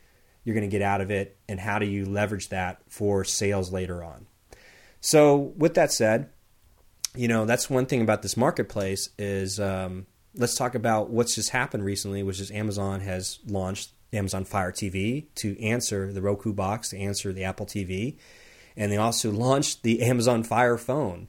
you're 0.46 0.54
going 0.54 0.70
to 0.70 0.72
get 0.72 0.82
out 0.82 1.02
of 1.02 1.12
it 1.12 1.38
and 1.50 1.60
how 1.60 1.80
do 1.80 1.86
you 1.86 2.06
leverage 2.06 2.48
that 2.48 2.80
for 2.88 3.26
sales 3.26 3.74
later 3.74 4.02
on. 4.02 4.26
So, 5.02 5.36
with 5.58 5.74
that 5.74 5.92
said, 5.92 6.30
you 7.14 7.28
know 7.28 7.46
that's 7.46 7.70
one 7.70 7.88
thing 7.88 8.02
about 8.02 8.22
this 8.22 8.38
marketplace 8.38 9.10
is 9.18 9.60
um, 9.60 10.06
let's 10.34 10.56
talk 10.56 10.76
about 10.76 11.10
what's 11.10 11.36
just 11.36 11.50
happened 11.50 11.84
recently, 11.84 12.24
which 12.24 12.40
is 12.40 12.50
Amazon 12.50 13.02
has 13.02 13.40
launched 13.48 13.92
Amazon 14.14 14.46
Fire 14.46 14.72
TV 14.72 15.26
to 15.36 15.62
answer 15.62 16.14
the 16.14 16.22
Roku 16.22 16.54
box, 16.54 16.90
to 16.90 16.98
answer 16.98 17.34
the 17.34 17.44
Apple 17.44 17.66
TV, 17.66 18.18
and 18.78 18.90
they 18.90 18.98
also 18.98 19.30
launched 19.34 19.84
the 19.84 20.04
Amazon 20.04 20.44
Fire 20.44 20.78
phone. 20.78 21.28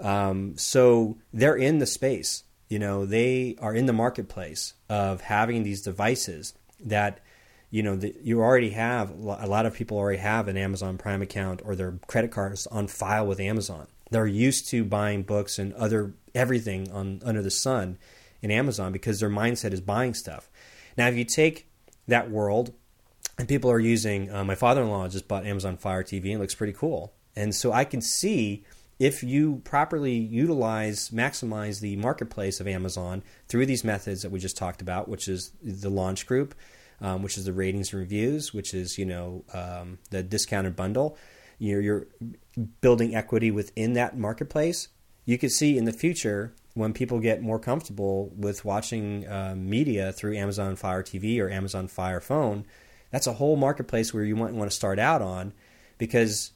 Um, 0.00 0.56
so 0.56 1.18
they're 1.32 1.56
in 1.56 1.80
the 1.80 1.86
space. 1.86 2.44
You 2.74 2.80
know, 2.80 3.06
they 3.06 3.54
are 3.60 3.72
in 3.72 3.86
the 3.86 3.92
marketplace 3.92 4.74
of 4.88 5.20
having 5.20 5.62
these 5.62 5.80
devices 5.80 6.54
that 6.84 7.20
you 7.70 7.84
know, 7.84 7.94
the, 7.94 8.16
you 8.20 8.40
already 8.40 8.70
have 8.70 9.10
a 9.10 9.46
lot 9.46 9.64
of 9.64 9.74
people 9.74 9.96
already 9.96 10.18
have 10.18 10.48
an 10.48 10.56
Amazon 10.56 10.98
Prime 10.98 11.22
account 11.22 11.62
or 11.64 11.76
their 11.76 11.92
credit 12.08 12.32
cards 12.32 12.66
on 12.66 12.88
file 12.88 13.28
with 13.28 13.38
Amazon. 13.38 13.86
They're 14.10 14.26
used 14.26 14.66
to 14.70 14.84
buying 14.84 15.22
books 15.22 15.56
and 15.56 15.72
other 15.74 16.14
everything 16.34 16.90
on 16.90 17.22
under 17.24 17.42
the 17.42 17.50
sun 17.52 17.96
in 18.42 18.50
Amazon 18.50 18.90
because 18.90 19.20
their 19.20 19.30
mindset 19.30 19.72
is 19.72 19.80
buying 19.80 20.12
stuff. 20.12 20.50
Now, 20.98 21.06
if 21.06 21.16
you 21.16 21.24
take 21.24 21.68
that 22.08 22.28
world 22.28 22.72
and 23.38 23.46
people 23.46 23.70
are 23.70 23.78
using, 23.78 24.34
uh, 24.34 24.42
my 24.42 24.56
father-in-law 24.56 25.10
just 25.10 25.28
bought 25.28 25.46
Amazon 25.46 25.76
Fire 25.76 26.02
TV 26.02 26.24
and 26.24 26.32
it 26.32 26.38
looks 26.40 26.56
pretty 26.56 26.72
cool, 26.72 27.12
and 27.36 27.54
so 27.54 27.70
I 27.70 27.84
can 27.84 28.00
see 28.00 28.64
if 28.98 29.22
you 29.22 29.62
properly 29.64 30.14
utilize, 30.14 31.10
maximize 31.10 31.80
the 31.80 31.96
marketplace 31.96 32.60
of 32.60 32.68
Amazon 32.68 33.22
through 33.48 33.66
these 33.66 33.84
methods 33.84 34.22
that 34.22 34.30
we 34.30 34.38
just 34.38 34.56
talked 34.56 34.80
about, 34.82 35.08
which 35.08 35.28
is 35.28 35.52
the 35.62 35.90
launch 35.90 36.26
group 36.26 36.54
um, 37.00 37.22
which 37.22 37.36
is 37.36 37.44
the 37.44 37.52
ratings 37.52 37.92
and 37.92 38.00
reviews, 38.00 38.52
which 38.52 38.74
is 38.74 38.98
you 38.98 39.04
know 39.04 39.44
um, 39.52 39.98
the 40.10 40.22
discounted 40.22 40.76
bundle. 40.76 41.16
You're, 41.58 41.80
you're 41.80 42.06
building 42.80 43.14
equity 43.14 43.50
within 43.50 43.92
that 43.94 44.18
marketplace. 44.18 44.88
You 45.24 45.38
could 45.38 45.52
see 45.52 45.78
in 45.78 45.84
the 45.84 45.92
future 45.92 46.54
when 46.74 46.92
people 46.92 47.20
get 47.20 47.42
more 47.42 47.58
comfortable 47.58 48.32
with 48.36 48.64
watching 48.64 49.26
uh, 49.28 49.54
media 49.56 50.12
through 50.12 50.36
Amazon 50.36 50.76
Fire 50.76 51.02
TV 51.02 51.40
or 51.40 51.48
Amazon 51.48 51.86
Fire 51.86 52.20
Phone, 52.20 52.66
that's 53.10 53.28
a 53.28 53.34
whole 53.34 53.54
marketplace 53.54 54.12
where 54.12 54.24
you 54.24 54.34
might 54.34 54.52
want 54.52 54.68
to 54.68 54.76
start 54.76 54.98
out 54.98 55.22
on, 55.22 55.52
because 55.98 56.50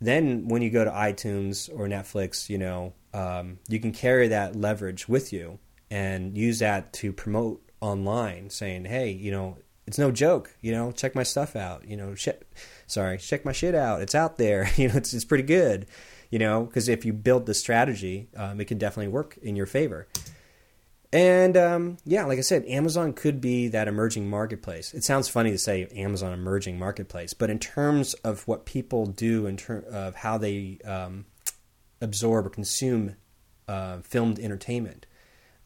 then 0.00 0.48
when 0.48 0.62
you 0.62 0.70
go 0.70 0.84
to 0.84 0.90
iTunes 0.90 1.70
or 1.70 1.86
Netflix, 1.86 2.48
you 2.48 2.58
know 2.58 2.92
um, 3.14 3.58
you 3.68 3.80
can 3.80 3.92
carry 3.92 4.28
that 4.28 4.54
leverage 4.54 5.08
with 5.08 5.32
you 5.32 5.58
and 5.90 6.36
use 6.36 6.58
that 6.58 6.92
to 6.94 7.12
promote 7.12 7.62
online, 7.80 8.50
saying, 8.50 8.84
"Hey, 8.84 9.10
you 9.10 9.30
know, 9.30 9.58
it's 9.86 9.98
no 9.98 10.10
joke. 10.10 10.54
You 10.60 10.72
know, 10.72 10.92
check 10.92 11.14
my 11.14 11.22
stuff 11.22 11.56
out. 11.56 11.88
You 11.88 11.96
know, 11.96 12.14
shit. 12.14 12.46
Sorry, 12.86 13.18
check 13.18 13.44
my 13.44 13.52
shit 13.52 13.74
out. 13.74 14.02
It's 14.02 14.14
out 14.14 14.36
there. 14.36 14.68
You 14.76 14.88
know, 14.88 14.96
it's 14.96 15.14
it's 15.14 15.24
pretty 15.24 15.44
good. 15.44 15.86
You 16.30 16.40
know, 16.40 16.64
because 16.64 16.88
if 16.88 17.04
you 17.04 17.12
build 17.12 17.46
the 17.46 17.54
strategy, 17.54 18.28
um, 18.36 18.60
it 18.60 18.66
can 18.66 18.78
definitely 18.78 19.12
work 19.12 19.38
in 19.40 19.54
your 19.54 19.66
favor. 19.66 20.08
And 21.12 21.56
um, 21.56 21.98
yeah, 22.04 22.24
like 22.24 22.38
I 22.38 22.42
said, 22.42 22.64
Amazon 22.66 23.12
could 23.12 23.40
be 23.40 23.68
that 23.68 23.88
emerging 23.88 24.28
marketplace. 24.28 24.92
It 24.92 25.04
sounds 25.04 25.28
funny 25.28 25.50
to 25.50 25.58
say 25.58 25.86
Amazon 25.94 26.32
emerging 26.32 26.78
marketplace, 26.78 27.32
but 27.32 27.48
in 27.48 27.58
terms 27.58 28.14
of 28.14 28.46
what 28.48 28.66
people 28.66 29.06
do 29.06 29.46
in 29.46 29.56
terms 29.56 29.86
of 29.86 30.16
how 30.16 30.36
they 30.36 30.78
um, 30.84 31.26
absorb 32.00 32.46
or 32.46 32.50
consume 32.50 33.16
uh, 33.68 33.98
filmed 34.02 34.38
entertainment, 34.38 35.06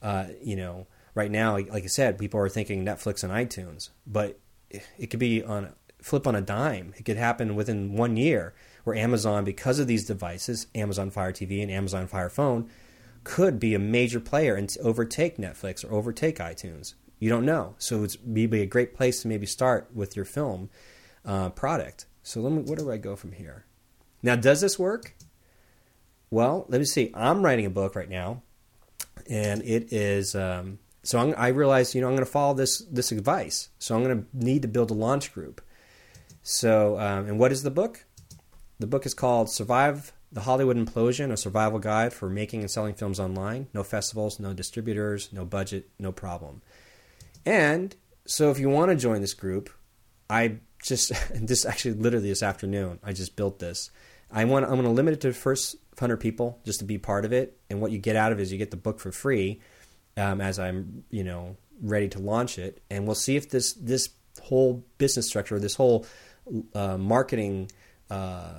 uh, 0.03 0.27
you 0.43 0.57
know, 0.57 0.87
right 1.15 1.31
now, 1.31 1.55
like 1.55 1.85
I 1.85 1.87
said, 1.87 2.19
people 2.19 2.41
are 2.41 2.49
thinking 2.49 2.85
Netflix 2.85 3.25
and 3.25 3.33
iTunes, 3.33 3.91
but 4.07 4.39
it 4.71 5.09
could 5.09 5.21
be 5.21 5.43
on 5.43 5.73
flip 6.03 6.27
on 6.27 6.35
a 6.35 6.41
dime. 6.41 6.95
It 6.97 7.05
could 7.05 7.17
happen 7.17 7.55
within 7.55 7.95
one 7.95 8.17
year 8.17 8.55
where 8.85 8.97
Amazon, 8.97 9.45
because 9.45 9.79
of 9.79 9.87
these 9.87 10.07
devices, 10.07 10.67
Amazon 10.75 11.11
Fire 11.11 11.33
TV 11.33 11.63
and 11.63 11.71
Amazon 11.71 12.07
Fire 12.07 12.31
Phone, 12.31 12.71
could 13.25 13.59
be 13.59 13.75
a 13.75 13.79
major 13.79 14.21
player 14.21 14.55
and 14.55 14.75
overtake 14.83 15.37
Netflix 15.37 15.85
or 15.85 15.93
overtake 15.93 16.39
iTunes. 16.39 16.95
You 17.19 17.29
don't 17.29 17.45
know. 17.45 17.75
So 17.79 18.03
it's 18.03 18.17
maybe 18.25 18.63
a 18.63 18.67
great 18.67 18.95
place 18.95 19.23
to 19.23 19.29
maybe 19.29 19.47
start 19.47 19.91
with 19.95 20.17
your 20.17 20.25
film 20.25 20.71
uh, 21.25 21.51
product. 21.51 22.07
So 22.23 22.41
let 22.41 22.53
me. 22.53 22.63
Where 22.63 22.77
do 22.77 22.91
I 22.91 22.97
go 22.97 23.17
from 23.17 23.33
here? 23.33 23.67
Now, 24.23 24.37
does 24.37 24.61
this 24.61 24.79
work? 24.79 25.15
Well, 26.31 26.67
let 26.69 26.79
me 26.79 26.85
see. 26.85 27.11
I'm 27.15 27.45
writing 27.45 27.67
a 27.67 27.71
book 27.71 27.95
right 27.95 28.09
now, 28.09 28.43
and 29.29 29.63
it 29.63 29.93
is. 29.93 30.35
Um, 30.35 30.79
so 31.03 31.19
I'm, 31.19 31.35
I 31.37 31.49
realized, 31.49 31.95
you 31.95 32.01
know, 32.01 32.09
I'm 32.09 32.15
going 32.15 32.25
to 32.25 32.31
follow 32.31 32.55
this 32.55 32.79
this 32.91 33.13
advice. 33.13 33.69
So 33.79 33.95
I'm 33.95 34.05
going 34.05 34.23
to 34.23 34.27
need 34.33 34.63
to 34.63 34.69
build 34.69 34.91
a 34.91 34.95
launch 34.95 35.33
group. 35.33 35.61
So, 36.43 36.99
um, 36.99 37.27
and 37.27 37.39
what 37.39 37.53
is 37.53 37.63
the 37.63 37.71
book? 37.71 38.05
The 38.79 38.87
book 38.87 39.05
is 39.05 39.15
called 39.15 39.51
"Survive 39.51 40.13
the 40.33 40.43
Hollywood 40.43 40.77
Implosion: 40.77 41.33
A 41.33 41.37
Survival 41.37 41.79
Guide 41.79 42.13
for 42.13 42.29
Making 42.29 42.61
and 42.61 42.71
Selling 42.71 42.95
Films 42.95 43.21
Online." 43.21 43.69
No 43.75 43.83
festivals, 43.83 44.39
no 44.39 44.53
distributors, 44.53 45.33
no 45.33 45.45
budget, 45.45 45.89
no 45.99 46.13
problem. 46.13 46.63
And 47.45 47.95
so, 48.27 48.51
if 48.51 48.59
you 48.59 48.69
want 48.69 48.91
to 48.91 48.97
join 48.97 49.21
this 49.21 49.35
group, 49.35 49.71
I 50.29 50.57
just 50.83 51.13
this 51.35 51.65
actually 51.65 51.95
literally 51.95 52.29
this 52.29 52.43
afternoon 52.43 52.99
I 53.03 53.13
just 53.13 53.37
built 53.37 53.59
this. 53.59 53.91
I 54.31 54.45
want 54.45 54.65
I'm 54.65 54.73
going 54.73 54.85
to 54.85 54.91
limit 54.91 55.15
it 55.15 55.21
to 55.23 55.29
the 55.29 55.35
first 55.35 55.77
hundred 55.99 56.19
people 56.19 56.59
just 56.65 56.79
to 56.79 56.85
be 56.87 56.97
part 56.97 57.25
of 57.25 57.33
it. 57.33 57.59
And 57.69 57.81
what 57.81 57.91
you 57.91 57.99
get 57.99 58.17
out 58.17 58.33
of 58.33 58.39
it 58.39 58.43
is 58.43 58.51
you 58.53 58.59
get 58.59 58.71
the 58.71 58.77
book 58.77 58.99
for 58.99 59.13
free 59.13 59.61
um, 60.17 60.41
as 60.41 60.59
I'm 60.59 61.05
you 61.11 61.25
know 61.25 61.57
ready 61.83 62.09
to 62.09 62.19
launch 62.19 62.59
it, 62.59 62.83
and 62.91 63.07
we'll 63.07 63.15
see 63.15 63.37
if 63.37 63.51
this 63.51 63.73
this 63.75 64.11
whole 64.43 64.85
business 64.99 65.27
structure, 65.27 65.59
this 65.59 65.75
whole 65.75 66.07
uh, 66.75 66.97
marketing 66.97 67.71
uh, 68.11 68.53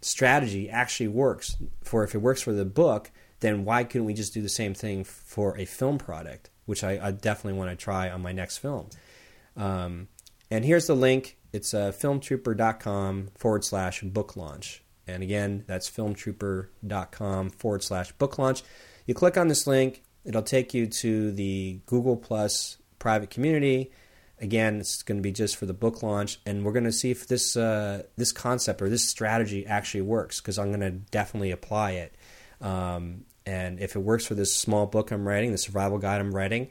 strategy 0.00 0.68
actually 0.70 1.08
works. 1.08 1.56
For 1.82 2.04
if 2.04 2.14
it 2.14 2.18
works 2.18 2.42
for 2.42 2.52
the 2.52 2.64
book, 2.64 3.10
then 3.40 3.64
why 3.64 3.84
couldn't 3.84 4.06
we 4.06 4.14
just 4.14 4.34
do 4.34 4.42
the 4.42 4.48
same 4.48 4.74
thing 4.74 5.04
for 5.04 5.56
a 5.58 5.64
film 5.64 5.98
product, 5.98 6.50
which 6.66 6.82
I, 6.82 6.98
I 7.00 7.10
definitely 7.12 7.58
want 7.58 7.70
to 7.70 7.76
try 7.76 8.10
on 8.10 8.22
my 8.22 8.32
next 8.32 8.58
film. 8.58 8.88
Um, 9.56 10.08
and 10.50 10.64
here's 10.64 10.86
the 10.86 10.96
link. 10.96 11.36
It's 11.52 11.72
uh, 11.74 11.92
filmtrooper.com 11.92 13.30
forward 13.36 13.64
slash 13.64 14.02
book 14.02 14.36
launch. 14.36 14.82
And 15.06 15.22
again, 15.22 15.64
that's 15.66 15.88
filmtrooper.com 15.90 17.50
forward 17.50 17.82
slash 17.82 18.12
book 18.12 18.38
launch. 18.38 18.62
You 19.06 19.14
click 19.14 19.36
on 19.36 19.48
this 19.48 19.66
link, 19.66 20.02
it'll 20.24 20.42
take 20.42 20.74
you 20.74 20.86
to 20.86 21.32
the 21.32 21.80
Google 21.86 22.16
Plus 22.16 22.76
private 22.98 23.30
community. 23.30 23.90
Again, 24.40 24.78
it's 24.80 25.02
going 25.02 25.18
to 25.18 25.22
be 25.22 25.32
just 25.32 25.56
for 25.56 25.66
the 25.66 25.74
book 25.74 26.02
launch, 26.02 26.40
and 26.46 26.64
we're 26.64 26.72
going 26.72 26.84
to 26.84 26.92
see 26.92 27.10
if 27.10 27.26
this 27.26 27.56
uh, 27.56 28.04
this 28.16 28.32
concept 28.32 28.80
or 28.80 28.88
this 28.88 29.08
strategy 29.08 29.66
actually 29.66 30.02
works. 30.02 30.40
Because 30.40 30.58
I'm 30.58 30.68
going 30.68 30.80
to 30.80 30.90
definitely 30.90 31.50
apply 31.50 31.92
it, 31.92 32.14
um, 32.60 33.24
and 33.44 33.80
if 33.80 33.96
it 33.96 34.00
works 34.00 34.26
for 34.26 34.34
this 34.34 34.54
small 34.54 34.86
book 34.86 35.10
I'm 35.10 35.26
writing, 35.26 35.52
the 35.52 35.58
survival 35.58 35.98
guide 35.98 36.20
I'm 36.20 36.34
writing, 36.34 36.68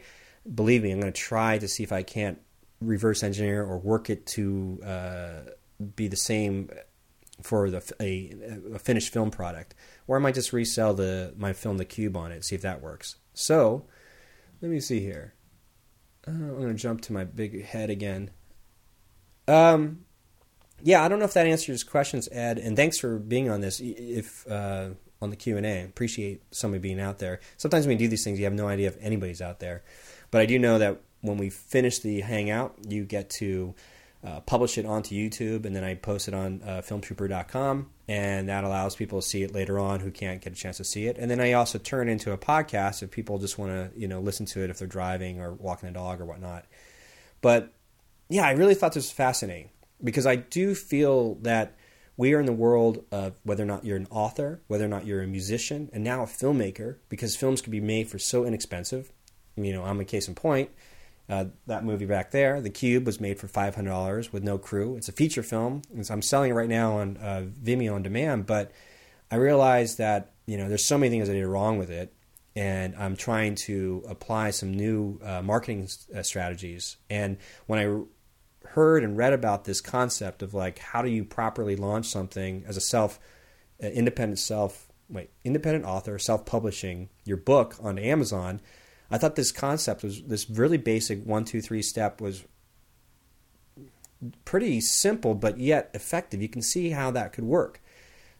believe 0.53 0.83
me, 0.83 0.91
I'm 0.91 0.99
going 0.99 1.11
to 1.11 1.19
try 1.19 1.57
to 1.57 1.67
see 1.67 1.83
if 1.83 1.91
I 1.91 2.03
can't 2.03 2.39
reverse 2.79 3.23
engineer 3.23 3.63
or 3.63 3.77
work 3.77 4.09
it 4.09 4.25
to 4.27 4.79
uh, 4.85 5.39
be 5.95 6.07
the 6.07 6.17
same 6.17 6.69
for 7.41 7.69
the 7.69 7.83
a, 7.99 8.33
a, 8.73 8.79
finished 8.79 9.13
film 9.13 9.29
product, 9.29 9.75
or 10.07 10.17
I 10.17 10.19
might 10.19 10.35
just 10.35 10.53
resell 10.53 10.93
the 10.93 11.33
my 11.37 11.53
film 11.53 11.77
The 11.77 11.85
Cube 11.85 12.17
on 12.17 12.31
it, 12.31 12.43
see 12.43 12.55
if 12.55 12.61
that 12.61 12.81
works. 12.81 13.15
So, 13.33 13.85
let 14.61 14.71
me 14.71 14.79
see 14.79 14.99
here. 14.99 15.33
Uh, 16.27 16.31
I'm 16.31 16.55
going 16.55 16.67
to 16.67 16.73
jump 16.73 17.01
to 17.01 17.13
my 17.13 17.23
big 17.23 17.63
head 17.63 17.89
again. 17.89 18.31
Um, 19.47 20.05
yeah, 20.83 21.03
I 21.03 21.07
don't 21.07 21.19
know 21.19 21.25
if 21.25 21.33
that 21.33 21.47
answers 21.47 21.83
questions, 21.83 22.27
Ed, 22.31 22.57
and 22.57 22.75
thanks 22.75 22.99
for 22.99 23.17
being 23.17 23.49
on 23.49 23.61
this. 23.61 23.79
If 23.79 24.45
uh, 24.49 24.89
on 25.21 25.29
the 25.29 25.35
Q 25.35 25.57
and 25.57 25.65
A, 25.65 25.83
appreciate 25.85 26.43
somebody 26.51 26.79
being 26.79 26.99
out 26.99 27.19
there. 27.19 27.39
Sometimes 27.55 27.87
when 27.87 27.97
you 27.97 28.05
do 28.05 28.09
these 28.09 28.23
things, 28.23 28.37
you 28.39 28.45
have 28.45 28.53
no 28.53 28.67
idea 28.67 28.87
if 28.87 28.97
anybody's 28.99 29.41
out 29.41 29.59
there, 29.59 29.83
but 30.29 30.41
I 30.41 30.45
do 30.45 30.59
know 30.59 30.77
that 30.77 31.01
when 31.21 31.37
we 31.37 31.49
finish 31.49 31.99
the 31.99 32.21
hangout, 32.21 32.77
you 32.87 33.05
get 33.05 33.29
to 33.31 33.73
uh, 34.23 34.39
publish 34.41 34.77
it 34.77 34.85
onto 34.85 35.15
YouTube, 35.15 35.65
and 35.65 35.75
then 35.75 35.83
I 35.83 35.93
post 35.93 36.27
it 36.27 36.33
on 36.33 36.61
uh, 36.63 36.81
filmtrooper.com, 36.81 37.89
and 38.07 38.49
that 38.49 38.63
allows 38.63 38.95
people 38.95 39.21
to 39.21 39.27
see 39.27 39.43
it 39.43 39.53
later 39.53 39.79
on 39.79 39.99
who 39.99 40.11
can't 40.11 40.41
get 40.41 40.53
a 40.53 40.55
chance 40.55 40.77
to 40.77 40.83
see 40.83 41.05
it. 41.05 41.17
And 41.17 41.29
then 41.29 41.39
I 41.39 41.53
also 41.53 41.77
turn 41.77 42.09
into 42.09 42.31
a 42.31 42.37
podcast 42.37 43.03
if 43.03 43.11
people 43.11 43.37
just 43.37 43.57
want 43.57 43.71
to, 43.71 43.99
you 43.99 44.07
know, 44.07 44.19
listen 44.19 44.45
to 44.47 44.63
it 44.63 44.69
if 44.69 44.79
they're 44.79 44.87
driving 44.87 45.39
or 45.39 45.53
walking 45.53 45.87
a 45.89 45.91
dog 45.91 46.19
or 46.19 46.25
whatnot. 46.25 46.65
But 47.41 47.73
yeah, 48.29 48.45
I 48.47 48.51
really 48.51 48.75
thought 48.75 48.93
this 48.93 49.05
was 49.05 49.11
fascinating 49.11 49.69
because 50.03 50.25
I 50.25 50.35
do 50.35 50.75
feel 50.75 51.35
that 51.41 51.75
we 52.17 52.33
are 52.33 52.39
in 52.39 52.47
the 52.47 52.53
world 52.53 53.05
of 53.11 53.39
whether 53.43 53.63
or 53.63 53.67
not 53.67 53.85
you're 53.85 53.97
an 53.97 54.07
author, 54.09 54.61
whether 54.67 54.85
or 54.85 54.89
not 54.89 55.05
you're 55.05 55.21
a 55.21 55.27
musician, 55.27 55.89
and 55.93 56.03
now 56.03 56.23
a 56.23 56.25
filmmaker, 56.25 56.97
because 57.09 57.35
films 57.35 57.61
can 57.61 57.71
be 57.71 57.79
made 57.79 58.09
for 58.09 58.17
so 58.17 58.43
inexpensive. 58.43 59.11
You 59.55 59.71
know, 59.71 59.83
I'm 59.83 59.99
a 59.99 60.05
case 60.05 60.27
in 60.27 60.33
point. 60.33 60.71
Uh, 61.29 61.45
that 61.65 61.83
movie 61.83 62.05
back 62.05 62.31
there, 62.31 62.61
The 62.61 62.69
Cube, 62.69 63.05
was 63.05 63.19
made 63.19 63.37
for 63.39 63.47
five 63.47 63.75
hundred 63.75 63.89
dollars 63.89 64.31
with 64.31 64.43
no 64.43 64.57
crew. 64.57 64.95
It's 64.95 65.09
a 65.09 65.13
feature 65.13 65.43
film, 65.43 65.81
so 66.01 66.13
I'm 66.13 66.21
selling 66.21 66.51
it 66.51 66.53
right 66.53 66.69
now 66.69 66.99
on 66.99 67.17
uh, 67.17 67.43
Vimeo 67.61 67.95
on 67.95 68.03
demand. 68.03 68.45
But 68.45 68.71
I 69.29 69.35
realized 69.35 69.97
that 69.97 70.31
you 70.45 70.57
know 70.57 70.69
there's 70.69 70.85
so 70.85 70.97
many 70.97 71.09
things 71.09 71.29
I 71.29 71.33
did 71.33 71.45
wrong 71.45 71.77
with 71.77 71.89
it, 71.89 72.13
and 72.55 72.95
I'm 72.95 73.17
trying 73.17 73.55
to 73.55 74.03
apply 74.07 74.51
some 74.51 74.73
new 74.73 75.19
uh, 75.21 75.41
marketing 75.41 75.89
uh, 76.15 76.23
strategies. 76.23 76.95
And 77.09 77.37
when 77.65 77.79
I 77.79 78.67
heard 78.69 79.03
and 79.03 79.17
read 79.17 79.33
about 79.33 79.65
this 79.65 79.81
concept 79.81 80.41
of 80.41 80.53
like 80.53 80.79
how 80.79 81.01
do 81.01 81.09
you 81.09 81.23
properly 81.23 81.75
launch 81.75 82.05
something 82.05 82.63
as 82.67 82.77
a 82.77 82.81
self 82.81 83.19
uh, 83.83 83.87
independent 83.87 84.39
self 84.39 84.87
wait 85.09 85.29
independent 85.43 85.85
author 85.85 86.17
self 86.19 86.45
publishing 86.45 87.09
your 87.25 87.37
book 87.37 87.75
on 87.81 87.97
Amazon 87.97 88.59
I 89.09 89.17
thought 89.17 89.35
this 89.35 89.51
concept 89.51 90.03
was 90.03 90.23
this 90.23 90.49
really 90.49 90.77
basic 90.77 91.23
one, 91.25 91.45
two, 91.45 91.61
three 91.61 91.81
step 91.81 92.19
was 92.19 92.43
pretty 94.45 94.81
simple, 94.81 95.33
but 95.33 95.59
yet 95.59 95.89
effective. 95.93 96.41
You 96.41 96.49
can 96.49 96.61
see 96.61 96.89
how 96.89 97.11
that 97.11 97.33
could 97.33 97.45
work. 97.45 97.81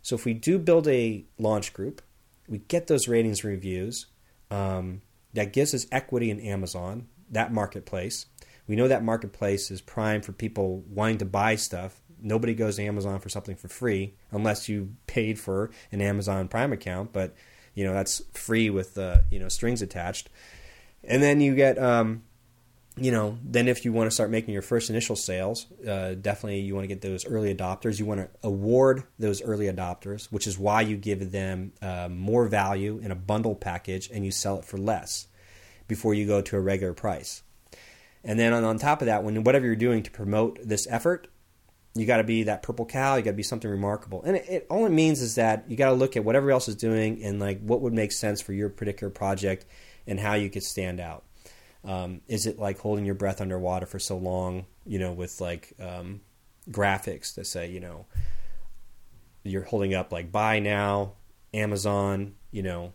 So 0.01 0.15
if 0.15 0.26
we 0.26 0.34
do 0.34 0.57
build 0.57 0.88
a 0.88 1.26
launch 1.38 1.74
group, 1.74 2.01
we 2.47 2.59
get 2.59 2.88
those 2.88 3.07
ratings 3.07 3.43
reviews. 3.43 4.07
Um, 4.49 5.01
that 5.34 5.53
gives 5.53 5.74
us 5.74 5.86
equity 5.91 6.32
in 6.32 6.39
Amazon, 6.39 7.07
that 7.30 7.53
marketplace. 7.53 8.26
We 8.68 8.76
know 8.76 8.88
that 8.88 9.03
marketplace 9.03 9.70
is 9.70 9.82
prime 9.82 10.22
for 10.22 10.32
people 10.32 10.84
wanting 10.89 11.20
to 11.20 11.26
buy 11.26 11.55
stuff. 11.55 12.01
Nobody 12.20 12.55
goes 12.55 12.78
to 12.78 12.84
Amazon 12.84 13.20
for 13.20 13.30
something 13.30 13.55
for 13.55 13.68
free 13.68 14.15
unless 14.32 14.68
you 14.68 14.95
paid 15.05 15.39
for 15.39 15.70
an 15.91 16.01
Amazon 16.01 16.47
Prime 16.47 16.74
account, 16.74 17.13
but 17.13 17.36
you 17.76 17.84
know 17.84 17.93
that's 17.93 18.24
free 18.34 18.70
with 18.72 18.97
uh, 18.97 19.18
you 19.30 19.38
know 19.39 19.49
strings 19.49 19.82
attached. 19.82 20.30
And 21.03 21.21
then 21.21 21.39
you 21.41 21.55
get, 21.55 21.77
um, 21.77 22.23
you 22.97 23.11
know, 23.11 23.37
then 23.43 23.67
if 23.67 23.85
you 23.85 23.93
want 23.93 24.07
to 24.07 24.11
start 24.13 24.29
making 24.29 24.53
your 24.53 24.61
first 24.61 24.89
initial 24.89 25.15
sales, 25.15 25.67
uh, 25.87 26.15
definitely 26.15 26.61
you 26.61 26.73
want 26.73 26.83
to 26.83 26.87
get 26.87 27.01
those 27.01 27.25
early 27.25 27.53
adopters. 27.53 27.99
You 27.99 28.05
want 28.05 28.21
to 28.21 28.29
award 28.43 29.03
those 29.19 29.41
early 29.41 29.67
adopters, 29.67 30.25
which 30.31 30.47
is 30.47 30.57
why 30.57 30.81
you 30.81 30.97
give 30.97 31.31
them 31.31 31.73
uh, 31.81 32.09
more 32.09 32.47
value 32.47 32.99
in 32.99 33.11
a 33.11 33.15
bundle 33.15 33.55
package 33.55 34.09
and 34.11 34.25
you 34.25 34.31
sell 34.31 34.57
it 34.59 34.65
for 34.65 34.77
less 34.77 35.27
before 35.87 36.13
you 36.13 36.25
go 36.25 36.41
to 36.41 36.57
a 36.57 36.59
regular 36.59 36.93
price. 36.93 37.43
And 38.23 38.39
then 38.39 38.51
on, 38.51 38.63
on 38.63 38.77
top 38.77 39.01
of 39.01 39.05
that, 39.05 39.23
when 39.23 39.43
whatever 39.43 39.65
you're 39.65 39.75
doing 39.75 40.03
to 40.03 40.11
promote 40.11 40.59
this 40.63 40.87
effort, 40.89 41.27
you 41.95 42.05
got 42.05 42.17
to 42.17 42.23
be 42.23 42.43
that 42.43 42.63
purple 42.63 42.85
cow. 42.85 43.15
You 43.15 43.23
got 43.23 43.31
to 43.31 43.37
be 43.37 43.43
something 43.43 43.69
remarkable. 43.69 44.23
And 44.23 44.37
it, 44.37 44.45
it 44.49 44.67
all 44.69 44.85
it 44.85 44.91
means 44.91 45.21
is 45.21 45.35
that 45.35 45.65
you 45.67 45.77
got 45.77 45.89
to 45.89 45.95
look 45.95 46.17
at 46.17 46.23
whatever 46.23 46.51
else 46.51 46.67
is 46.67 46.75
doing 46.75 47.23
and 47.23 47.39
like 47.39 47.59
what 47.61 47.81
would 47.81 47.93
make 47.93 48.11
sense 48.11 48.41
for 48.41 48.53
your 48.53 48.69
particular 48.69 49.09
project 49.09 49.65
and 50.07 50.19
how 50.19 50.33
you 50.33 50.49
could 50.49 50.63
stand 50.63 50.99
out. 50.99 51.23
Um, 51.83 52.21
is 52.27 52.45
it 52.45 52.59
like 52.59 52.79
holding 52.79 53.05
your 53.05 53.15
breath 53.15 53.41
underwater 53.41 53.85
for 53.85 53.99
so 53.99 54.17
long, 54.17 54.65
you 54.85 54.99
know, 54.99 55.13
with 55.13 55.39
like 55.39 55.73
um, 55.79 56.21
graphics 56.69 57.35
that 57.35 57.45
say, 57.45 57.69
you 57.69 57.79
know, 57.79 58.05
you're 59.43 59.63
holding 59.63 59.93
up 59.93 60.11
like 60.11 60.31
buy 60.31 60.59
now, 60.59 61.13
Amazon, 61.53 62.35
you 62.51 62.63
know, 62.63 62.93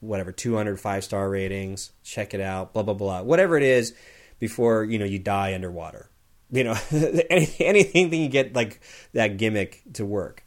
whatever, 0.00 0.32
200 0.32 0.78
five 0.78 1.04
star 1.04 1.28
ratings, 1.28 1.92
check 2.02 2.34
it 2.34 2.40
out, 2.40 2.72
blah, 2.72 2.82
blah, 2.82 2.94
blah, 2.94 3.22
whatever 3.22 3.56
it 3.56 3.62
is 3.62 3.94
before, 4.38 4.84
you 4.84 4.98
know, 4.98 5.04
you 5.04 5.18
die 5.18 5.54
underwater. 5.54 6.10
You 6.50 6.64
know, 6.64 6.76
anything 6.90 8.10
that 8.10 8.16
you 8.16 8.28
get 8.28 8.54
like 8.54 8.80
that 9.12 9.36
gimmick 9.36 9.82
to 9.94 10.04
work. 10.04 10.44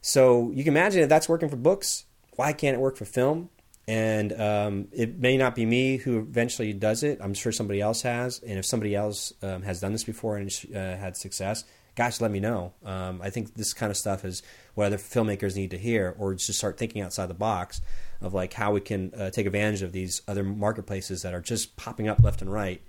So 0.00 0.50
you 0.50 0.64
can 0.64 0.76
imagine 0.76 1.02
if 1.02 1.08
that's 1.08 1.28
working 1.28 1.48
for 1.48 1.56
books, 1.56 2.04
why 2.36 2.52
can't 2.52 2.74
it 2.76 2.80
work 2.80 2.96
for 2.96 3.04
film? 3.04 3.50
And 3.86 4.32
um, 4.40 4.88
it 4.92 5.18
may 5.18 5.36
not 5.36 5.54
be 5.54 5.66
me 5.66 5.98
who 5.98 6.18
eventually 6.18 6.72
does 6.72 7.02
it. 7.02 7.18
I'm 7.20 7.34
sure 7.34 7.52
somebody 7.52 7.80
else 7.80 8.02
has, 8.02 8.40
and 8.40 8.58
if 8.58 8.64
somebody 8.64 8.94
else 8.94 9.32
um, 9.42 9.62
has 9.62 9.80
done 9.80 9.92
this 9.92 10.04
before 10.04 10.36
and 10.36 10.50
uh, 10.74 10.78
had 10.78 11.16
success, 11.16 11.64
gosh, 11.94 12.20
let 12.20 12.30
me 12.30 12.40
know. 12.40 12.72
Um, 12.84 13.20
I 13.22 13.30
think 13.30 13.54
this 13.54 13.72
kind 13.72 13.90
of 13.90 13.96
stuff 13.96 14.24
is 14.24 14.42
what 14.74 14.86
other 14.86 14.96
filmmakers 14.96 15.54
need 15.54 15.70
to 15.72 15.78
hear, 15.78 16.14
or 16.18 16.34
just 16.34 16.58
start 16.58 16.78
thinking 16.78 17.02
outside 17.02 17.26
the 17.26 17.34
box 17.34 17.80
of 18.20 18.32
like 18.32 18.54
how 18.54 18.72
we 18.72 18.80
can 18.80 19.12
uh, 19.14 19.30
take 19.30 19.46
advantage 19.46 19.82
of 19.82 19.92
these 19.92 20.22
other 20.26 20.42
marketplaces 20.42 21.22
that 21.22 21.34
are 21.34 21.42
just 21.42 21.76
popping 21.76 22.08
up 22.08 22.22
left 22.22 22.40
and 22.40 22.52
right, 22.52 22.82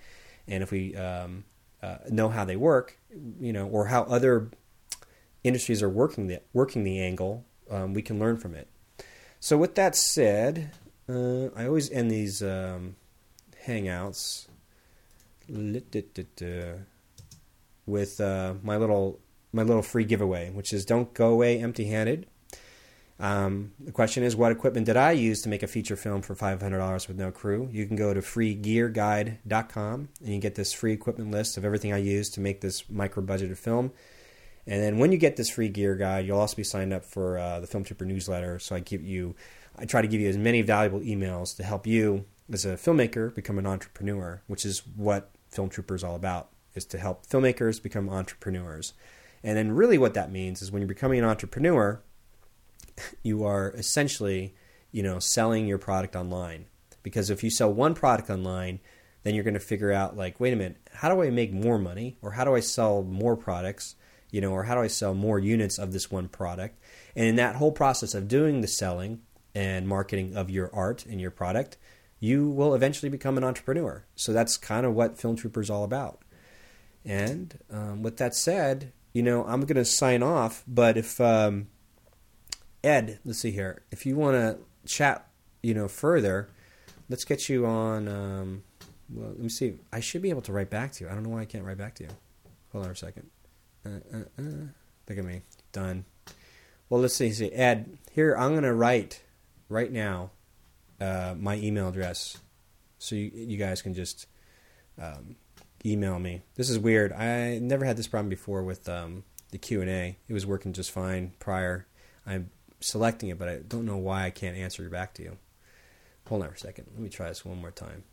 and 0.47 0.63
if 0.63 0.71
we 0.71 0.95
um, 0.95 1.43
uh, 1.83 1.97
know 2.09 2.29
how 2.29 2.45
they 2.45 2.55
work, 2.55 2.97
you 3.39 3.51
know, 3.51 3.67
or 3.67 3.87
how 3.87 4.03
other 4.03 4.49
industries 5.43 5.83
are 5.83 5.89
working 5.89 6.27
the 6.27 6.39
working 6.53 6.83
the 6.83 7.01
angle, 7.01 7.45
um, 7.69 7.93
we 7.93 8.01
can 8.01 8.17
learn 8.17 8.37
from 8.37 8.55
it. 8.55 8.67
So 9.39 9.57
with 9.57 9.75
that 9.75 9.95
said, 9.95 10.71
uh, 11.09 11.49
I 11.55 11.67
always 11.67 11.91
end 11.91 12.11
these 12.11 12.41
um, 12.41 12.95
hangouts 13.65 14.47
with 17.85 18.19
uh, 18.19 18.53
my 18.63 18.77
little 18.77 19.19
my 19.51 19.63
little 19.63 19.81
free 19.81 20.03
giveaway, 20.03 20.49
which 20.51 20.73
is 20.73 20.85
don't 20.85 21.13
go 21.13 21.29
away 21.29 21.59
empty 21.59 21.85
handed. 21.85 22.27
Um, 23.17 23.71
the 23.79 23.93
question 23.93 24.23
is, 24.23 24.35
what 24.35 24.51
equipment 24.51 24.85
did 24.85 24.97
I 24.97 25.11
use 25.11 25.41
to 25.43 25.49
make 25.49 25.63
a 25.63 25.67
feature 25.67 25.95
film 25.95 26.21
for 26.21 26.35
$500 26.35 27.07
with 27.07 27.17
no 27.17 27.31
crew? 27.31 27.69
You 27.71 27.85
can 27.85 27.95
go 27.95 28.13
to 28.13 28.19
freegearguide.com 28.19 30.09
and 30.19 30.29
you 30.33 30.39
get 30.39 30.55
this 30.55 30.73
free 30.73 30.91
equipment 30.91 31.31
list 31.31 31.55
of 31.55 31.63
everything 31.63 31.93
I 31.93 31.97
used 31.97 32.33
to 32.33 32.41
make 32.41 32.59
this 32.59 32.89
micro 32.89 33.23
budgeted 33.23 33.57
film. 33.57 33.93
And 34.67 34.81
then 34.81 34.97
when 34.97 35.11
you 35.11 35.17
get 35.17 35.37
this 35.37 35.49
free 35.49 35.69
gear 35.69 35.95
guide, 35.95 36.25
you'll 36.25 36.39
also 36.39 36.55
be 36.55 36.63
signed 36.63 36.91
up 36.91 37.05
for 37.05 37.37
uh, 37.37 37.59
the 37.59 37.67
Film 37.67 37.83
Trooper 37.83 38.03
newsletter. 38.03 38.59
So 38.59 38.75
I 38.75 38.79
give 38.79 39.03
you, 39.03 39.35
I 39.77 39.85
try 39.85 40.01
to 40.01 40.07
give 40.07 40.21
you 40.21 40.29
as 40.29 40.37
many 40.37 40.61
valuable 40.61 41.01
emails 41.01 41.55
to 41.57 41.63
help 41.63 41.85
you 41.85 42.25
as 42.51 42.65
a 42.65 42.75
filmmaker 42.75 43.33
become 43.33 43.57
an 43.57 43.65
entrepreneur, 43.65 44.41
which 44.47 44.65
is 44.65 44.85
what 44.95 45.31
Film 45.49 45.69
Trooper 45.69 45.95
is 45.95 46.03
all 46.03 46.15
about, 46.15 46.49
is 46.75 46.85
to 46.85 46.97
help 46.97 47.25
filmmakers 47.25 47.81
become 47.81 48.09
entrepreneurs. 48.09 48.93
And 49.43 49.57
then 49.57 49.71
really 49.71 49.97
what 49.97 50.13
that 50.13 50.31
means 50.31 50.61
is 50.61 50.71
when 50.71 50.81
you're 50.81 50.87
becoming 50.87 51.19
an 51.19 51.25
entrepreneur, 51.25 52.01
you 53.23 53.43
are 53.43 53.71
essentially, 53.71 54.55
you 54.91 55.03
know, 55.03 55.19
selling 55.19 55.67
your 55.67 55.77
product 55.77 56.15
online. 56.15 56.65
Because 57.03 57.29
if 57.29 57.43
you 57.43 57.49
sell 57.49 57.71
one 57.71 57.93
product 57.93 58.29
online, 58.29 58.79
then 59.23 59.35
you're 59.35 59.43
going 59.43 59.55
to 59.55 59.59
figure 59.59 59.91
out 59.91 60.15
like, 60.15 60.39
wait 60.39 60.53
a 60.53 60.55
minute, 60.55 60.77
how 60.93 61.13
do 61.13 61.21
I 61.21 61.29
make 61.29 61.51
more 61.51 61.77
money, 61.77 62.17
or 62.21 62.31
how 62.31 62.43
do 62.43 62.55
I 62.55 62.59
sell 62.59 63.03
more 63.03 63.35
products, 63.35 63.95
you 64.31 64.39
know, 64.39 64.51
or 64.51 64.63
how 64.63 64.75
do 64.75 64.81
I 64.81 64.87
sell 64.87 65.13
more 65.13 65.39
units 65.39 65.77
of 65.77 65.93
this 65.93 66.09
one 66.09 66.27
product? 66.27 66.79
And 67.15 67.25
in 67.25 67.35
that 67.35 67.55
whole 67.55 67.71
process 67.71 68.13
of 68.13 68.27
doing 68.27 68.61
the 68.61 68.67
selling 68.67 69.21
and 69.55 69.87
marketing 69.87 70.35
of 70.35 70.49
your 70.49 70.69
art 70.73 71.05
and 71.05 71.19
your 71.19 71.31
product, 71.31 71.77
you 72.19 72.49
will 72.49 72.75
eventually 72.75 73.09
become 73.09 73.37
an 73.37 73.43
entrepreneur. 73.43 74.05
So 74.15 74.33
that's 74.33 74.57
kind 74.57 74.85
of 74.85 74.93
what 74.93 75.17
Film 75.17 75.35
Trooper 75.35 75.61
is 75.61 75.69
all 75.69 75.83
about. 75.83 76.21
And 77.05 77.57
um, 77.71 78.03
with 78.03 78.17
that 78.17 78.35
said, 78.35 78.91
you 79.13 79.23
know, 79.23 79.45
I'm 79.45 79.61
going 79.61 79.75
to 79.75 79.85
sign 79.85 80.21
off. 80.21 80.63
But 80.67 80.97
if 80.97 81.21
um, 81.21 81.67
Ed, 82.83 83.19
let's 83.23 83.39
see 83.39 83.51
here. 83.51 83.83
If 83.91 84.05
you 84.05 84.15
want 84.15 84.35
to 84.35 84.57
chat, 84.85 85.27
you 85.63 85.73
know, 85.73 85.87
further, 85.87 86.49
let's 87.09 87.23
get 87.23 87.47
you 87.47 87.65
on. 87.65 88.07
Um, 88.07 88.63
well, 89.09 89.29
let 89.29 89.39
me 89.39 89.49
see. 89.49 89.75
I 89.93 89.99
should 89.99 90.21
be 90.21 90.29
able 90.29 90.41
to 90.41 90.51
write 90.51 90.69
back 90.69 90.91
to 90.93 91.03
you. 91.03 91.09
I 91.09 91.13
don't 91.13 91.23
know 91.23 91.29
why 91.29 91.41
I 91.41 91.45
can't 91.45 91.63
write 91.63 91.77
back 91.77 91.95
to 91.95 92.03
you. 92.03 92.09
Hold 92.71 92.85
on 92.85 92.91
a 92.91 92.95
second. 92.95 93.29
Uh, 93.85 93.89
uh, 94.13 94.41
uh. 94.41 94.65
Look 95.07 95.17
at 95.19 95.23
me. 95.23 95.41
Done. 95.71 96.05
Well, 96.89 97.01
let's 97.01 97.15
see. 97.15 97.31
see. 97.31 97.51
Ed, 97.51 97.97
here 98.11 98.35
I'm 98.35 98.51
going 98.51 98.63
to 98.63 98.73
write 98.73 99.21
right 99.69 99.91
now 99.91 100.31
uh, 100.99 101.35
my 101.37 101.55
email 101.57 101.89
address, 101.89 102.37
so 102.99 103.15
you, 103.15 103.31
you 103.33 103.57
guys 103.57 103.81
can 103.81 103.93
just 103.93 104.27
um, 105.01 105.35
email 105.85 106.19
me. 106.19 106.41
This 106.55 106.69
is 106.69 106.79
weird. 106.79 107.11
I 107.11 107.59
never 107.59 107.85
had 107.85 107.97
this 107.97 108.07
problem 108.07 108.29
before 108.29 108.63
with 108.63 108.87
um, 108.89 109.23
the 109.51 109.57
Q 109.57 109.81
and 109.81 109.89
A. 109.89 110.17
It 110.27 110.33
was 110.33 110.45
working 110.45 110.73
just 110.73 110.91
fine 110.91 111.33
prior. 111.39 111.87
I'm 112.25 112.49
selecting 112.79 113.29
it, 113.29 113.37
but 113.37 113.49
I 113.49 113.57
don't 113.57 113.85
know 113.85 113.97
why 113.97 114.25
I 114.25 114.29
can't 114.29 114.57
answer 114.57 114.87
back 114.89 115.13
to 115.15 115.23
you. 115.23 115.37
Hold 116.27 116.43
on 116.43 116.49
for 116.49 116.55
a 116.55 116.59
second. 116.59 116.87
Let 116.91 117.01
me 117.01 117.09
try 117.09 117.27
this 117.27 117.45
one 117.45 117.61
more 117.61 117.71
time. 117.71 118.03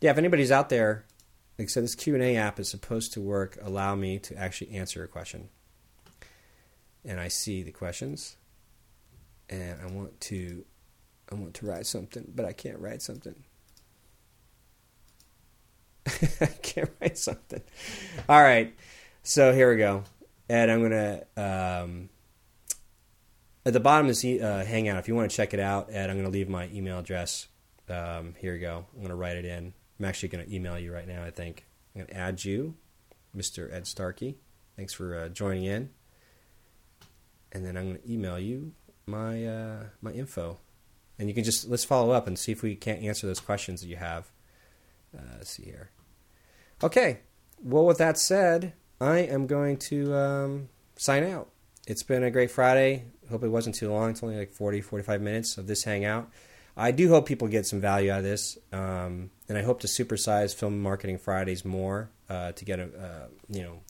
Yeah, 0.00 0.10
if 0.10 0.18
anybody's 0.18 0.50
out 0.50 0.68
there, 0.68 1.04
like 1.58 1.66
I 1.66 1.68
said, 1.68 1.84
this 1.84 1.94
Q 1.94 2.14
and 2.14 2.22
A 2.22 2.36
app 2.36 2.58
is 2.60 2.70
supposed 2.70 3.12
to 3.14 3.20
work, 3.20 3.58
allow 3.60 3.94
me 3.94 4.18
to 4.20 4.36
actually 4.36 4.70
answer 4.72 5.02
a 5.02 5.08
question, 5.08 5.48
and 7.06 7.20
I 7.20 7.28
see 7.28 7.62
the 7.62 7.72
questions, 7.72 8.36
and 9.48 9.80
I 9.80 9.86
want 9.86 10.20
to, 10.22 10.64
I 11.30 11.36
want 11.36 11.54
to 11.54 11.66
write 11.66 11.86
something, 11.86 12.32
but 12.34 12.44
I 12.44 12.52
can't 12.52 12.78
write 12.78 13.00
something. 13.00 13.36
I 16.40 16.46
can't 16.62 16.90
write 17.00 17.18
something. 17.18 17.62
All 18.28 18.42
right. 18.42 18.74
So 19.22 19.52
here 19.52 19.70
we 19.70 19.76
go. 19.76 20.04
And 20.48 20.70
I'm 20.70 20.78
going 20.80 20.92
to, 20.92 21.26
um, 21.36 22.08
at 23.64 23.72
the 23.72 23.80
bottom 23.80 24.06
this 24.06 24.24
uh, 24.24 24.64
Hangout, 24.66 24.98
if 24.98 25.08
you 25.08 25.14
want 25.16 25.28
to 25.30 25.36
check 25.36 25.52
it 25.52 25.60
out, 25.60 25.88
Ed, 25.90 26.08
I'm 26.08 26.16
going 26.16 26.26
to 26.26 26.32
leave 26.32 26.48
my 26.48 26.68
email 26.72 27.00
address. 27.00 27.48
Um, 27.88 28.34
here 28.38 28.52
we 28.52 28.60
go. 28.60 28.86
I'm 28.92 28.98
going 28.98 29.08
to 29.08 29.16
write 29.16 29.36
it 29.36 29.44
in. 29.44 29.72
I'm 29.98 30.04
actually 30.04 30.28
going 30.28 30.46
to 30.46 30.54
email 30.54 30.78
you 30.78 30.92
right 30.92 31.08
now, 31.08 31.24
I 31.24 31.30
think. 31.30 31.66
I'm 31.94 32.02
going 32.02 32.08
to 32.08 32.16
add 32.16 32.44
you, 32.44 32.76
Mr. 33.36 33.72
Ed 33.72 33.86
Starkey. 33.86 34.38
Thanks 34.76 34.92
for 34.92 35.18
uh, 35.18 35.28
joining 35.28 35.64
in. 35.64 35.90
And 37.52 37.64
then 37.64 37.76
I'm 37.76 37.84
going 37.84 37.98
to 37.98 38.12
email 38.12 38.38
you 38.38 38.72
my 39.06 39.46
uh, 39.46 39.84
my 40.02 40.12
info. 40.12 40.58
And 41.18 41.28
you 41.28 41.34
can 41.34 41.44
just, 41.44 41.68
let's 41.68 41.84
follow 41.84 42.10
up 42.10 42.26
and 42.26 42.38
see 42.38 42.52
if 42.52 42.62
we 42.62 42.74
can't 42.74 43.02
answer 43.02 43.26
those 43.26 43.40
questions 43.40 43.80
that 43.80 43.86
you 43.86 43.96
have. 43.96 44.30
Uh, 45.16 45.42
see 45.42 45.64
here. 45.64 45.90
Okay. 46.82 47.20
Well, 47.62 47.86
with 47.86 47.98
that 47.98 48.18
said, 48.18 48.74
I 49.00 49.20
am 49.20 49.46
going 49.46 49.78
to 49.78 50.14
um, 50.14 50.68
sign 50.96 51.24
out. 51.24 51.48
It's 51.86 52.02
been 52.02 52.22
a 52.22 52.30
great 52.30 52.50
Friday. 52.50 53.04
Hope 53.30 53.44
it 53.44 53.48
wasn't 53.48 53.76
too 53.76 53.90
long. 53.90 54.10
It's 54.10 54.22
only 54.22 54.36
like 54.36 54.52
40, 54.52 54.82
45 54.82 55.22
minutes 55.22 55.56
of 55.56 55.66
this 55.66 55.84
hangout. 55.84 56.30
I 56.76 56.90
do 56.90 57.08
hope 57.08 57.26
people 57.26 57.48
get 57.48 57.66
some 57.66 57.80
value 57.80 58.10
out 58.10 58.18
of 58.18 58.24
this, 58.24 58.58
um, 58.70 59.30
and 59.48 59.56
I 59.56 59.62
hope 59.62 59.80
to 59.80 59.86
supersize 59.86 60.54
Film 60.54 60.82
Marketing 60.82 61.16
Fridays 61.16 61.64
more 61.64 62.10
uh, 62.28 62.52
to 62.52 62.64
get 62.66 62.78
a 62.78 62.84
uh, 62.84 63.26
you 63.48 63.62
know, 63.62 63.80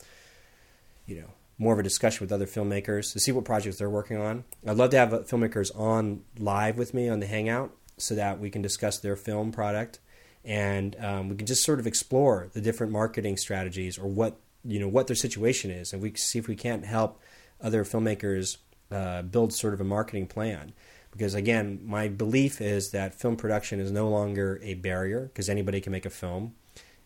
you 1.05 1.21
know, 1.23 1.31
more 1.59 1.73
of 1.73 1.79
a 1.79 1.83
discussion 1.83 2.25
with 2.25 2.33
other 2.33 2.47
filmmakers 2.47 3.13
to 3.13 3.21
see 3.21 3.33
what 3.33 3.45
projects 3.45 3.79
they're 3.79 3.91
working 3.91 4.19
on. 4.19 4.45
I'd 4.67 4.77
love 4.77 4.91
to 4.91 4.99
have 4.99 5.11
filmmakers 5.11 5.77
on 5.79 6.23
live 6.39 6.77
with 6.77 6.93
me 6.93 7.09
on 7.09 7.21
the 7.21 7.27
hangout 7.27 7.73
so 7.99 8.15
that 8.15 8.39
we 8.39 8.51
can 8.51 8.61
discuss 8.61 8.99
their 8.99 9.17
film 9.17 9.53
product 9.53 10.01
and 10.47 10.97
um, 11.05 11.29
we 11.29 11.37
can 11.37 11.47
just 11.47 11.65
sort 11.65 11.81
of 11.81 11.87
explore 11.87 12.49
the 12.53 12.61
different 12.61 12.93
marketing 12.93 13.37
strategies 13.37 13.99
or 13.99 14.07
what 14.07 14.39
you 14.65 14.79
know 14.79 14.89
what 14.89 15.07
their 15.09 15.17
situation 15.17 15.71
is, 15.71 15.93
and 15.93 16.01
we 16.01 16.15
see 16.15 16.39
if 16.39 16.49
we 16.49 16.57
can't 16.57 16.85
help 16.85 17.21
other 17.61 17.85
filmmakers 17.85 18.59
uh, 18.91 19.23
build 19.23 19.53
sort 19.53 19.75
of 19.75 19.81
a 19.81 19.85
marketing 19.85 20.27
plan. 20.27 20.73
Because 21.11 21.35
again, 21.35 21.81
my 21.83 22.09
belief 22.09 22.61
is 22.61 22.91
that 22.91 23.15
film 23.15 23.37
production 23.37 23.81
is 23.81 23.91
no 23.91 24.09
longer 24.09 24.61
a 24.63 24.75
barrier 24.75 25.23
because 25.23 25.49
anybody 25.49 25.81
can 25.81 25.93
make 25.93 26.07
a 26.07 26.11
film, 26.11 26.55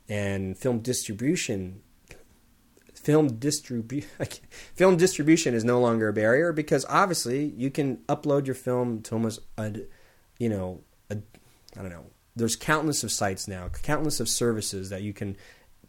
and 0.09 0.57
film 0.57 0.81
distribution 0.81 1.83
film 3.03 3.31
distribu- 3.31 4.05
film 4.75 4.97
distribution 4.97 5.55
is 5.55 5.65
no 5.65 5.81
longer 5.81 6.09
a 6.09 6.13
barrier 6.13 6.53
because 6.53 6.85
obviously 6.89 7.47
you 7.57 7.71
can 7.71 7.99
upload 8.09 8.47
your 8.47 8.55
film 8.55 9.03
to 9.03 9.15
almost 9.15 9.41
a 9.59 9.83
you 10.39 10.49
know 10.49 10.81
a 11.11 11.17
I 11.77 11.83
don't 11.83 11.91
know 11.91 12.07
there's 12.37 12.57
countless 12.57 13.03
of 13.03 13.11
sites 13.11 13.49
now 13.49 13.69
countless 13.83 14.21
of 14.21 14.29
services 14.29 14.91
that 14.91 15.03
you 15.03 15.13
can 15.13 15.37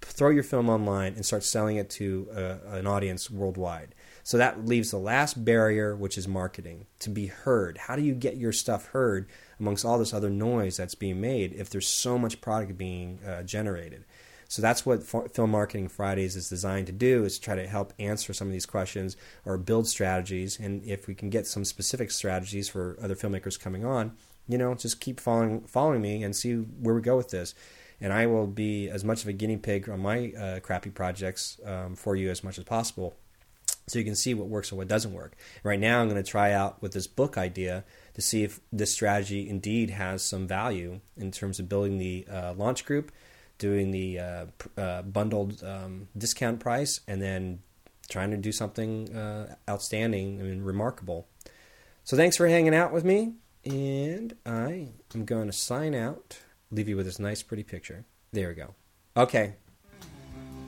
throw 0.02 0.30
your 0.30 0.44
film 0.44 0.70
online 0.70 1.14
and 1.14 1.26
start 1.26 1.44
selling 1.44 1.78
it 1.78 1.90
to 1.92 2.28
uh, 2.36 2.56
an 2.72 2.88
audience 2.88 3.30
worldwide. 3.30 3.94
So 4.24 4.38
that 4.38 4.66
leaves 4.66 4.92
the 4.92 4.98
last 4.98 5.46
barrier, 5.46 5.96
which 5.96 6.18
is 6.18 6.28
marketing, 6.28 6.88
to 7.00 7.10
be 7.10 7.28
heard. 7.28 7.78
How 7.78 7.96
do 7.96 8.02
you 8.02 8.14
get 8.14 8.38
your 8.38 8.52
stuff 8.52 8.88
heard 8.88 9.30
amongst 9.60 9.86
all 9.86 9.98
this 10.00 10.14
other 10.14 10.30
noise 10.30 10.78
that's 10.78 10.96
being 10.96 11.22
made 11.22 11.54
if 11.54 11.70
there's 11.70 11.88
so 11.88 12.18
much 12.18 12.42
product 12.42 12.78
being 12.78 13.20
uh, 13.24 13.44
generated? 13.44 14.06
So 14.52 14.62
that's 14.62 14.86
what 14.86 15.04
Film 15.04 15.52
Marketing 15.52 15.88
Fridays 15.88 16.36
is 16.36 16.50
designed 16.50 16.88
to 16.88 16.94
do: 16.94 17.24
is 17.24 17.40
try 17.40 17.56
to 17.56 17.68
help 17.68 17.94
answer 17.98 18.34
some 18.34 18.48
of 18.48 18.52
these 18.52 18.66
questions 18.66 19.16
or 19.46 19.58
build 19.58 19.88
strategies. 19.88 20.60
And 20.60 20.84
if 20.84 21.08
we 21.08 21.16
can 21.16 21.30
get 21.30 21.48
some 21.48 21.64
specific 21.64 22.12
strategies 22.12 22.68
for 22.68 22.98
other 23.02 23.16
filmmakers 23.16 23.58
coming 23.58 23.86
on, 23.86 24.12
you 24.50 24.58
know, 24.58 24.76
just 24.76 25.00
keep 25.00 25.22
following 25.22 25.62
following 25.62 26.02
me 26.02 26.22
and 26.22 26.36
see 26.36 26.56
where 26.56 26.94
we 26.94 27.02
go 27.02 27.16
with 27.16 27.30
this 27.30 27.56
and 28.02 28.12
I 28.12 28.26
will 28.26 28.48
be 28.48 28.90
as 28.90 29.06
much 29.06 29.22
of 29.22 29.30
a 29.30 29.34
guinea 29.34 29.58
pig 29.58 29.88
on 29.88 30.02
my 30.02 30.34
uh, 30.34 30.60
crappy 30.60 30.90
projects 30.90 31.60
um, 31.64 31.96
for 31.96 32.16
you 32.16 32.32
as 32.32 32.44
much 32.44 32.58
as 32.58 32.64
possible, 32.64 33.16
so 33.88 34.00
you 34.00 34.06
can 34.06 34.16
see 34.16 34.34
what 34.34 34.48
works 34.48 34.72
and 34.72 34.80
what 34.80 34.88
doesn't 34.88 35.14
work. 35.14 35.36
Right 35.64 35.80
now, 35.80 36.02
I'm 36.02 36.10
going 36.10 36.22
to 36.22 36.30
try 36.30 36.52
out 36.52 36.82
with 36.82 36.94
this 36.94 37.08
book 37.08 37.38
idea 37.38 37.86
to 38.16 38.22
see 38.22 38.44
if 38.44 38.60
this 38.72 38.92
strategy 38.92 39.48
indeed 39.48 39.92
has 39.92 40.24
some 40.24 40.48
value 40.48 41.00
in 41.16 41.32
terms 41.32 41.60
of 41.60 41.70
building 41.70 42.00
the 42.00 42.26
uh, 42.30 42.54
launch 42.54 42.86
group, 42.86 43.12
doing 43.62 43.92
the 43.92 44.20
uh, 44.20 44.46
uh 44.76 45.02
bundled 45.04 45.64
um, 45.64 46.08
discount 46.18 46.60
price, 46.60 47.00
and 47.08 47.22
then 47.22 47.60
trying 48.10 48.32
to 48.32 48.38
do 48.38 48.52
something 48.52 49.16
uh, 49.16 49.56
outstanding 49.70 50.42
and 50.42 50.66
remarkable. 50.66 51.28
So, 52.04 52.18
thanks 52.18 52.36
for 52.36 52.48
hanging 52.48 52.76
out 52.76 52.92
with 52.92 53.06
me, 53.06 53.36
and 53.64 54.36
I 54.46 54.90
am 55.16 55.26
going 55.26 55.48
to 55.48 55.54
sign 55.54 55.96
out 55.96 56.40
leave 56.72 56.90
you 56.90 56.96
with 56.96 57.06
this 57.06 57.20
nice, 57.20 57.44
pretty 57.44 57.64
picture. 57.64 58.06
There 58.32 58.50
we 58.50 58.56
go. 58.56 58.74
Okay. 59.16 59.56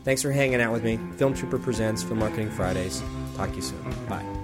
Thanks 0.03 0.21
for 0.21 0.31
hanging 0.31 0.61
out 0.61 0.73
with 0.73 0.83
me. 0.83 0.99
Film 1.17 1.33
Trooper 1.33 1.57
presents 1.57 2.03
Film 2.03 2.19
Marketing 2.19 2.51
Fridays. 2.51 3.01
Talk 3.35 3.49
to 3.51 3.55
you 3.55 3.61
soon. 3.61 3.81
Bye. 4.07 4.42